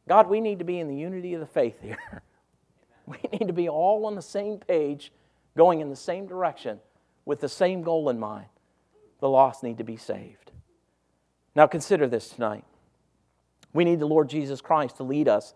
God, 0.07 0.29
we 0.29 0.41
need 0.41 0.59
to 0.59 0.65
be 0.65 0.79
in 0.79 0.87
the 0.87 0.95
unity 0.95 1.33
of 1.33 1.39
the 1.39 1.47
faith 1.47 1.81
here. 1.81 2.21
we 3.05 3.17
need 3.31 3.47
to 3.47 3.53
be 3.53 3.67
all 3.67 4.05
on 4.05 4.15
the 4.15 4.21
same 4.21 4.57
page, 4.57 5.11
going 5.55 5.81
in 5.81 5.89
the 5.89 5.95
same 5.95 6.27
direction, 6.27 6.79
with 7.25 7.41
the 7.41 7.49
same 7.49 7.81
goal 7.81 8.09
in 8.09 8.19
mind. 8.19 8.47
The 9.19 9.29
lost 9.29 9.63
need 9.63 9.79
to 9.79 9.83
be 9.83 9.97
saved. 9.97 10.51
Now, 11.55 11.67
consider 11.67 12.07
this 12.07 12.29
tonight. 12.29 12.63
We 13.73 13.83
need 13.83 13.99
the 13.99 14.07
Lord 14.07 14.29
Jesus 14.29 14.61
Christ 14.61 14.97
to 14.97 15.03
lead 15.03 15.27
us 15.27 15.53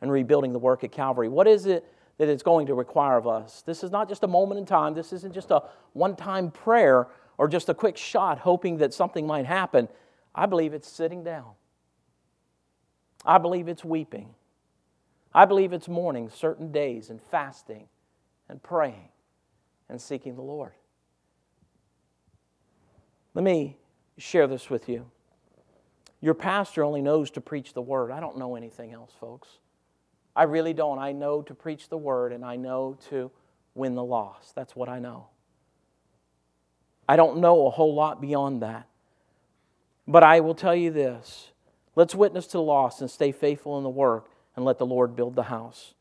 in 0.00 0.10
rebuilding 0.10 0.52
the 0.52 0.58
work 0.58 0.82
at 0.82 0.92
Calvary. 0.92 1.28
What 1.28 1.46
is 1.46 1.66
it 1.66 1.86
that 2.18 2.28
it's 2.28 2.42
going 2.42 2.66
to 2.66 2.74
require 2.74 3.18
of 3.18 3.26
us? 3.26 3.62
This 3.62 3.84
is 3.84 3.90
not 3.90 4.08
just 4.08 4.24
a 4.24 4.28
moment 4.28 4.58
in 4.58 4.66
time, 4.66 4.94
this 4.94 5.12
isn't 5.12 5.32
just 5.32 5.50
a 5.50 5.62
one 5.92 6.16
time 6.16 6.50
prayer 6.50 7.08
or 7.38 7.48
just 7.48 7.68
a 7.68 7.74
quick 7.74 7.96
shot 7.96 8.38
hoping 8.38 8.78
that 8.78 8.94
something 8.94 9.26
might 9.26 9.46
happen. 9.46 9.88
I 10.34 10.46
believe 10.46 10.74
it's 10.74 10.88
sitting 10.88 11.24
down. 11.24 11.52
I 13.24 13.38
believe 13.38 13.68
it's 13.68 13.84
weeping. 13.84 14.34
I 15.34 15.44
believe 15.44 15.72
it's 15.72 15.88
mourning 15.88 16.28
certain 16.28 16.72
days 16.72 17.08
and 17.10 17.20
fasting 17.20 17.88
and 18.48 18.62
praying 18.62 19.08
and 19.88 20.00
seeking 20.00 20.34
the 20.34 20.42
Lord. 20.42 20.72
Let 23.34 23.44
me 23.44 23.78
share 24.18 24.46
this 24.46 24.68
with 24.68 24.88
you. 24.88 25.10
Your 26.20 26.34
pastor 26.34 26.84
only 26.84 27.02
knows 27.02 27.30
to 27.32 27.40
preach 27.40 27.72
the 27.72 27.82
word. 27.82 28.10
I 28.10 28.20
don't 28.20 28.38
know 28.38 28.54
anything 28.56 28.92
else, 28.92 29.12
folks. 29.18 29.48
I 30.36 30.44
really 30.44 30.72
don't. 30.72 30.98
I 30.98 31.12
know 31.12 31.42
to 31.42 31.54
preach 31.54 31.88
the 31.88 31.96
word 31.96 32.32
and 32.32 32.44
I 32.44 32.56
know 32.56 32.96
to 33.10 33.30
win 33.74 33.94
the 33.94 34.04
lost. 34.04 34.54
That's 34.54 34.76
what 34.76 34.88
I 34.88 34.98
know. 34.98 35.28
I 37.08 37.16
don't 37.16 37.38
know 37.38 37.66
a 37.66 37.70
whole 37.70 37.94
lot 37.94 38.20
beyond 38.20 38.62
that. 38.62 38.86
But 40.06 40.22
I 40.22 40.40
will 40.40 40.54
tell 40.54 40.74
you 40.74 40.90
this 40.90 41.50
let's 41.94 42.14
witness 42.14 42.46
to 42.48 42.58
the 42.58 42.62
lost 42.62 43.00
and 43.00 43.10
stay 43.10 43.32
faithful 43.32 43.76
in 43.78 43.84
the 43.84 43.90
work 43.90 44.28
and 44.56 44.64
let 44.64 44.78
the 44.78 44.86
Lord 44.86 45.16
build 45.16 45.36
the 45.36 45.44
house. 45.44 45.94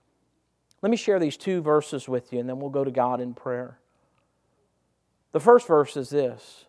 Let 0.81 0.89
me 0.89 0.97
share 0.97 1.19
these 1.19 1.37
two 1.37 1.61
verses 1.61 2.07
with 2.07 2.33
you 2.33 2.39
and 2.39 2.49
then 2.49 2.59
we'll 2.59 2.69
go 2.69 2.83
to 2.83 2.91
God 2.91 3.21
in 3.21 3.33
prayer. 3.33 3.77
The 5.31 5.39
first 5.39 5.67
verse 5.67 5.95
is 5.95 6.09
this 6.09 6.65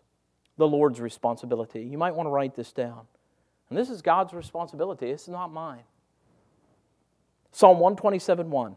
the 0.57 0.67
Lord's 0.67 1.01
responsibility. 1.01 1.81
You 1.81 1.97
might 1.97 2.15
want 2.15 2.27
to 2.27 2.31
write 2.31 2.55
this 2.55 2.71
down. 2.71 3.07
And 3.69 3.77
this 3.77 3.89
is 3.89 4.01
God's 4.03 4.33
responsibility, 4.33 5.09
is 5.09 5.27
not 5.27 5.51
mine. 5.51 5.81
Psalm 7.51 7.79
127 7.79 8.49
1. 8.49 8.75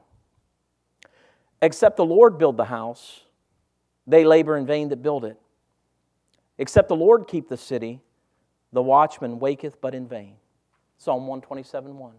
Except 1.63 1.97
the 1.97 2.05
Lord 2.05 2.39
build 2.39 2.57
the 2.57 2.65
house, 2.65 3.21
they 4.07 4.25
labor 4.25 4.57
in 4.57 4.67
vain 4.67 4.89
that 4.89 5.03
build 5.03 5.25
it. 5.25 5.39
Except 6.59 6.89
the 6.89 6.97
Lord 6.97 7.27
keep 7.29 7.49
the 7.49 7.57
city, 7.57 8.01
the 8.73 8.83
watchman 8.83 9.39
waketh 9.39 9.81
but 9.81 9.95
in 9.95 10.09
vain. 10.09 10.35
Psalm 10.99 11.27
127 11.27 11.97
1. 11.97 12.13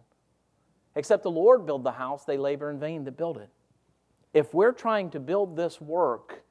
Except 0.96 1.24
the 1.24 1.32
Lord 1.32 1.66
build 1.66 1.84
the 1.84 1.92
house, 1.92 2.26
they 2.26 2.38
labor 2.38 2.70
in 2.70 2.80
vain 2.80 3.04
that 3.06 3.18
build 3.18 3.38
it. 3.38 3.50
If 4.34 4.54
we're 4.54 4.72
trying 4.72 5.12
to 5.12 5.20
build 5.20 5.56
this 5.56 5.80
work, 5.82 6.44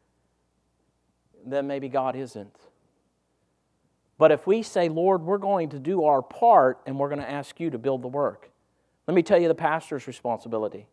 then 1.45 1.67
maybe 1.67 1.89
God 1.89 2.17
isn't. 2.17 2.57
But 4.19 4.33
if 4.33 4.47
we 4.47 4.63
say, 4.63 4.89
Lord, 4.89 5.23
we're 5.23 5.39
going 5.39 5.69
to 5.71 5.79
do 5.79 6.05
our 6.05 6.23
part 6.23 6.81
and 6.87 6.99
we're 6.99 7.09
going 7.09 7.21
to 7.21 7.31
ask 7.31 7.61
you 7.61 7.71
to 7.71 7.79
build 7.79 8.03
the 8.03 8.09
work, 8.09 8.51
let 9.07 9.15
me 9.15 9.23
tell 9.23 9.41
you 9.41 9.49
the 9.49 9.55
pastor's 9.55 10.07
responsibility. 10.07 10.87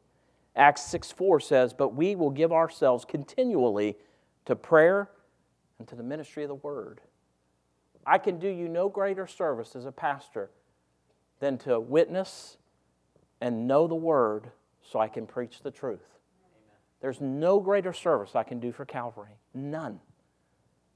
Acts 0.55 0.83
6 0.83 1.11
4 1.11 1.39
says, 1.39 1.73
But 1.73 1.95
we 1.95 2.15
will 2.15 2.29
give 2.29 2.51
ourselves 2.51 3.05
continually 3.05 3.97
to 4.45 4.55
prayer 4.55 5.09
and 5.79 5.87
to 5.87 5.95
the 5.95 6.03
ministry 6.03 6.43
of 6.43 6.49
the 6.49 6.55
word. 6.55 7.01
I 8.05 8.17
can 8.17 8.39
do 8.39 8.47
you 8.47 8.67
no 8.67 8.89
greater 8.89 9.27
service 9.27 9.75
as 9.75 9.85
a 9.85 9.91
pastor 9.91 10.49
than 11.39 11.57
to 11.59 11.79
witness 11.79 12.57
and 13.41 13.67
know 13.67 13.87
the 13.87 13.95
Word 13.95 14.51
so 14.81 14.99
I 14.99 15.09
can 15.09 15.27
preach 15.27 15.61
the 15.61 15.71
truth. 15.71 16.05
Amen. 16.41 16.77
There's 17.01 17.19
no 17.19 17.59
greater 17.59 17.91
service 17.91 18.35
I 18.35 18.43
can 18.43 18.59
do 18.59 18.71
for 18.71 18.85
Calvary. 18.85 19.37
None. 19.53 19.99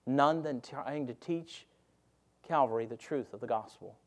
None 0.06 0.44
than 0.44 0.62
trying 0.62 1.08
to 1.08 1.14
teach 1.14 1.66
Calvary 2.48 2.86
the 2.86 2.96
truth 2.96 3.34
of 3.34 3.42
the 3.42 3.48
gospel. 3.48 3.98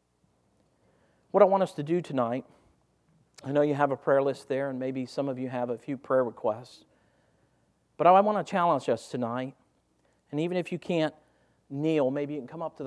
What 1.31 1.43
I 1.43 1.47
want 1.47 1.63
us 1.63 1.73
to 1.75 1.83
do 1.83 2.01
tonight, 2.01 2.47
I 3.45 3.53
know 3.53 3.61
you 3.61 3.75
have 3.75 3.91
a 3.91 3.97
prayer 3.97 4.23
list 4.23 4.49
there, 4.49 4.71
and 4.71 4.79
maybe 4.79 5.05
some 5.05 5.29
of 5.29 5.39
you 5.39 5.51
have 5.51 5.69
a 5.69 5.77
few 5.77 5.99
prayer 5.99 6.25
requests. 6.25 6.85
But 7.99 8.07
I 8.07 8.19
want 8.21 8.45
to 8.45 8.51
challenge 8.51 8.89
us 8.89 9.09
tonight. 9.09 9.55
And 10.31 10.41
even 10.41 10.57
if 10.57 10.71
you 10.73 10.79
can't 10.79 11.15
kneel, 11.69 12.11
maybe 12.11 12.35
you 12.35 12.41
can 12.41 12.49
come 12.49 12.63
up 12.63 12.73
to 12.73 12.77
the 12.77 12.79